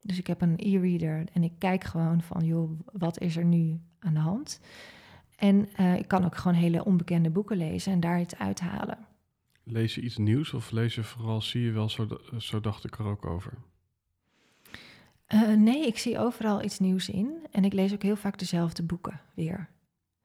Dus 0.00 0.18
ik 0.18 0.26
heb 0.26 0.40
een 0.40 0.54
e-reader 0.56 1.24
en 1.32 1.42
ik 1.42 1.52
kijk 1.58 1.84
gewoon 1.84 2.22
van, 2.22 2.44
joh, 2.44 2.70
wat 2.92 3.20
is 3.20 3.36
er 3.36 3.44
nu 3.44 3.80
aan 3.98 4.14
de 4.14 4.20
hand? 4.20 4.60
En 5.36 5.68
eh, 5.76 5.96
ik 5.96 6.08
kan 6.08 6.24
ook 6.24 6.36
gewoon 6.36 6.56
hele 6.56 6.84
onbekende 6.84 7.30
boeken 7.30 7.56
lezen 7.56 7.92
en 7.92 8.00
daar 8.00 8.20
iets 8.20 8.38
uithalen. 8.38 8.98
Lees 9.70 9.94
je 9.94 10.00
iets 10.00 10.16
nieuws 10.16 10.52
of 10.52 10.70
lees 10.70 10.94
je 10.94 11.02
vooral, 11.02 11.40
zie 11.40 11.62
je 11.62 11.70
wel, 11.70 11.88
zo, 11.88 12.08
zo 12.38 12.60
dacht 12.60 12.84
ik 12.84 12.98
er 12.98 13.04
ook 13.04 13.26
over? 13.26 13.52
Uh, 15.34 15.54
nee, 15.54 15.86
ik 15.86 15.98
zie 15.98 16.18
overal 16.18 16.62
iets 16.62 16.78
nieuws 16.78 17.08
in. 17.08 17.46
En 17.50 17.64
ik 17.64 17.72
lees 17.72 17.92
ook 17.92 18.02
heel 18.02 18.16
vaak 18.16 18.38
dezelfde 18.38 18.82
boeken 18.82 19.20
weer. 19.34 19.68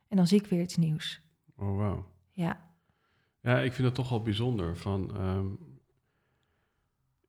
En 0.07 0.17
dan 0.17 0.27
zie 0.27 0.39
ik 0.39 0.47
weer 0.47 0.61
iets 0.61 0.77
nieuws. 0.77 1.21
Oh, 1.55 1.77
wauw. 1.77 2.05
Ja. 2.31 2.71
Ja, 3.41 3.59
ik 3.59 3.73
vind 3.73 3.87
het 3.87 3.95
toch 3.95 4.09
wel 4.09 4.21
bijzonder. 4.21 4.77
Van, 4.77 5.15
ehm, 5.15 5.47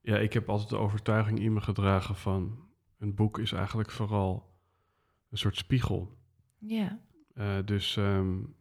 ja, 0.01 0.17
ik 0.17 0.33
heb 0.33 0.49
altijd 0.49 0.69
de 0.69 0.77
overtuiging 0.77 1.41
in 1.41 1.53
me 1.53 1.61
gedragen 1.61 2.17
van... 2.17 2.59
een 2.99 3.15
boek 3.15 3.39
is 3.39 3.53
eigenlijk 3.53 3.91
vooral 3.91 4.53
een 5.31 5.39
soort 5.39 5.57
spiegel. 5.57 6.17
Ja. 6.59 6.99
Uh, 7.35 7.57
dus 7.65 7.97
um, 7.97 8.55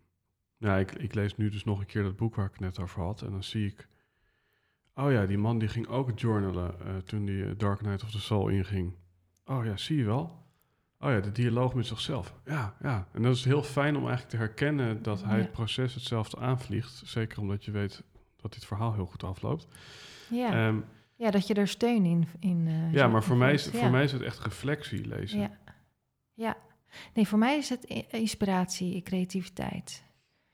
ja, 0.64 0.78
ik, 0.78 0.92
ik 0.92 1.14
lees 1.14 1.38
nu 1.38 1.50
dus 1.50 1.64
nog 1.64 1.80
een 1.80 1.86
keer 1.86 2.04
dat 2.04 2.16
boek 2.16 2.36
waar 2.36 2.46
ik 2.46 2.60
net 2.60 2.80
over 2.80 3.02
had. 3.02 3.22
En 3.22 3.32
dan 3.32 3.44
zie 3.44 3.66
ik... 3.66 3.88
Oh 4.96 5.12
ja, 5.12 5.26
die 5.26 5.38
man 5.38 5.60
die 5.60 5.68
ging 5.68 5.88
ook 5.88 6.20
journalen 6.20 6.76
uh, 6.86 6.98
toen 6.98 7.26
die 7.26 7.56
Dark 7.56 7.80
Knight 7.80 8.04
of 8.04 8.12
the 8.12 8.22
Soul 8.22 8.48
inging. 8.48 8.94
Oh 9.46 9.66
ja, 9.66 9.78
zie 9.78 9.98
je 9.98 10.04
wel. 10.04 10.42
Oh 11.00 11.10
ja, 11.10 11.20
de 11.20 11.32
dialoog 11.32 11.74
met 11.74 11.86
zichzelf. 11.86 12.34
Ja, 12.46 12.76
ja. 12.82 13.08
En 13.12 13.22
dat 13.22 13.36
is 13.36 13.46
heel 13.46 13.64
fijn 13.64 13.96
om 13.96 14.02
eigenlijk 14.02 14.30
te 14.30 14.38
herkennen 14.38 15.04
dat 15.04 15.24
hij 15.24 15.40
het 15.40 15.52
proces 15.52 15.94
hetzelfde 15.94 16.40
aanvliegt. 16.40 17.02
Zeker 17.06 17.40
omdat 17.40 17.66
je 17.66 17.72
weet 17.72 18.04
dat 18.36 18.54
dit 18.54 18.66
verhaal 18.66 18.94
heel 18.94 19.06
goed 19.06 19.24
afloopt. 19.24 19.68
Ja, 20.30 20.68
um, 20.68 20.86
ja 21.16 21.32
dat 21.32 21.48
je 21.48 21.54
er 21.54 21.68
steun 21.68 22.06
in... 22.06 22.28
in 22.40 22.68
uh, 22.68 22.94
ja, 22.94 23.08
maar 23.08 23.24
voor, 23.24 23.38
mij 23.38 23.54
is, 23.54 23.68
voor 23.68 23.90
mij 23.90 24.04
is 24.04 24.12
het 24.12 24.22
echt 24.22 24.40
reflectie 24.40 25.08
lezen. 25.08 25.40
Ja. 25.40 25.58
ja. 26.34 26.58
Nee, 27.14 27.28
voor 27.28 27.40
mij 27.40 27.58
is 27.58 27.70
het 27.70 27.84
inspiratie, 28.10 29.02
creativiteit. 29.02 30.04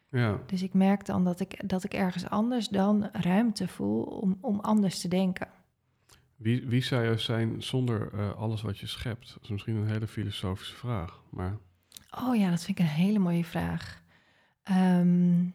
Ja. 0.10 0.40
Dus 0.46 0.64
ik 0.64 0.74
merk 0.74 1.06
dan 1.06 1.24
dat 1.24 1.40
ik, 1.40 1.70
dat 1.70 1.84
ik 1.84 1.94
ergens 1.94 2.30
anders 2.30 2.68
dan 2.68 3.10
ruimte 3.12 3.68
voel 3.68 4.04
om, 4.04 4.38
om 4.42 4.60
anders 4.60 5.02
te 5.02 5.08
denken. 5.08 5.48
Wie, 6.36 6.68
wie 6.68 6.84
zou 6.84 7.04
je 7.04 7.18
zijn 7.18 7.64
zonder 7.64 8.14
uh, 8.14 8.32
alles 8.36 8.62
wat 8.62 8.78
je 8.78 8.88
schept? 8.88 9.34
Dat 9.34 9.44
is 9.44 9.50
misschien 9.50 9.76
een 9.76 9.88
hele 9.88 10.08
filosofische 10.08 10.76
vraag, 10.76 11.22
maar... 11.30 11.58
Oh 12.26 12.36
ja, 12.36 12.50
dat 12.50 12.64
vind 12.64 12.80
ik 12.80 12.86
een 12.86 12.92
hele 12.92 13.20
mooie 13.20 13.46
vraag. 13.46 14.02
Um, 14.72 15.54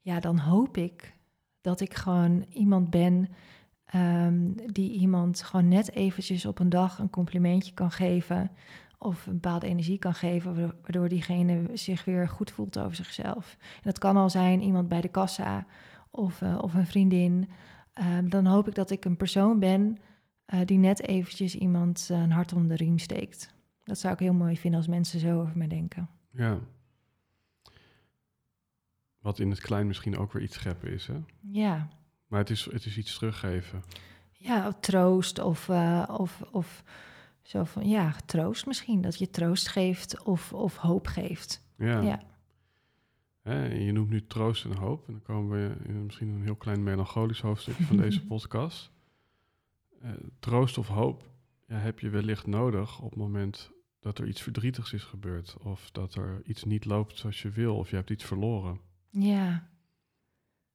ja, 0.00 0.20
dan 0.20 0.38
hoop 0.38 0.76
ik 0.76 1.14
dat 1.60 1.80
ik 1.80 1.94
gewoon 1.94 2.46
iemand 2.50 2.90
ben 2.90 3.28
um, 3.94 4.54
die 4.72 4.90
iemand 4.90 5.42
gewoon 5.42 5.68
net 5.68 5.92
eventjes 5.92 6.46
op 6.46 6.58
een 6.58 6.68
dag 6.68 6.98
een 6.98 7.10
complimentje 7.10 7.74
kan 7.74 7.90
geven 7.90 8.50
of 8.98 9.26
een 9.26 9.32
bepaalde 9.32 9.66
energie 9.66 9.98
kan 9.98 10.14
geven, 10.14 10.54
waardoor 10.82 11.08
diegene 11.08 11.76
zich 11.76 12.04
weer 12.04 12.28
goed 12.28 12.50
voelt 12.50 12.78
over 12.78 12.96
zichzelf. 12.96 13.56
En 13.60 13.82
dat 13.82 13.98
kan 13.98 14.16
al 14.16 14.30
zijn 14.30 14.62
iemand 14.62 14.88
bij 14.88 15.00
de 15.00 15.08
kassa 15.08 15.66
of, 16.10 16.40
uh, 16.40 16.58
of 16.60 16.74
een 16.74 16.86
vriendin. 16.86 17.48
Um, 17.94 18.30
dan 18.30 18.46
hoop 18.46 18.68
ik 18.68 18.74
dat 18.74 18.90
ik 18.90 19.04
een 19.04 19.16
persoon 19.16 19.58
ben 19.58 19.98
uh, 20.46 20.60
die 20.64 20.78
net 20.78 21.02
eventjes 21.02 21.54
iemand 21.54 22.08
uh, 22.10 22.20
een 22.20 22.32
hart 22.32 22.52
om 22.52 22.68
de 22.68 22.76
riem 22.76 22.98
steekt. 22.98 23.54
Dat 23.84 23.98
zou 23.98 24.12
ik 24.12 24.18
heel 24.18 24.32
mooi 24.32 24.56
vinden 24.56 24.80
als 24.80 24.88
mensen 24.88 25.20
zo 25.20 25.40
over 25.40 25.58
mij 25.58 25.68
denken. 25.68 26.08
Ja. 26.30 26.58
Wat 29.18 29.38
in 29.38 29.50
het 29.50 29.60
klein 29.60 29.86
misschien 29.86 30.18
ook 30.18 30.32
weer 30.32 30.42
iets 30.42 30.54
scheppen 30.54 30.92
is, 30.92 31.06
hè? 31.06 31.16
Ja. 31.40 31.88
Maar 32.26 32.38
het 32.38 32.50
is, 32.50 32.64
het 32.64 32.84
is 32.84 32.98
iets 32.98 33.14
teruggeven. 33.18 33.82
Ja, 34.32 34.72
troost 34.72 35.38
of, 35.38 35.68
of, 36.08 36.42
of 36.50 36.82
zo 37.48 37.64
van, 37.64 37.88
ja, 37.88 38.14
troost 38.26 38.66
misschien. 38.66 39.00
Dat 39.00 39.18
je 39.18 39.30
troost 39.30 39.68
geeft 39.68 40.24
of, 40.24 40.52
of 40.52 40.76
hoop 40.76 41.06
geeft. 41.06 41.64
Ja. 41.76 42.00
ja. 42.00 42.22
Hè, 43.42 43.64
je 43.64 43.92
noemt 43.92 44.10
nu 44.10 44.26
troost 44.26 44.64
en 44.64 44.76
hoop. 44.76 45.06
En 45.06 45.12
dan 45.12 45.22
komen 45.22 45.50
we 45.58 45.88
in 45.88 46.04
misschien 46.04 46.28
een 46.28 46.42
heel 46.42 46.56
klein 46.56 46.82
melancholisch 46.82 47.40
hoofdstuk 47.40 47.74
van 47.74 47.96
deze 47.96 48.24
podcast. 48.34 48.90
Uh, 50.02 50.10
troost 50.38 50.78
of 50.78 50.88
hoop 50.88 51.30
ja, 51.66 51.76
heb 51.76 51.98
je 51.98 52.08
wellicht 52.08 52.46
nodig 52.46 53.00
op 53.00 53.10
het 53.10 53.18
moment 53.18 53.70
dat 54.00 54.18
er 54.18 54.26
iets 54.26 54.42
verdrietigs 54.42 54.92
is 54.92 55.04
gebeurd. 55.04 55.56
Of 55.62 55.90
dat 55.90 56.14
er 56.14 56.42
iets 56.44 56.64
niet 56.64 56.84
loopt 56.84 57.18
zoals 57.18 57.42
je 57.42 57.50
wil. 57.50 57.76
Of 57.76 57.90
je 57.90 57.96
hebt 57.96 58.10
iets 58.10 58.24
verloren. 58.24 58.80
Ja. 59.10 59.68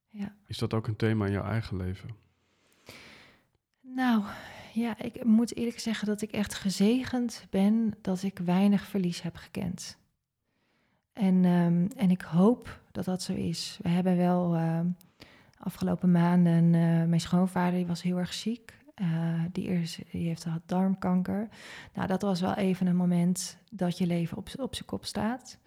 ja. 0.09 0.35
Is 0.47 0.57
dat 0.57 0.73
ook 0.73 0.87
een 0.87 0.95
thema 0.95 1.25
in 1.25 1.31
jouw 1.31 1.45
eigen 1.45 1.77
leven? 1.77 2.09
Nou, 3.81 4.23
ja, 4.73 4.99
ik 4.99 5.23
moet 5.23 5.55
eerlijk 5.55 5.79
zeggen 5.79 6.07
dat 6.07 6.21
ik 6.21 6.31
echt 6.31 6.53
gezegend 6.53 7.47
ben 7.49 7.93
dat 8.01 8.23
ik 8.23 8.37
weinig 8.37 8.85
verlies 8.85 9.21
heb 9.21 9.35
gekend. 9.35 9.97
En, 11.13 11.45
um, 11.45 11.87
en 11.95 12.11
ik 12.11 12.21
hoop 12.21 12.81
dat 12.91 13.05
dat 13.05 13.21
zo 13.21 13.33
is. 13.33 13.79
We 13.81 13.89
hebben 13.89 14.17
wel 14.17 14.55
uh, 14.55 14.79
afgelopen 15.57 16.11
maanden, 16.11 16.63
uh, 16.63 17.05
mijn 17.05 17.21
schoonvader 17.21 17.73
die 17.73 17.85
was 17.85 18.01
heel 18.01 18.17
erg 18.17 18.33
ziek. 18.33 18.81
Uh, 19.01 19.41
die, 19.51 19.67
is, 19.67 19.99
die 20.11 20.27
heeft 20.27 20.43
gehad 20.43 20.61
darmkanker. 20.65 21.49
Nou, 21.93 22.07
dat 22.07 22.21
was 22.21 22.41
wel 22.41 22.53
even 22.53 22.87
een 22.87 22.95
moment 22.95 23.57
dat 23.71 23.97
je 23.97 24.07
leven 24.07 24.37
op, 24.37 24.49
op 24.59 24.75
zijn 24.75 24.87
kop 24.87 25.05
staat. 25.05 25.57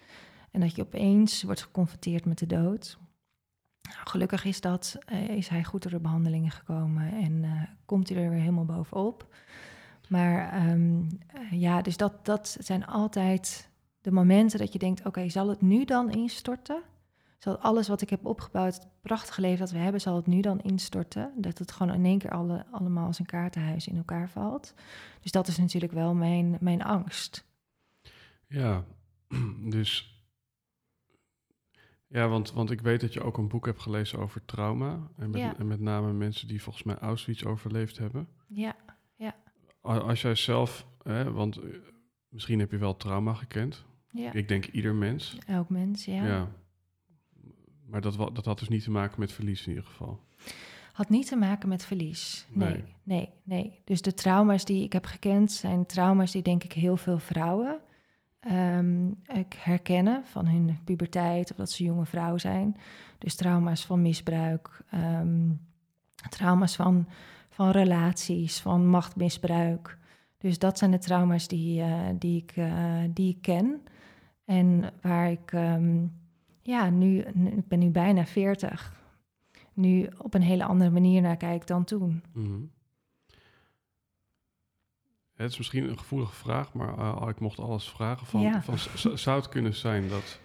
En 0.51 0.61
dat 0.61 0.75
je 0.77 0.83
opeens 0.83 1.43
wordt 1.43 1.63
geconfronteerd 1.63 2.25
met 2.25 2.39
de 2.39 2.47
dood. 2.47 2.99
Nou, 3.89 3.99
gelukkig 4.05 4.45
is, 4.45 4.61
dat, 4.61 4.99
uh, 5.13 5.29
is 5.29 5.49
hij 5.49 5.65
goed 5.65 5.83
door 5.83 5.91
de 5.91 6.01
behandelingen 6.01 6.51
gekomen 6.51 7.13
en 7.13 7.33
uh, 7.33 7.63
komt 7.85 8.09
hij 8.09 8.23
er 8.23 8.31
weer 8.31 8.41
helemaal 8.41 8.65
bovenop. 8.65 9.35
Maar 10.09 10.69
um, 10.69 11.09
ja, 11.51 11.83
dus 11.83 11.97
dat, 11.97 12.25
dat 12.25 12.57
zijn 12.61 12.87
altijd 12.87 13.71
de 14.01 14.13
momenten 14.13 14.59
dat 14.59 14.73
je 14.73 14.79
denkt: 14.79 15.07
oké, 15.07 15.29
zal 15.29 15.49
het 15.49 15.61
nu 15.61 15.85
dan 15.85 16.11
instorten? 16.11 16.83
Zal 17.39 17.59
alles 17.59 17.89
wat 17.89 18.01
ik 18.01 18.11
heb 18.11 18.27
opgebouwd, 18.27 18.75
het 18.75 18.87
prachtige 19.01 19.41
leven 19.41 19.59
dat 19.59 19.71
we 19.71 19.79
hebben, 19.79 20.01
zal 20.01 20.17
het 20.17 20.27
nu 20.27 20.41
dan 20.41 20.61
instorten? 20.61 21.33
Dat 21.37 21.59
het 21.59 21.73
gewoon 21.73 21.95
in 21.95 22.05
één 22.05 22.19
keer 22.19 22.31
alle, 22.31 22.67
allemaal 22.71 23.07
als 23.07 23.19
een 23.19 23.27
kaartenhuis 23.27 23.89
in 23.89 23.97
elkaar 23.97 24.29
valt. 24.29 24.75
Dus 25.21 25.31
dat 25.31 25.49
is 25.49 25.59
natuurlijk 25.59 25.93
wel 25.93 26.15
mijn, 26.15 26.57
mijn 26.61 26.83
angst. 26.83 27.45
Ja, 28.47 28.85
dus. 29.77 30.16
Ja, 32.17 32.29
want, 32.29 32.53
want 32.53 32.71
ik 32.71 32.81
weet 32.81 33.01
dat 33.01 33.13
je 33.13 33.23
ook 33.23 33.39
een 33.39 33.49
boek 33.49 33.67
hebt 33.67 33.81
gelezen 33.81 34.19
over 34.19 34.45
trauma. 34.45 35.09
En 35.17 35.31
met, 35.31 35.41
Ja. 35.41 35.57
en 35.59 35.67
met 35.67 35.81
name 35.81 36.13
mensen 36.13 36.49
die 36.49 36.63
volgens 36.63 36.85
mij 36.85 36.97
Auschwitz 36.99 37.43
overleefd 37.45 37.99
hebben. 37.99 38.29
Ja, 38.47 38.77
ja, 39.17 39.35
Als 39.81 40.23
jij 40.23 40.35
zelf, 40.35 40.87
hè, 41.03 41.33
want 41.33 41.57
eh, 41.57 41.65
misschien 42.29 42.59
heb 42.59 42.71
je 42.71 42.77
wel 42.79 42.97
trauma 42.97 43.35
gekend. 43.35 43.85
ja. 44.11 44.33
Ik 44.33 44.49
denk 44.49 44.67
ieder 44.67 44.95
mens. 44.95 45.39
Elk 45.47 45.69
mens, 45.69 46.05
ja. 46.05 46.25
Ja. 46.27 46.49
Maar 47.87 48.01
dat, 48.01 48.17
dat 48.35 48.45
had 48.45 48.59
dus 48.59 48.69
niet 48.69 48.83
te 48.83 48.91
maken 48.91 49.21
met 49.21 49.33
verlies 49.33 49.63
in 49.67 49.69
ieder 49.69 49.85
geval. 49.85 50.21
Had 50.93 51.09
niet 51.09 51.27
te 51.29 51.37
maken 51.37 51.69
met 51.69 51.85
verlies. 51.85 52.47
Nee, 52.53 52.69
Nee. 52.73 52.85
nee, 53.03 53.29
nee. 53.43 53.81
Dus 53.85 54.03
de 54.03 54.15
trauma's 54.15 54.65
die 54.65 54.85
ik 54.85 54.93
heb 54.93 55.05
gekend 55.05 55.53
zijn 55.53 55.87
trauma's 55.87 56.33
die 56.33 56.43
denk 56.43 56.65
ik 56.65 56.73
heel 56.73 56.97
veel 56.97 57.19
vrouwen 57.19 57.81
ehm, 58.47 59.09
ik 59.39 59.55
herkennen 59.59 60.25
van 60.25 60.47
hun 60.47 60.79
puberteit 60.85 61.51
of 61.51 61.57
dat 61.57 61.71
ze 61.71 61.85
jonge 61.85 62.07
vrouw 62.07 62.39
zijn. 62.39 62.77
Dus 63.19 63.35
trauma's 63.35 63.85
van 63.85 64.03
misbruik, 64.03 64.83
ehm, 64.91 65.51
trauma's 66.29 66.77
van, 66.77 67.07
van 67.49 67.71
relaties, 67.71 68.61
van 68.61 68.87
machtmisbruik. 68.87 69.99
Dus 70.39 70.59
dat 70.59 70.79
zijn 70.79 70.91
de 70.91 70.99
trauma's 70.99 71.49
die, 71.49 71.81
eh, 71.83 72.01
die, 72.19 72.43
ik, 72.43 72.53
eh, 72.57 73.03
die 73.11 73.31
ik 73.31 73.43
ken. 73.43 73.83
En 74.45 74.93
waar 75.01 75.31
ik, 75.31 75.53
ehm, 75.53 76.07
ja, 76.63 76.91
nu, 76.91 77.19
ik 77.57 77.69
ben 77.69 77.79
nu 77.79 77.91
bijna 77.91 78.27
40 78.27 78.97
nu 79.77 80.09
op 80.19 80.35
een 80.35 80.43
hele 80.43 80.65
andere 80.65 80.91
manier 80.91 81.23
naar 81.23 81.37
kijk 81.37 81.67
dan 81.67 81.85
toen. 81.85 82.23
Mhm. 82.33 82.61
Het 85.37 85.51
is 85.51 85.59
misschien 85.59 85.89
een 85.89 85.99
gevoelige 85.99 86.35
vraag, 86.35 86.73
maar 86.73 86.99
uh, 86.99 87.29
ik 87.29 87.41
mocht 87.41 87.59
alles 87.59 87.89
vragen. 87.89 88.27
Van, 88.27 88.41
Ja. 88.41 88.63
van, 88.63 88.79
zou 89.19 89.37
het 89.37 89.49
kunnen 89.49 89.75
zijn 89.75 90.09
dat, 90.09 90.41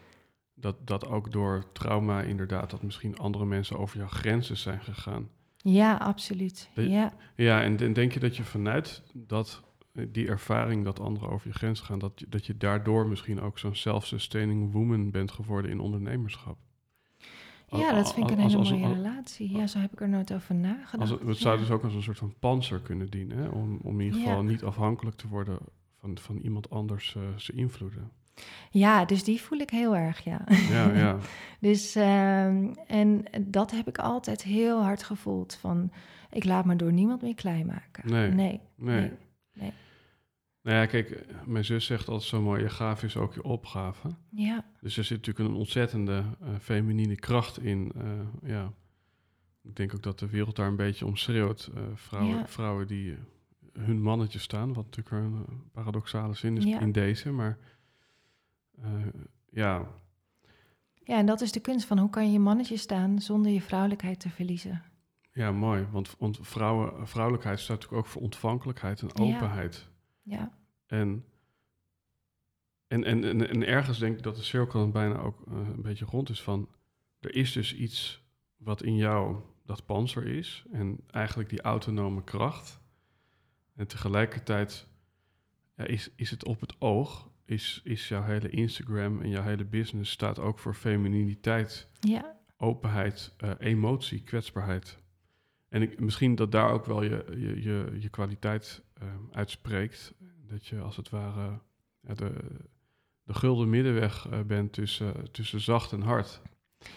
dat, 0.54 0.88
dat 0.88 1.08
ook 1.08 1.32
door 1.32 1.72
trauma 1.72 2.22
inderdaad... 2.22 2.70
dat 2.70 2.82
misschien 2.82 3.18
andere 3.18 3.46
mensen 3.46 3.78
over 3.78 3.98
jouw 3.98 4.08
grenzen 4.08 4.58
zijn 4.58 4.82
gegaan? 4.82 5.30
Ja, 5.58 5.96
absoluut. 5.96 6.70
Ja, 6.76 7.14
Ja, 7.36 7.62
en, 7.62 7.78
en 7.78 7.94
denk 7.94 8.12
je 8.12 8.20
dat 8.20 8.36
je 8.38 8.44
vanuit 8.44 9.04
dat, 9.14 9.64
eh, 9.94 10.06
die 10.10 10.28
ervaring 10.28 10.86
dat 10.86 11.00
anderen 11.00 11.30
over 11.30 11.48
je 11.48 11.54
grens 11.54 11.80
gaan... 11.80 12.00
dat, 12.00 12.24
dat 12.28 12.46
je 12.46 12.58
daardoor 12.58 13.08
misschien 13.08 13.42
ook 13.42 13.60
zo'n 13.60 13.76
self-sustaining 13.76 14.72
woman 14.72 15.12
bent 15.12 15.32
geworden 15.32 15.72
in 15.72 15.80
ondernemerschap? 15.80 16.58
Ja 17.80 17.94
dat 17.94 18.14
vind 18.14 18.30
ik 18.30 18.38
een 18.38 18.42
hele 18.44 18.58
als- 18.58 18.72
mooie 18.72 18.86
als- 18.86 18.94
relatie. 18.94 19.58
Ja, 19.58 19.68
zo 19.68 19.80
heb 19.80 19.92
ik 19.94 20.02
er 20.02 20.10
nooit 20.10 20.34
over 20.34 20.56
nagedacht. 20.56 21.12
Als, 21.12 21.20
het 21.26 21.38
zou 21.38 21.56
Ja. 21.56 21.62
dus 21.62 21.72
ook 21.72 21.84
als 21.84 21.94
een 21.94 22.04
soort 22.04 22.18
van 22.18 22.34
panzer 22.40 22.80
kunnen 22.80 23.10
dienen, 23.10 23.38
hè? 23.38 23.48
Om, 23.48 23.80
om 23.84 24.00
in 24.00 24.06
ieder 24.06 24.20
Ja. 24.20 24.26
geval 24.28 24.44
niet 24.44 24.64
afhankelijk 24.64 25.16
te 25.18 25.28
worden 25.28 25.58
van, 26.00 26.18
van 26.18 26.38
iemand 26.38 26.70
anders 26.70 27.16
eh, 27.16 27.22
zijn 27.36 27.58
invloeden. 27.58 28.12
Ja, 28.72 29.06
dus 29.06 29.24
die 29.24 29.42
voel 29.42 29.60
ik 29.60 29.70
heel 29.70 29.96
erg, 29.96 30.24
ja. 30.24 30.42
Ja, 30.70 30.94
ja. 30.94 31.18
dus, 31.60 31.96
ehm, 31.96 32.74
en 32.88 33.24
dat 33.42 33.72
heb 33.72 33.88
ik 33.88 33.98
altijd 33.98 34.44
heel 34.44 34.82
hard 34.84 35.04
gevoeld. 35.04 35.56
Van, 35.56 35.92
ik 36.32 36.44
laat 36.44 36.66
me 36.66 36.76
door 36.76 36.94
niemand 36.94 37.22
meer 37.22 37.36
klein 37.36 37.66
maken. 37.66 38.10
Nee. 38.12 38.32
Nee. 38.32 38.60
Nee. 38.76 39.12
nee. 39.54 39.72
Nou 40.64 40.78
ja, 40.78 40.86
kijk, 40.86 41.26
mijn 41.46 41.66
zus 41.66 41.86
zegt 41.86 42.08
altijd 42.08 42.28
zo 42.30 42.42
mooi, 42.42 42.62
je 42.62 42.70
gave 42.70 43.06
is 43.06 43.18
ook 43.18 43.34
je 43.34 43.44
opgave. 43.44 44.10
Ja. 44.30 44.66
Dus 44.82 44.98
er 44.98 45.04
zit 45.04 45.18
natuurlijk 45.18 45.50
een 45.50 45.56
ontzettende 45.60 46.24
uh, 46.44 46.50
feminine 46.60 47.16
kracht 47.16 47.60
in. 47.60 47.92
Uh, 47.98 48.04
ja. 48.52 48.74
Ik 49.64 49.76
denk 49.76 49.94
ook 49.94 50.04
dat 50.04 50.20
de 50.20 50.28
wereld 50.30 50.56
daar 50.56 50.68
een 50.68 50.76
beetje 50.76 51.06
om 51.06 51.16
schreeuwt. 51.16 51.72
Uh, 51.76 51.82
vrouwen, 51.94 52.38
Ja. 52.38 52.48
vrouwen 52.48 52.88
die 52.88 53.18
hun 53.80 54.02
mannetje 54.02 54.40
staan, 54.40 54.74
wat 54.74 54.86
natuurlijk 54.86 55.16
een 55.26 55.46
eh, 55.48 55.56
paradoxale 55.72 56.34
zin 56.34 56.58
is 56.58 56.64
Ja. 56.64 56.80
in 56.80 56.92
deze. 56.92 57.32
Maar 57.32 57.58
eh, 58.82 58.92
ja, 59.52 59.88
ja, 61.04 61.18
en 61.18 61.26
dat 61.26 61.42
is 61.42 61.52
de 61.52 61.60
kunst 61.60 61.86
van 61.86 61.98
hoe 62.00 62.10
kan 62.10 62.26
je 62.26 62.32
je 62.32 62.40
mannetje 62.40 62.78
staan 62.78 63.20
zonder 63.20 63.52
je 63.52 63.62
vrouwelijkheid 63.62 64.20
te 64.20 64.30
verliezen. 64.30 64.82
ja, 65.34 65.52
mooi. 65.52 65.88
Want, 65.92 66.16
want 66.20 66.38
vrouwen, 66.42 67.08
vrouwelijkheid 67.08 67.60
staat 67.60 67.76
natuurlijk 67.80 68.06
ook 68.06 68.12
voor 68.12 68.22
ontvankelijkheid 68.22 69.02
en 69.02 69.26
Ja. 69.26 69.36
openheid. 69.36 69.90
Ja, 70.22 70.52
En, 70.86 71.26
en, 72.88 73.04
en, 73.04 73.24
en, 73.24 73.50
en 73.50 73.66
ergens 73.66 74.00
denk 74.00 74.18
ik 74.18 74.24
dat 74.24 74.36
de 74.36 74.44
cirkel 74.44 74.80
dan 74.80 74.92
bijna 74.92 75.20
ook 75.20 75.48
eh, 75.48 75.54
een 75.54 75.82
beetje 75.82 76.06
rond 76.06 76.30
is 76.30 76.42
van... 76.42 76.70
er 77.20 77.36
is 77.36 77.52
dus 77.52 77.76
iets 77.76 78.24
wat 78.58 78.84
in 78.84 78.96
jou 78.96 79.42
dat 79.66 79.86
panzer 79.86 80.28
is 80.28 80.66
en 80.72 81.00
eigenlijk 81.08 81.50
die 81.50 81.62
autonome 81.62 82.24
kracht. 82.24 82.82
En 83.76 83.88
tegelijkertijd 83.88 84.88
ja, 85.76 85.84
is, 85.84 86.12
is 86.16 86.30
het 86.30 86.46
op 86.46 86.60
het 86.60 86.76
oog, 86.80 87.30
is, 87.46 87.82
is 87.84 88.08
jouw 88.08 88.24
hele 88.24 88.50
Instagram 88.50 89.22
en 89.22 89.30
jouw 89.30 89.44
hele 89.44 89.66
business 89.66 90.12
staat 90.12 90.40
ook 90.40 90.60
voor 90.60 90.74
femininiteit, 90.74 91.88
ja, 92.00 92.40
openheid, 92.58 93.34
eh, 93.38 93.52
emotie, 93.60 94.24
kwetsbaarheid. 94.24 95.00
En 95.72 95.82
ik, 95.82 96.00
misschien 96.00 96.36
dat 96.36 96.52
daar 96.52 96.72
ook 96.72 96.86
wel 96.86 97.04
je, 97.04 97.26
je, 97.30 97.62
je, 97.62 97.98
je 98.00 98.10
kwaliteit 98.10 98.84
eh, 98.94 99.08
uitspreekt. 99.32 100.14
Dat 100.48 100.68
je 100.68 100.80
als 100.80 100.96
het 100.96 101.10
ware 101.10 101.60
ja, 102.00 102.14
de, 102.14 102.34
de 103.24 103.34
gulden 103.34 103.70
middenweg 103.70 104.28
eh, 104.28 104.40
bent 104.40 104.74
tussen, 104.74 105.32
tussen 105.32 105.62
zacht 105.62 105.92
en 105.92 106.02
hard. 106.02 106.42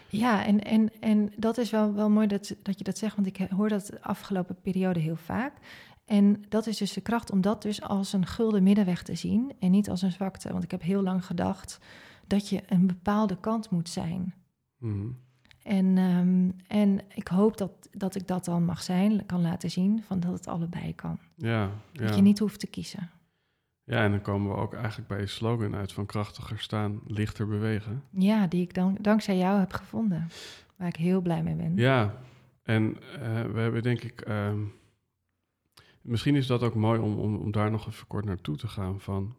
ja 0.08 0.44
en, 0.44 0.64
en, 0.64 1.00
en 1.00 1.32
dat 1.36 1.58
is 1.58 1.70
wel, 1.70 1.94
wel 1.94 2.10
mooi 2.10 2.26
dat, 2.26 2.56
dat 2.62 2.78
je 2.78 2.84
dat 2.84 2.98
zegt, 2.98 3.16
want 3.16 3.26
ik 3.26 3.36
hoor 3.36 3.68
dat 3.68 3.86
de 3.86 4.02
afgelopen 4.02 4.60
periode 4.60 5.00
heel 5.00 5.16
vaak. 5.16 5.52
En 6.04 6.44
dat 6.48 6.66
is 6.66 6.76
dus 6.76 6.92
de 6.92 7.00
kracht 7.00 7.30
om 7.30 7.40
dat 7.40 7.62
dus 7.62 7.82
als 7.82 8.12
een 8.12 8.26
gulden 8.26 8.62
middenweg 8.62 9.02
te 9.02 9.14
zien 9.14 9.52
en 9.58 9.70
niet 9.70 9.90
als 9.90 10.02
een 10.02 10.12
zwakte. 10.12 10.52
Want 10.52 10.64
ik 10.64 10.70
heb 10.70 10.82
heel 10.82 11.02
lang 11.02 11.24
gedacht 11.24 11.78
dat 12.26 12.48
je 12.48 12.62
een 12.66 12.86
bepaalde 12.86 13.40
kant 13.40 13.70
moet 13.70 13.88
zijn. 13.88 14.34
Mhm. 14.78 15.08
En, 15.64 15.98
ehm, 15.98 16.50
en 16.66 17.00
ik 17.14 17.28
hoop 17.28 17.56
dat, 17.56 17.88
dat 17.92 18.14
ik 18.14 18.26
dat 18.26 18.44
dan 18.44 18.64
mag 18.64 18.82
zijn, 18.82 19.26
kan 19.26 19.40
laten 19.40 19.70
zien, 19.70 20.02
van 20.02 20.20
dat 20.20 20.32
het 20.32 20.46
allebei 20.46 20.94
kan. 20.94 21.18
Ja, 21.34 21.70
ja. 21.92 22.04
Dat 22.06 22.16
je 22.16 22.22
niet 22.22 22.38
hoeft 22.38 22.60
te 22.60 22.66
kiezen. 22.66 23.10
ja, 23.84 24.04
en 24.04 24.10
dan 24.10 24.20
komen 24.20 24.50
we 24.50 24.56
ook 24.56 24.74
eigenlijk 24.74 25.08
bij 25.08 25.20
je 25.20 25.26
slogan 25.26 25.74
uit 25.74 25.92
van 25.92 26.06
krachtiger 26.06 26.58
staan, 26.58 27.00
lichter 27.06 27.46
bewegen. 27.46 28.02
Ja, 28.10 28.46
die 28.46 28.62
ik 28.62 28.74
dan 28.74 28.96
dankzij 29.00 29.36
jou 29.36 29.58
heb 29.58 29.72
gevonden. 29.72 30.28
Waar 30.76 30.88
ik 30.88 30.96
heel 30.96 31.20
blij 31.20 31.42
mee 31.42 31.54
ben. 31.54 31.76
Ja, 31.76 32.14
en 32.62 32.96
eh, 33.20 33.42
we 33.42 33.60
hebben 33.60 33.82
denk 33.82 34.00
ik... 34.02 34.20
ehm, 34.20 34.60
misschien 36.00 36.34
is 36.34 36.46
dat 36.46 36.62
ook 36.62 36.74
mooi 36.74 37.00
om, 37.00 37.18
om, 37.18 37.36
om 37.36 37.50
daar 37.52 37.70
nog 37.70 37.86
even 37.86 38.06
kort 38.06 38.24
naartoe 38.24 38.56
te 38.56 38.68
gaan 38.68 39.00
van... 39.00 39.36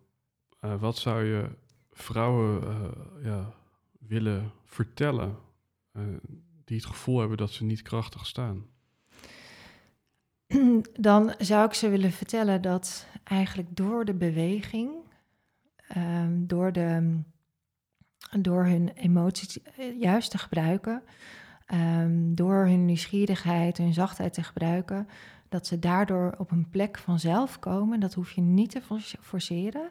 eh, 0.60 0.76
wat 0.80 0.98
zou 0.98 1.24
je 1.24 1.50
vrouwen 1.92 2.62
eh, 2.64 3.26
ja, 3.26 3.54
willen 4.00 4.52
vertellen 4.66 5.36
die 6.66 6.78
het 6.78 6.86
gevoel 6.86 7.20
hebben 7.20 7.38
dat 7.38 7.52
ze 7.52 7.64
niet 7.64 7.82
krachtig 7.82 8.26
staan? 8.26 8.66
Dan 11.00 11.34
zou 11.38 11.66
ik 11.66 11.74
ze 11.74 11.90
willen 11.90 12.12
vertellen 12.12 12.62
dat 12.62 13.08
eigenlijk 13.24 13.76
door 13.76 14.06
de 14.06 14.14
beweging, 14.14 14.92
ehm, 15.88 16.46
door, 16.46 16.72
de, 16.72 17.20
door 18.40 18.66
hun 18.66 18.90
emoties 18.90 19.62
eh, 19.62 20.00
juist 20.02 20.32
te 20.32 20.38
gebruiken, 20.38 21.04
ehm, 21.66 22.34
door 22.34 22.66
hun 22.66 22.86
nieuwsgierigheid, 22.86 23.78
hun 23.78 23.94
zachtheid 23.94 24.34
te 24.34 24.44
gebruiken, 24.44 25.08
dat 25.50 25.68
ze 25.68 25.80
daardoor 25.80 26.36
op 26.38 26.52
een 26.52 26.70
plek 26.70 26.98
vanzelf 26.98 27.60
komen. 27.60 28.00
Dat 28.00 28.14
hoef 28.14 28.32
je 28.32 28.42
niet 28.42 28.70
te 28.70 28.82
force- 28.82 29.18
forceren. 29.22 29.90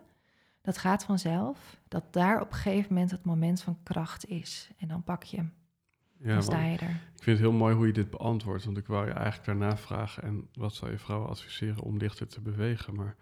Dat 0.62 0.78
gaat 0.78 1.04
vanzelf. 1.04 1.80
Dat 1.88 2.12
daar 2.12 2.40
op 2.40 2.50
een 2.50 2.56
gegeven 2.56 2.94
moment 2.94 3.10
het 3.10 3.24
moment 3.24 3.62
van 3.62 3.78
kracht 3.82 4.28
is. 4.28 4.70
En 4.78 4.88
dan 4.88 5.02
pak 5.02 5.22
je 5.22 5.36
hem. 5.36 5.52
Ja, 6.18 6.32
dan 6.34 6.42
sta 6.42 6.56
want 6.62 6.80
je 6.80 6.86
er. 6.86 6.90
ik 7.16 7.22
vind 7.22 7.38
het 7.38 7.48
heel 7.48 7.58
mooi 7.58 7.74
hoe 7.74 7.86
je 7.86 7.92
dit 7.92 8.10
beantwoordt, 8.10 8.64
want 8.64 8.76
ik 8.76 8.86
wou 8.86 9.06
je 9.06 9.12
eigenlijk 9.12 9.44
daarna 9.44 9.76
vragen... 9.76 10.22
en 10.22 10.48
wat 10.52 10.74
zou 10.74 10.90
je 10.90 10.98
vrouwen 10.98 11.28
adviseren 11.28 11.82
om 11.82 11.96
lichter 11.96 12.26
te 12.26 12.40
bewegen? 12.40 12.94
Maar 12.94 13.16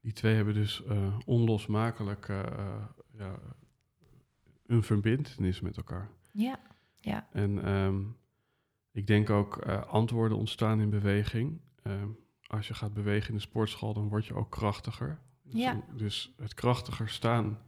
die 0.00 0.12
twee 0.12 0.34
hebben 0.34 0.54
dus 0.54 0.84
eh, 0.84 1.18
onlosmakelijk 1.24 2.28
eh, 2.28 2.40
eh, 2.40 2.82
ja, 3.18 3.38
een 4.66 4.82
verbindenis 4.82 5.60
met 5.60 5.76
elkaar. 5.76 6.10
Ja, 6.30 6.58
ja, 7.00 7.28
En 7.32 7.64
ehm, 7.64 8.00
ik 8.92 9.06
denk 9.06 9.30
ook 9.30 9.56
eh, 9.56 9.82
antwoorden 9.86 10.38
ontstaan 10.38 10.80
in 10.80 10.90
beweging. 10.90 11.60
Ehm, 11.82 12.08
als 12.46 12.68
je 12.68 12.74
gaat 12.74 12.94
bewegen 12.94 13.28
in 13.28 13.34
de 13.34 13.40
sportschool, 13.40 13.94
dan 13.94 14.08
word 14.08 14.26
je 14.26 14.34
ook 14.34 14.50
krachtiger. 14.50 15.18
Dus, 15.42 15.60
Ja. 15.60 15.82
dus 15.94 16.34
het 16.36 16.54
krachtiger 16.54 17.08
staan, 17.08 17.58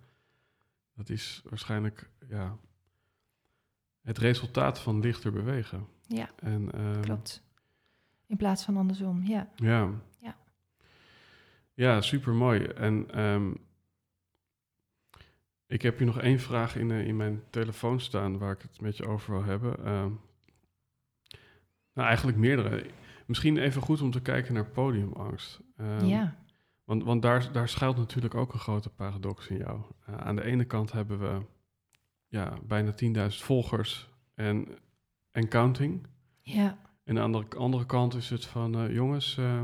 dat 0.94 1.08
is 1.08 1.42
waarschijnlijk 1.48 2.10
ja, 2.28 2.56
het 4.06 4.18
resultaat 4.18 4.80
van 4.80 5.00
lichter 5.00 5.32
bewegen. 5.32 5.86
ja, 6.06 6.30
En, 6.36 6.72
ehm, 6.72 7.00
klopt. 7.00 7.42
In 8.26 8.36
plaats 8.36 8.64
van 8.64 8.76
andersom, 8.76 9.22
ja. 9.24 9.48
Ja. 9.54 9.90
Ja. 10.20 10.36
Ja, 11.74 12.00
super 12.00 12.32
mooi. 12.34 12.64
En 12.64 13.10
ehm, 13.10 13.52
ik 15.66 15.82
heb 15.82 15.98
hier 15.98 16.06
nog 16.06 16.20
één 16.20 16.38
vraag 16.40 16.76
in, 16.76 16.90
eh, 16.90 17.06
in 17.06 17.16
mijn 17.16 17.42
telefoon 17.50 18.00
staan 18.00 18.38
waar 18.38 18.52
ik 18.52 18.62
het 18.62 18.80
met 18.80 18.96
je 18.96 19.06
over 19.06 19.32
wil 19.32 19.44
hebben. 19.44 19.76
Ehm, 19.84 20.10
nou, 21.92 22.08
eigenlijk 22.08 22.38
meerdere. 22.38 22.86
Misschien 23.26 23.56
even 23.58 23.82
goed 23.82 24.00
om 24.00 24.10
te 24.10 24.20
kijken 24.20 24.54
naar 24.54 24.66
podiumangst. 24.70 25.60
Ja, 26.02 26.36
Want, 26.84 27.04
want 27.04 27.22
daar, 27.22 27.52
daar 27.52 27.68
schuilt 27.68 27.96
natuurlijk 27.96 28.34
ook 28.34 28.52
een 28.52 28.58
grote 28.58 28.90
paradox 28.90 29.48
in 29.48 29.56
jou. 29.56 29.80
Eh, 30.06 30.16
aan 30.16 30.36
de 30.36 30.42
ene 30.44 30.64
kant 30.64 30.92
hebben 30.92 31.18
we 31.18 31.40
ja, 32.28 32.58
bijna 32.66 32.94
10.000 33.04 33.26
volgers 33.28 34.08
en, 34.34 34.68
en 35.30 35.48
counting. 35.48 36.06
ja, 36.40 36.78
En 37.04 37.18
aan 37.18 37.32
de 37.32 37.46
andere, 37.56 37.86
kant 37.86 38.14
is 38.14 38.30
het 38.30 38.44
van, 38.44 38.74
eh, 38.74 38.94
jongens, 38.94 39.36
eh, 39.38 39.62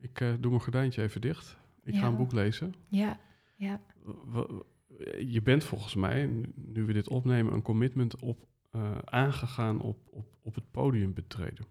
ik 0.00 0.20
eh, 0.20 0.32
doe 0.40 0.50
mijn 0.50 0.62
gordijntje 0.62 1.02
even 1.02 1.20
dicht. 1.20 1.56
Ik 1.84 1.94
ga 1.96 2.06
een 2.06 2.16
boek 2.16 2.32
lezen. 2.32 2.74
ja, 2.88 3.18
ja, 3.56 3.80
je 5.18 5.42
bent 5.42 5.64
volgens 5.64 5.94
mij, 5.94 6.26
nu- 6.54 6.84
we 6.84 6.92
dit 6.92 7.08
opnemen, 7.08 7.52
een 7.52 7.62
commitment 7.62 8.16
op, 8.16 8.46
aangegaan 9.04 9.80
op, 9.80 9.98
op, 10.10 10.26
op 10.42 10.54
het 10.54 10.70
podium 10.70 11.14
betreden. 11.14 11.66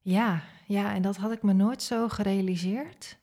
ja, 0.00 0.42
ja. 0.66 0.94
En 0.94 1.02
dat 1.02 1.16
had 1.16 1.32
ik 1.32 1.42
me 1.42 1.52
nooit 1.52 1.82
zo 1.82 2.08
gerealiseerd. 2.08 3.18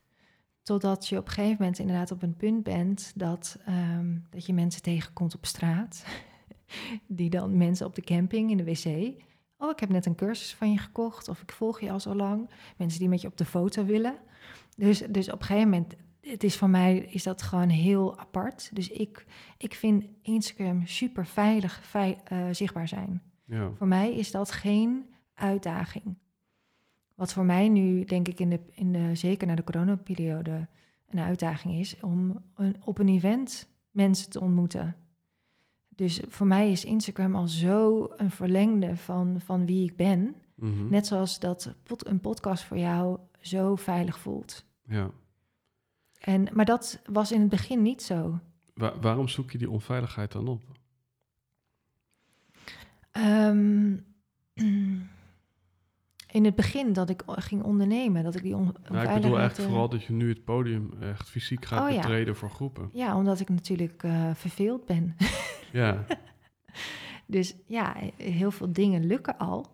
Totdat 0.69 1.07
je 1.07 1.17
op 1.17 1.25
een 1.27 1.31
gegeven 1.33 1.55
moment 1.59 1.79
inderdaad 1.79 2.11
op 2.11 2.21
een 2.21 2.35
punt 2.35 2.63
bent 2.63 3.11
dat, 3.15 3.57
ehm, 3.65 4.17
dat 4.29 4.45
je 4.45 4.53
mensen 4.53 4.81
tegenkomt 4.81 5.35
op 5.35 5.45
straat. 5.45 6.05
Die 7.07 7.29
dan 7.29 7.57
mensen 7.57 7.85
op 7.85 7.95
de 7.95 8.01
camping 8.01 8.51
in 8.51 8.57
de 8.57 8.63
wc. 8.63 9.13
Oh, 9.57 9.69
ik 9.69 9.79
heb 9.79 9.89
net 9.89 10.05
een 10.05 10.15
cursus 10.15 10.53
van 10.55 10.71
je 10.71 10.77
gekocht. 10.77 11.27
Of 11.27 11.41
ik 11.41 11.51
volg 11.51 11.79
je 11.81 11.91
al 11.91 11.99
zo 11.99 12.15
lang. 12.15 12.49
Mensen 12.77 12.99
die 12.99 13.09
met 13.09 13.21
je 13.21 13.27
op 13.27 13.37
de 13.37 13.45
foto 13.45 13.85
willen. 13.85 14.15
Dus, 14.77 14.99
dus 15.09 15.31
op 15.31 15.39
een 15.39 15.45
gegeven 15.45 15.69
moment, 15.69 15.95
het 16.21 16.43
is 16.43 16.57
voor 16.57 16.69
mij 16.69 16.97
is 16.97 17.23
dat 17.23 17.41
gewoon 17.41 17.69
heel 17.69 18.19
apart. 18.19 18.69
Dus 18.73 18.89
ik, 18.89 19.25
ik 19.57 19.73
vind 19.73 20.05
Instagram 20.21 20.85
super 20.85 21.25
veilig 21.25 21.79
vei- 21.83 22.17
eh, 22.23 22.47
zichtbaar 22.51 22.87
zijn. 22.87 23.21
Ja, 23.45 23.71
Voor 23.77 23.87
mij 23.87 24.13
is 24.15 24.31
dat 24.31 24.51
geen 24.51 25.05
uitdaging. 25.33 26.17
Wat 27.19 27.33
voor 27.33 27.45
mij 27.45 27.69
nu, 27.69 28.03
denk 28.05 28.27
ik, 28.27 28.39
in 28.39 28.49
de, 28.49 28.59
in 28.71 28.91
de, 28.93 29.15
zeker 29.15 29.47
na 29.47 29.55
de 29.55 29.63
coronaperiode 29.63 30.67
een 31.09 31.19
uitdaging 31.19 31.73
is 31.79 31.99
om 32.01 32.43
een, 32.55 32.75
op 32.83 32.97
een 32.99 33.07
event 33.09 33.69
mensen 33.91 34.29
te 34.29 34.39
ontmoeten. 34.41 34.95
Dus 35.95 36.21
voor 36.27 36.47
mij 36.47 36.71
is 36.71 36.85
Instagram 36.85 37.35
al 37.35 37.47
zo 37.47 38.07
een 38.17 38.31
verlengde 38.31 38.95
van, 38.97 39.41
van 39.41 39.65
wie 39.65 39.83
ik 39.89 39.95
ben. 39.95 40.35
mhm, 40.55 40.89
Net 40.89 41.07
zoals 41.07 41.39
dat 41.39 41.73
pod- 41.83 42.07
een 42.07 42.19
podcast 42.19 42.63
voor 42.63 42.77
jou 42.77 43.19
zo 43.41 43.75
veilig 43.75 44.19
voelt. 44.19 44.65
ja. 44.87 45.11
En, 46.19 46.47
maar 46.53 46.65
dat 46.65 47.01
was 47.05 47.31
in 47.31 47.39
het 47.39 47.49
begin 47.49 47.81
niet 47.81 48.01
zo. 48.01 48.39
Wa- 48.73 48.99
waarom 48.99 49.27
zoek 49.27 49.51
je 49.51 49.57
die 49.57 49.69
onveiligheid 49.69 50.31
dan 50.31 50.47
op? 50.47 50.61
Ehm, 53.11 53.97
in 56.31 56.45
het 56.45 56.55
begin 56.55 56.93
dat 56.93 57.09
ik 57.09 57.23
ging 57.25 57.63
ondernemen, 57.63 58.23
dat 58.23 58.35
ik 58.35 58.43
die 58.43 58.55
on 58.55 58.75
Nou, 58.89 59.07
ik 59.07 59.13
bedoel 59.13 59.37
eigenlijk 59.37 59.57
eh, 59.57 59.65
vooral 59.65 59.89
dat 59.89 60.03
je 60.03 60.13
nu 60.13 60.29
het 60.29 60.43
podium 60.43 60.93
echt 61.01 61.29
fysiek 61.29 61.65
gaat 61.65 61.87
Oh, 61.87 61.93
ja. 61.95 62.01
betreden 62.01 62.35
voor 62.35 62.49
groepen. 62.49 62.89
Ja, 62.93 63.17
omdat 63.17 63.39
ik 63.39 63.49
natuurlijk 63.49 64.03
eh, 64.03 64.29
verveeld 64.33 64.85
ben. 64.85 65.15
Ja, 65.71 66.05
Dus 67.25 67.55
ja, 67.65 67.95
heel 68.17 68.51
veel 68.51 68.73
dingen 68.73 69.05
lukken 69.05 69.37
al. 69.37 69.65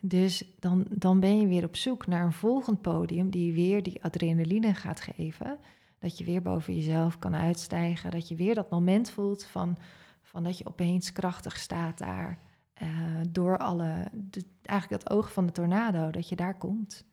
Dus 0.00 0.54
dan, 0.58 0.86
dan 0.90 1.20
ben 1.20 1.40
je 1.40 1.46
weer 1.46 1.64
op 1.64 1.76
zoek 1.76 2.06
naar 2.06 2.24
een 2.24 2.32
volgend 2.32 2.80
podium 2.80 3.30
die 3.30 3.52
weer 3.52 3.82
die 3.82 4.04
adrenaline 4.04 4.74
gaat 4.74 5.00
geven. 5.00 5.58
Dat 5.98 6.18
je 6.18 6.24
weer 6.24 6.42
boven 6.42 6.74
jezelf 6.74 7.18
kan 7.18 7.34
uitstijgen. 7.34 8.10
Dat 8.10 8.28
je 8.28 8.34
weer 8.34 8.54
dat 8.54 8.70
moment 8.70 9.10
voelt 9.10 9.44
van, 9.44 9.76
van 10.22 10.42
dat 10.42 10.58
je 10.58 10.66
opeens 10.66 11.12
krachtig 11.12 11.56
staat 11.56 11.98
daar. 11.98 12.38
Eh, 12.74 12.88
door 13.30 13.58
alle, 13.58 14.08
de- 14.12 14.44
eigenlijk 14.62 15.02
dat 15.02 15.12
oog 15.16 15.32
van 15.32 15.46
de 15.46 15.52
tornado, 15.52 16.10
dat 16.10 16.28
je 16.28 16.36
daar 16.36 16.54
komt. 16.58 17.04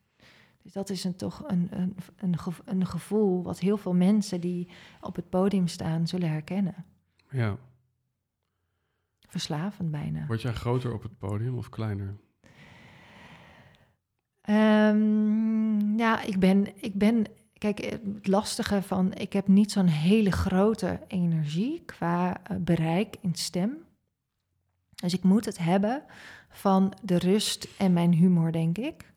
Dus 0.64 0.74
dat 0.74 0.89
is 0.89 1.03
een, 1.03 1.16
toch 1.16 1.43
een, 1.47 1.68
een, 1.72 1.95
een, 2.16 2.38
gev- 2.38 2.59
een 2.66 2.86
gevoel 2.86 3.43
wat 3.43 3.59
heel 3.59 3.78
veel 3.78 3.93
mensen 3.93 4.41
die 4.41 4.68
op 5.01 5.16
het 5.16 5.30
podium 5.30 5.68
staan 5.68 6.07
zullen 6.07 6.30
herkennen. 6.30 6.86
ja. 7.30 7.57
Verslavend 9.28 9.91
bijna. 9.91 10.26
Word 10.26 10.41
jij 10.41 10.53
groter 10.53 10.93
op 10.93 11.03
het 11.03 11.18
podium 11.18 11.57
of 11.57 11.70
kleiner? 11.70 12.18
Ehm, 14.41 15.97
ja, 15.97 16.22
ik 16.22 16.39
ben, 16.39 16.84
ik 16.84 16.93
ben. 16.93 17.26
Kijk, 17.53 17.80
het 17.80 18.28
lastige 18.28 18.82
van. 18.82 19.14
Ik 19.14 19.34
heb 19.34 19.47
niet 19.47 19.72
zo'n 19.72 19.88
hele 19.88 20.32
grote 20.32 20.99
energie 21.07 21.82
qua 21.86 22.43
eh, 22.43 22.57
bereik 22.57 23.16
in 23.22 23.36
stem. 23.36 23.78
Dus 25.02 25.14
ik 25.14 25.24
moet 25.24 25.45
het 25.45 25.58
hebben 25.58 26.04
van 26.49 26.93
de 27.02 27.18
rust 27.18 27.68
en 27.78 27.93
mijn 27.93 28.14
humor, 28.14 28.52
denk 28.52 28.78
ik. 28.78 29.14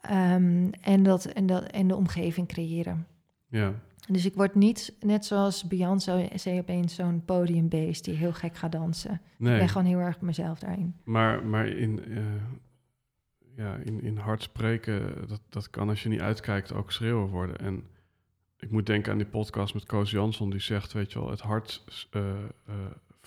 Ehm, 0.00 0.70
en, 0.80 1.02
dat, 1.02 1.24
en, 1.24 1.46
dat, 1.46 1.64
en 1.64 1.88
de 1.88 1.96
omgeving 1.96 2.48
creëren. 2.48 3.06
Ja, 3.48 3.72
Dus 4.08 4.24
ik 4.24 4.34
word 4.34 4.54
niet, 4.54 4.96
net 5.00 5.24
zoals 5.24 5.64
Beyoncé, 5.64 6.28
zei 6.34 6.58
opeens 6.58 6.94
zo'n 6.94 7.24
podiumbeest 7.24 8.04
die 8.04 8.14
heel 8.14 8.32
gek 8.32 8.56
gaat 8.56 8.72
dansen. 8.72 9.12
Ik 9.12 9.20
nee. 9.36 9.58
ben 9.58 9.68
gewoon 9.68 9.86
heel 9.86 9.98
erg 9.98 10.20
mezelf 10.20 10.58
daarin. 10.58 10.94
Maar, 11.04 11.46
maar 11.46 11.66
in, 11.66 12.04
eh, 12.04 12.22
ja, 13.56 13.74
in, 13.74 14.02
in 14.02 14.16
hard 14.16 14.42
spreken, 14.42 15.28
dat, 15.28 15.40
dat 15.48 15.70
kan 15.70 15.88
als 15.88 16.02
je 16.02 16.08
niet 16.08 16.20
uitkijkt 16.20 16.72
ook 16.72 16.92
schreeuwen 16.92 17.28
worden. 17.28 17.58
En 17.58 17.84
ik 18.58 18.70
moet 18.70 18.86
denken 18.86 19.12
aan 19.12 19.18
die 19.18 19.26
podcast 19.26 19.74
met 19.74 19.84
Koos 19.84 20.10
Jansson, 20.10 20.50
die 20.50 20.60
zegt, 20.60 20.92
weet 20.92 21.12
je 21.12 21.18
wel, 21.18 21.30
het 21.30 21.40
hart 21.40 21.84
eh, 22.10 22.28
eh, 22.66 22.74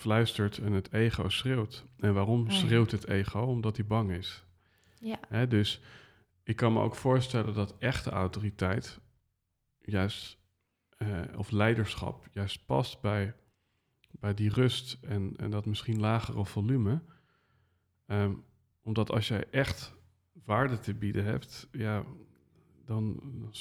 fluistert 0.02 0.58
en 0.58 0.72
het 0.72 0.92
ego 0.92 1.28
schreeuwt. 1.28 1.84
En 1.98 2.14
waarom 2.14 2.50
ja. 2.50 2.52
schreeuwt 2.52 2.90
het 2.90 3.08
ego? 3.08 3.40
Omdat 3.40 3.76
hij 3.76 3.86
bang 3.86 4.10
is. 4.10 4.44
Ja, 4.98 5.18
Hè, 5.28 5.48
dus 5.48 5.80
ik 6.42 6.56
kan 6.56 6.72
me 6.72 6.80
ook 6.80 6.94
voorstellen 6.94 7.54
dat 7.54 7.78
echte 7.78 8.10
autoriteit, 8.10 9.00
juist, 9.78 10.38
eh, 10.98 11.20
of 11.36 11.50
leiderschap, 11.50 12.28
juist 12.32 12.66
past 12.66 13.00
bij, 13.00 13.34
bij 14.10 14.34
die 14.34 14.50
rust 14.50 14.98
en, 15.00 15.34
en 15.36 15.50
dat 15.50 15.66
misschien 15.66 16.00
lagere 16.00 16.44
volume. 16.44 17.02
Ehm, 18.06 18.34
omdat 18.82 19.10
als 19.10 19.28
jij 19.28 19.44
echt 19.50 19.94
waarde 20.44 20.78
te 20.78 20.94
bieden 20.94 21.24
hebt, 21.24 21.68
ja, 21.72 22.04
dan 22.84 23.20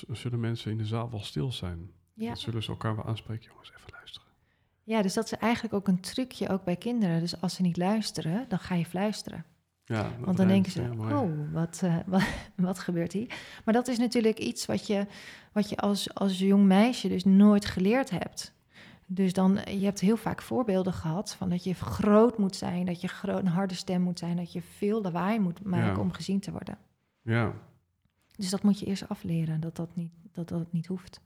zullen 0.09 0.39
mensen 0.39 0.71
in 0.71 0.77
de 0.77 0.85
zaal 0.85 1.09
wel 1.09 1.23
stil 1.23 1.51
zijn. 1.51 1.91
ja. 2.13 2.27
Dan 2.27 2.37
zullen 2.37 2.63
ze 2.63 2.69
elkaar 2.71 2.95
wel 2.95 3.05
aanspreken. 3.05 3.49
Jongens, 3.49 3.71
even 3.71 3.91
luisteren. 3.91 4.30
Ja, 4.91 5.01
dus 5.01 5.13
dat 5.13 5.25
is 5.25 5.31
eigenlijk 5.37 5.73
ook 5.73 5.87
een 5.87 5.99
trucje 5.99 6.49
ook 6.49 6.63
bij 6.63 6.75
kinderen. 6.75 7.19
Dus 7.19 7.41
als 7.41 7.55
ze 7.55 7.61
niet 7.61 7.77
luisteren, 7.77 8.45
dan 8.47 8.59
ga 8.59 8.75
je 8.75 8.85
fluisteren. 8.85 9.45
Ja, 9.85 10.11
Want 10.19 10.37
dan 10.37 10.47
denken 10.47 10.71
ze, 10.71 10.81
ja, 10.81 11.21
oh, 11.21 11.31
wat, 11.53 11.81
eh, 11.83 11.97
wat, 12.05 12.23
wat 12.55 12.79
gebeurt 12.79 13.13
hier? 13.13 13.27
Maar 13.65 13.73
dat 13.73 13.87
is 13.87 13.97
natuurlijk 13.97 14.39
iets 14.39 14.65
wat 14.65 14.87
je, 14.87 15.05
wat 15.51 15.69
je 15.69 15.77
als, 15.77 16.13
als 16.13 16.39
jong 16.39 16.65
meisje 16.65 17.07
dus 17.07 17.23
nooit 17.23 17.65
geleerd 17.65 18.09
hebt. 18.09 18.53
Dus 19.05 19.33
dan, 19.33 19.59
je 19.65 19.85
hebt 19.85 19.99
heel 19.99 20.17
vaak 20.17 20.41
voorbeelden 20.41 20.93
gehad 20.93 21.33
van 21.33 21.49
dat 21.49 21.63
je 21.63 21.73
groot 21.73 22.37
moet 22.37 22.55
zijn, 22.55 22.85
dat 22.85 23.01
je 23.01 23.07
groot, 23.07 23.39
een 23.39 23.47
harde 23.47 23.73
stem 23.75 24.01
moet 24.01 24.19
zijn, 24.19 24.35
dat 24.37 24.51
je 24.53 24.61
veel 24.61 25.01
lawaai 25.01 25.39
moet 25.39 25.63
maken 25.63 25.93
Ja. 25.95 25.99
om 25.99 26.11
gezien 26.11 26.39
te 26.39 26.51
worden. 26.51 26.77
Ja, 27.21 27.53
Dus 28.35 28.49
dat 28.49 28.63
moet 28.63 28.79
je 28.79 28.85
eerst 28.85 29.09
afleren, 29.09 29.59
dat 29.59 29.75
dat 29.75 29.95
niet, 29.95 30.11
dat 30.31 30.49
dat 30.49 30.71
niet 30.71 30.87
hoeft. 30.87 31.21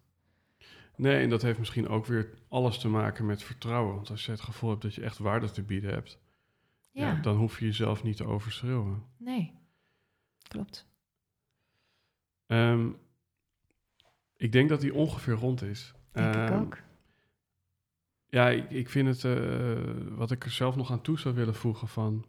Nee, 0.98 1.24
en 1.24 1.30
dat 1.30 1.42
heeft 1.42 1.60
misschien 1.60 1.88
ook 1.88 2.06
weer 2.06 2.34
alles 2.48 2.80
te 2.80 2.88
maken 2.88 3.26
met 3.26 3.44
vertrouwen. 3.44 3.96
Want 3.96 4.10
als 4.10 4.26
je 4.26 4.32
het 4.32 4.42
gevoel 4.42 4.70
hebt 4.70 4.82
dat 4.82 4.94
je 4.96 5.02
echt 5.04 5.18
waarde 5.18 5.52
te 5.52 5.64
bieden 5.64 5.94
hebt, 5.94 6.20
ja. 6.92 7.08
Ja, 7.08 7.22
dan 7.22 7.36
hoef 7.38 7.60
je 7.60 7.66
jezelf 7.66 8.04
niet 8.04 8.18
te 8.18 8.26
overschreeuwen. 8.26 9.04
nee, 9.18 9.54
klopt. 10.48 10.88
Ehm, 12.48 12.90
ik 14.38 14.52
denk 14.52 14.70
dat 14.70 14.82
die 14.82 14.94
ongeveer 14.94 15.34
rond 15.34 15.62
is. 15.62 15.94
Denk 16.12 16.36
ik 16.36 16.50
Ehm, 16.50 16.60
ook. 16.62 16.78
Ja, 18.28 18.50
ik, 18.50 18.70
ik 18.70 18.90
vind 18.90 19.08
het, 19.08 19.24
eh, 19.24 19.84
wat 20.08 20.32
ik 20.32 20.44
er 20.44 20.52
zelf 20.52 20.76
nog 20.76 20.92
aan 20.92 21.02
toe 21.02 21.20
zou 21.20 21.36
willen 21.36 21.56
voegen 21.56 21.88
van, 21.88 22.26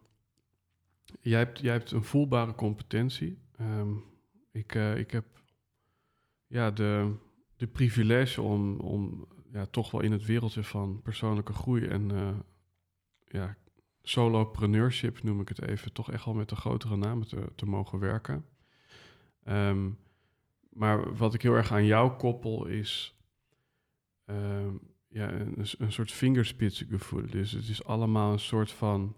jij 1.19 1.39
hebt, 1.39 1.59
jij 1.59 1.73
hebt 1.73 1.91
een 1.91 2.03
voelbare 2.03 2.55
competentie. 2.55 3.41
Ehm, 3.57 3.93
ik, 4.51 4.75
eh, 4.75 4.97
ik 4.97 5.11
heb 5.11 5.25
ja, 6.47 6.71
de, 6.71 7.15
de 7.57 7.67
privilege 7.67 8.41
om, 8.41 8.79
om 8.79 9.27
ja, 9.51 9.65
toch 9.65 9.91
wel 9.91 10.01
in 10.01 10.11
het 10.11 10.25
wereldje 10.25 10.63
van 10.63 11.01
persoonlijke 11.01 11.53
groei 11.53 11.85
en 11.85 12.11
eh, 12.11 12.35
ja, 13.27 13.57
solopreneurship 14.01 15.23
noem 15.23 15.41
ik 15.41 15.49
het 15.49 15.61
even, 15.61 15.93
toch 15.93 16.11
echt 16.11 16.25
wel 16.25 16.33
met 16.33 16.49
de 16.49 16.55
grotere 16.55 16.95
namen 16.95 17.27
te, 17.27 17.51
te 17.55 17.65
mogen 17.65 17.99
werken. 17.99 18.45
Ehm, 19.43 19.89
maar 20.69 21.15
wat 21.15 21.33
ik 21.33 21.41
heel 21.41 21.53
erg 21.53 21.71
aan 21.71 21.85
jou 21.85 22.11
koppel 22.11 22.65
is 22.65 23.15
ehm, 24.25 24.75
ja, 25.07 25.31
een, 25.31 25.65
een 25.77 25.91
soort 25.91 26.11
vingerspitsengevoel. 26.11 27.29
Dus 27.29 27.51
het 27.51 27.67
is 27.67 27.83
allemaal 27.83 28.31
een 28.31 28.39
soort 28.39 28.71
van... 28.71 29.15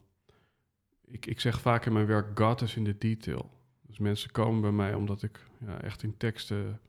Ik, 1.06 1.26
ik 1.26 1.40
zeg 1.40 1.62
vaak 1.62 1.86
in 1.86 1.94
mijn 1.94 2.06
werk, 2.06 2.40
God 2.40 2.62
is 2.62 2.76
in 2.76 2.84
the 2.84 2.98
detail. 2.98 3.50
Dus 3.82 3.98
mensen 3.98 4.32
komen 4.32 4.62
bij 4.62 4.72
mij 4.72 4.94
omdat 4.94 5.24
ik 5.24 5.40
ja, 5.66 5.82
echt 5.82 6.04
in 6.04 6.18
teksten 6.18 6.80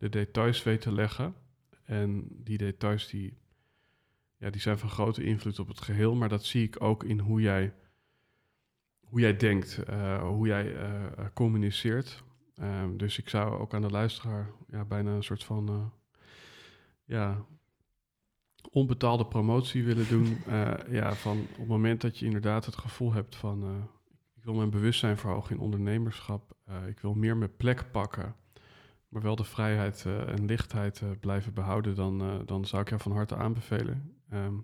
de 0.00 0.08
details 0.08 0.62
weet 0.62 0.80
te 0.80 0.92
leggen. 0.92 1.34
En 1.84 2.28
die 2.30 2.58
details 2.58 3.08
die, 3.08 3.38
ja, 4.36 4.50
die 4.50 4.60
zijn 4.60 4.78
van 4.78 4.88
grote 4.88 5.24
invloed 5.24 5.58
op 5.58 5.68
het 5.68 5.80
geheel. 5.80 6.14
Maar 6.14 6.28
dat 6.28 6.44
zie 6.44 6.62
ik 6.62 6.82
ook 6.82 7.04
in 7.04 7.18
hoe 7.18 7.40
jij, 7.40 7.74
hoe 9.00 9.20
jij 9.20 9.36
denkt, 9.36 9.82
eh, 9.82 10.22
hoe 10.22 10.46
jij 10.46 10.76
eh, 10.76 11.26
communiceert. 11.34 12.24
Ehm, 12.54 12.96
dus 12.96 13.18
ik 13.18 13.28
zou 13.28 13.58
ook 13.58 13.74
aan 13.74 13.82
de 13.82 13.90
luisteraar 13.90 14.50
ja, 14.68 14.84
bijna 14.84 15.10
een 15.10 15.22
soort 15.24 15.44
van... 15.44 15.68
eh, 15.68 15.86
ja, 17.04 17.44
onbetaalde 18.70 19.26
promotie 19.26 19.84
willen 19.84 20.08
doen. 20.08 20.38
Ja, 20.90 21.14
van 21.14 21.38
op 21.40 21.56
het 21.56 21.66
moment 21.66 22.00
dat 22.00 22.18
je 22.18 22.24
inderdaad 22.26 22.66
het 22.66 22.76
gevoel 22.76 23.12
hebt 23.12 23.36
van... 23.36 23.88
ik 24.36 24.44
wil 24.44 24.54
mijn 24.54 24.70
bewustzijn 24.70 25.16
verhogen 25.16 25.56
in 25.56 25.62
ondernemerschap. 25.62 26.56
ik 26.86 27.00
wil 27.00 27.14
meer 27.14 27.36
mijn 27.36 27.56
plek 27.56 27.90
pakken. 27.90 28.34
Maar 29.10 29.22
wel 29.22 29.36
de 29.36 29.44
vrijheid 29.44 30.04
eh, 30.06 30.28
en 30.28 30.44
lichtheid 30.44 31.00
eh, 31.00 31.08
blijven 31.20 31.54
behouden. 31.54 31.94
Dan, 31.94 32.20
eh, 32.20 32.34
dan 32.46 32.64
zou 32.64 32.82
ik 32.82 32.88
jou 32.88 33.00
van 33.00 33.12
harte 33.12 33.36
aanbevelen. 33.36 34.12
Ehm, 34.30 34.54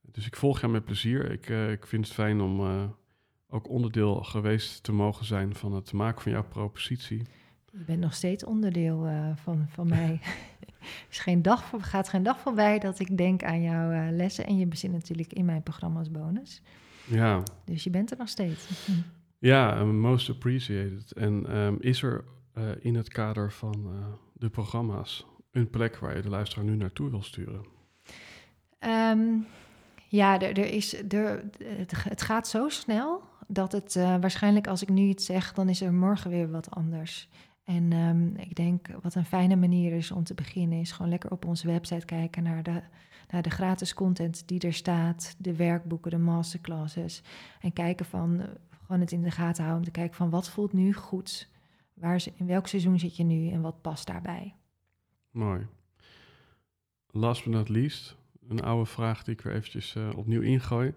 dus 0.00 0.26
ik 0.26 0.36
volg 0.36 0.60
jou 0.60 0.72
met 0.72 0.84
plezier. 0.84 1.30
Ik, 1.30 1.48
ik 1.48 1.86
vind 1.86 2.04
het 2.04 2.14
fijn 2.14 2.40
om 2.40 2.60
ook 3.48 3.68
onderdeel 3.68 4.14
geweest 4.22 4.82
te 4.82 4.92
mogen 4.92 5.24
zijn... 5.24 5.54
van 5.54 5.72
het 5.72 5.92
maken 5.92 6.22
van 6.22 6.32
jouw 6.32 6.44
propositie. 6.44 7.22
Je 7.72 7.84
bent 7.86 8.00
nog 8.00 8.14
steeds 8.14 8.44
onderdeel 8.44 9.08
van, 9.34 9.66
van 9.68 9.88
mij. 9.88 10.20
Is 11.10 11.18
geen 11.18 11.42
dag, 11.42 11.64
voor- 11.64 11.82
gaat 11.82 12.08
geen 12.08 12.22
dag 12.22 12.40
voorbij 12.40 12.78
dat 12.78 12.98
ik 12.98 13.16
denk 13.16 13.42
aan 13.44 13.62
jouw 13.62 14.10
lessen. 14.10 14.46
En 14.46 14.58
je 14.58 14.66
bezit 14.66 14.92
natuurlijk 14.92 15.32
in 15.32 15.44
mijn 15.44 15.62
programma 15.62 15.98
als 15.98 16.10
bonus. 16.10 16.62
Ja, 17.06 17.42
Dus 17.64 17.84
je 17.84 17.90
bent 17.90 18.10
er 18.10 18.18
nog 18.18 18.28
steeds. 18.28 18.68
Ja, 19.38 19.84
most 19.84 20.30
appreciated. 20.30 21.12
En 21.12 21.46
ehm, 21.46 21.74
is 21.78 22.02
er 22.02 22.24
eh, 22.60 22.84
in 22.84 22.94
het 22.94 23.08
kader 23.08 23.52
van 23.52 23.74
eh, 23.74 24.06
de 24.32 24.50
programma's 24.50 25.26
een 25.50 25.70
plek 25.70 25.96
waar 25.96 26.16
je 26.16 26.22
de 26.22 26.28
luisteraar 26.28 26.64
nu 26.64 26.76
naartoe 26.76 27.10
wil 27.10 27.22
sturen? 27.22 27.64
Ehm, 28.78 29.36
ja, 30.08 30.40
er, 30.40 30.58
er 30.58 30.72
is, 30.72 31.02
er, 31.08 31.44
het, 32.02 32.22
gaat 32.22 32.48
zo 32.48 32.68
snel 32.68 33.22
dat 33.46 33.72
het 33.72 33.96
eh, 33.96 34.16
waarschijnlijk 34.20 34.66
als 34.66 34.82
ik 34.82 34.88
nu 34.88 35.02
iets 35.02 35.24
zeg, 35.24 35.52
dan 35.52 35.68
is 35.68 35.80
er 35.80 35.92
morgen 35.92 36.30
weer 36.30 36.50
wat 36.50 36.70
anders. 36.70 37.28
En 37.64 37.92
ehm, 37.92 38.36
ik 38.36 38.54
denk 38.54 38.88
wat 39.02 39.14
een 39.14 39.24
fijne 39.24 39.56
manier 39.56 39.92
is 39.92 40.10
om 40.10 40.24
te 40.24 40.34
beginnen, 40.34 40.80
is 40.80 40.92
gewoon 40.92 41.10
lekker 41.10 41.30
op 41.30 41.44
onze 41.44 41.66
website 41.66 42.04
kijken 42.04 42.42
naar 42.42 42.62
de, 42.62 42.82
naar 43.30 43.42
de 43.42 43.50
gratis 43.50 43.94
content 43.94 44.48
die 44.48 44.60
er 44.60 44.72
staat, 44.72 45.34
de 45.38 45.56
werkboeken, 45.56 46.10
de 46.10 46.18
masterclasses. 46.18 47.22
En 47.60 47.72
kijken 47.72 48.06
van, 48.06 48.42
gewoon 48.84 49.00
het 49.00 49.12
in 49.12 49.22
de 49.22 49.30
gaten 49.30 49.64
houden, 49.64 49.86
om 49.86 49.92
te 49.92 49.98
kijken 49.98 50.16
van 50.16 50.30
wat 50.30 50.48
voelt 50.48 50.72
nu 50.72 50.94
goed? 50.94 51.49
Waar, 52.00 52.26
in 52.34 52.46
welk 52.46 52.66
seizoen 52.66 52.98
zit 52.98 53.16
je 53.16 53.24
nu 53.24 53.50
en 53.50 53.60
wat 53.60 53.80
past 53.80 54.06
daarbij? 54.06 54.54
Mooi. 55.30 55.66
Last 57.10 57.44
but 57.44 57.52
not 57.52 57.68
least, 57.68 58.16
een 58.48 58.62
oude 58.62 58.90
vraag 58.90 59.24
die 59.24 59.34
ik 59.34 59.40
weer 59.40 59.54
eventjes 59.54 59.94
eh, 59.94 60.08
opnieuw 60.16 60.40
ingooi. 60.40 60.94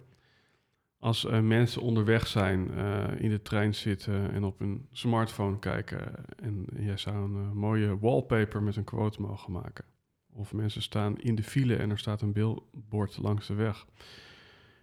als 1.00 1.26
uh, 1.26 1.40
mensen 1.40 1.82
onderweg 1.82 2.28
zijn, 2.28 2.72
uh, 2.72 3.04
in 3.18 3.30
de 3.30 3.42
trein 3.42 3.76
zitten 3.76 4.32
en 4.32 4.44
op 4.44 4.60
hun 4.60 4.88
smartphone 4.92 5.60
kijken 5.60 6.26
en 6.36 6.66
jij 6.76 6.98
zou 6.98 7.16
een 7.16 7.58
mooie 7.58 8.00
wallpaper 8.00 8.64
met 8.64 8.76
een 8.76 8.84
quote 8.84 9.22
mogen 9.22 9.52
maken. 9.52 9.86
Of 10.34 10.54
mensen 10.54 10.82
staan 10.82 11.20
in 11.20 11.36
de 11.36 11.44
file 11.44 11.76
en 11.76 11.90
er 11.90 12.00
staat 12.00 12.22
een 12.22 12.34
billboard 12.34 13.18
langs 13.18 13.48
de 13.48 13.54
weg. 13.54 13.86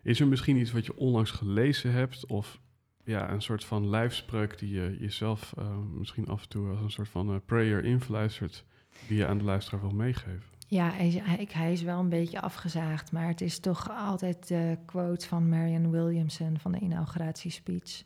Is 0.03 0.21
er 0.21 0.27
misschien 0.27 0.57
iets 0.57 0.73
wat 0.73 0.87
je 0.87 0.97
onlangs 0.97 1.31
gelezen 1.31 1.93
hebt 1.93 2.27
of 2.27 2.61
ja, 3.05 3.31
een 3.31 3.43
soort 3.43 3.65
van 3.65 3.89
lijfspreuk 3.89 4.59
die 4.59 4.73
je 4.73 4.97
jezelf 5.01 5.55
misschien 5.93 6.29
af 6.29 6.43
en 6.43 6.49
toe 6.49 6.71
als 6.71 6.81
een 6.81 6.91
soort 6.91 7.09
van 7.09 7.43
prayer 7.45 7.85
influistert, 7.85 8.65
die 9.09 9.17
je 9.17 9.27
aan 9.27 9.39
de 9.39 9.45
luisteraar 9.45 9.81
wil 9.81 9.91
meegeven? 9.91 10.43
Ja, 10.67 10.91
hij, 10.91 11.49
hij, 11.53 11.73
is 11.73 11.83
wel 11.83 11.99
een 11.99 12.09
beetje 12.09 12.41
afgezaagd, 12.41 13.13
maar 13.13 13.29
het 13.29 13.41
is 13.41 13.59
toch 13.59 13.91
altijd 13.91 14.49
de 14.49 14.79
quote 14.87 15.27
van 15.27 15.49
Marianne 15.49 15.91
Williamson 15.91 16.59
van 16.59 16.73
de 16.73 16.79
inauguratiespeech 16.79 18.05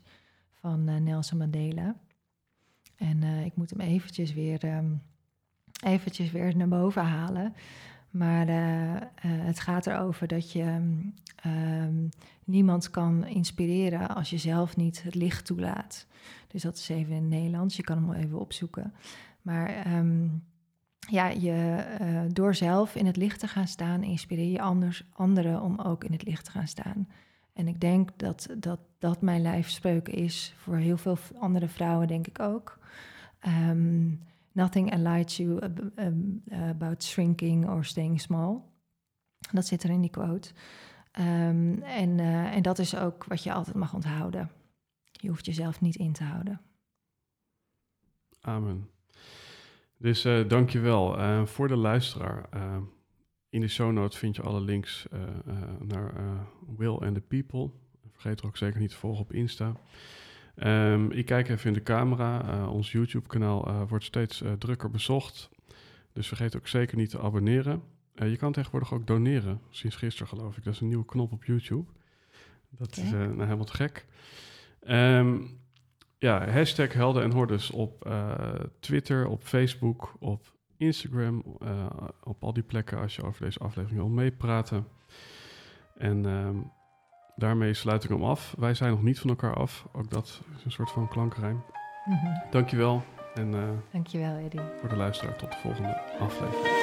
van 0.53 0.89
uh, 0.89 0.95
Nelson 0.95 1.37
Mandela. 1.37 1.95
En 2.95 3.23
ik 3.23 3.55
moet 3.55 3.69
hem 3.69 3.79
eventjes 3.79 4.33
weer, 4.33 4.77
um, 4.77 5.01
eventjes 5.83 6.31
weer 6.31 6.55
naar 6.55 6.67
boven 6.67 7.03
halen. 7.03 7.53
Maar 8.15 8.49
uh, 8.49 9.01
het 9.21 9.59
gaat 9.59 9.87
erover 9.87 10.27
dat 10.27 10.51
je 10.51 10.63
um, 11.45 12.09
niemand 12.43 12.89
kan 12.89 13.25
inspireren 13.25 14.07
als 14.07 14.29
je 14.29 14.37
zelf 14.37 14.75
niet 14.75 15.03
het 15.03 15.15
licht 15.15 15.45
toelaat. 15.45 16.07
Dus 16.47 16.61
dat 16.61 16.75
is 16.75 16.89
even 16.89 17.15
in 17.15 17.21
het 17.21 17.31
Nederlands, 17.31 17.75
je 17.75 17.83
kan 17.83 17.97
hem 17.97 18.07
wel 18.07 18.15
even 18.15 18.39
opzoeken. 18.39 18.93
Maar 19.41 19.97
um, 19.97 20.43
ja, 20.99 21.27
je, 21.27 21.85
uh, 22.01 22.21
door 22.27 22.55
zelf 22.55 22.95
in 22.95 23.05
het 23.05 23.17
licht 23.17 23.39
te 23.39 23.47
gaan 23.47 23.67
staan, 23.67 24.03
inspireer 24.03 24.51
je 24.51 24.61
anders, 24.61 25.03
anderen 25.13 25.61
om 25.61 25.79
ook 25.79 26.03
in 26.03 26.11
het 26.11 26.23
licht 26.23 26.45
te 26.45 26.51
gaan 26.51 26.67
staan. 26.67 27.07
En 27.53 27.67
ik 27.67 27.81
denk 27.81 28.09
dat 28.15 28.47
dat, 28.57 28.79
dat 28.99 29.21
mijn 29.21 29.41
lijfspreuk 29.41 30.07
is 30.07 30.53
voor 30.57 30.77
heel 30.77 30.97
veel 30.97 31.17
andere 31.39 31.67
vrouwen, 31.67 32.07
denk 32.07 32.27
ik 32.27 32.39
ook. 32.39 32.79
Um, 33.69 34.19
nothing 34.55 34.91
enlightens 34.91 35.37
you 35.37 35.59
about 36.51 37.03
shrinking 37.03 37.69
or 37.69 37.85
staying 37.85 38.21
small. 38.21 38.61
Dat 39.51 39.65
zit 39.65 39.83
er 39.83 39.89
in 39.89 40.01
die 40.01 40.09
quote. 40.09 40.49
Um, 41.19 41.81
en, 41.81 42.17
uh, 42.17 42.55
en 42.55 42.61
dat 42.61 42.79
is 42.79 42.95
ook 42.95 43.23
wat 43.23 43.43
je 43.43 43.53
altijd 43.53 43.75
mag 43.75 43.93
onthouden. 43.93 44.51
Je 45.11 45.27
hoeft 45.27 45.45
jezelf 45.45 45.81
niet 45.81 45.95
in 45.95 46.13
te 46.13 46.23
houden. 46.23 46.61
Amen. 48.41 48.89
Dus 49.97 50.25
uh, 50.25 50.49
dankjewel. 50.49 51.19
Uh, 51.19 51.45
voor 51.45 51.67
de 51.67 51.75
luisteraar, 51.75 52.49
in 53.49 53.61
de 53.61 53.67
show 53.67 53.91
notes 53.91 54.17
vind 54.17 54.35
je 54.35 54.41
alle 54.41 54.61
links 54.61 55.07
naar 55.79 56.13
Will 56.77 56.97
and 56.97 57.13
the 57.13 57.21
People. 57.21 57.69
Vergeet 58.11 58.39
er 58.39 58.45
ook 58.45 58.57
zeker 58.57 58.79
niet 58.79 58.89
te 58.89 58.95
volgen 58.95 59.21
op 59.21 59.33
Insta. 59.33 59.75
Um, 60.63 61.11
ik 61.11 61.25
kijk 61.25 61.49
even 61.49 61.67
in 61.67 61.73
de 61.73 61.83
camera. 61.83 62.67
ons 62.67 62.91
YouTube-kanaal 62.91 63.87
wordt 63.87 64.03
steeds 64.03 64.43
drukker 64.57 64.91
bezocht. 64.91 65.49
Dus 66.13 66.27
vergeet 66.27 66.55
ook 66.55 66.67
zeker 66.67 66.97
niet 66.97 67.09
te 67.09 67.19
abonneren. 67.19 67.83
je 68.13 68.37
kan 68.37 68.51
tegenwoordig 68.51 68.93
ook 68.93 69.07
doneren, 69.07 69.61
sinds 69.69 69.95
gisteren 69.95 70.27
geloof 70.27 70.57
ik. 70.57 70.63
Dat 70.63 70.73
is 70.73 70.79
een 70.79 70.87
nieuwe 70.87 71.05
knop 71.05 71.31
op 71.31 71.43
YouTube. 71.43 71.91
Dat 72.69 72.97
is 72.97 73.11
nou 73.11 73.43
helemaal 73.43 73.65
te 73.65 73.73
gek. 73.73 74.05
Um, 74.87 75.59
ja, 76.17 76.49
hashtag 76.49 76.93
Helden 76.93 77.23
en 77.23 77.31
Hordes 77.31 77.71
op 77.71 78.09
Twitter, 78.79 79.27
op 79.27 79.43
Facebook, 79.43 80.15
op 80.19 80.53
Instagram, 80.77 81.57
op 82.23 82.43
al 82.43 82.53
die 82.53 82.63
plekken 82.63 82.97
als 82.97 83.15
je 83.15 83.23
over 83.23 83.43
deze 83.43 83.59
aflevering 83.59 83.99
wil 83.99 84.09
meepraten. 84.09 84.87
En 85.97 86.23
uh, 86.25 86.49
daarmee 87.35 87.73
sluit 87.73 88.03
ik 88.03 88.09
hem 88.09 88.23
af. 88.23 88.55
Wij 88.57 88.73
zijn 88.73 88.91
nog 88.91 89.03
niet 89.03 89.19
van 89.19 89.29
elkaar 89.29 89.55
af. 89.55 89.85
Ook 89.91 90.09
dat 90.09 90.41
is 90.57 90.65
een 90.65 90.71
soort 90.71 90.91
van 90.91 91.07
klankrijm. 91.07 91.63
Mm 92.05 92.17
-hmm. 92.17 92.43
Dankjewel. 92.51 93.03
En, 93.33 93.53
uh, 93.53 93.69
Dankjewel, 93.91 94.35
Eddie. 94.35 94.61
Voor 94.79 94.89
de 94.89 94.95
luisteraar. 94.95 95.35
Tot 95.35 95.51
de 95.51 95.57
volgende 95.57 95.99
aflevering. 96.19 96.73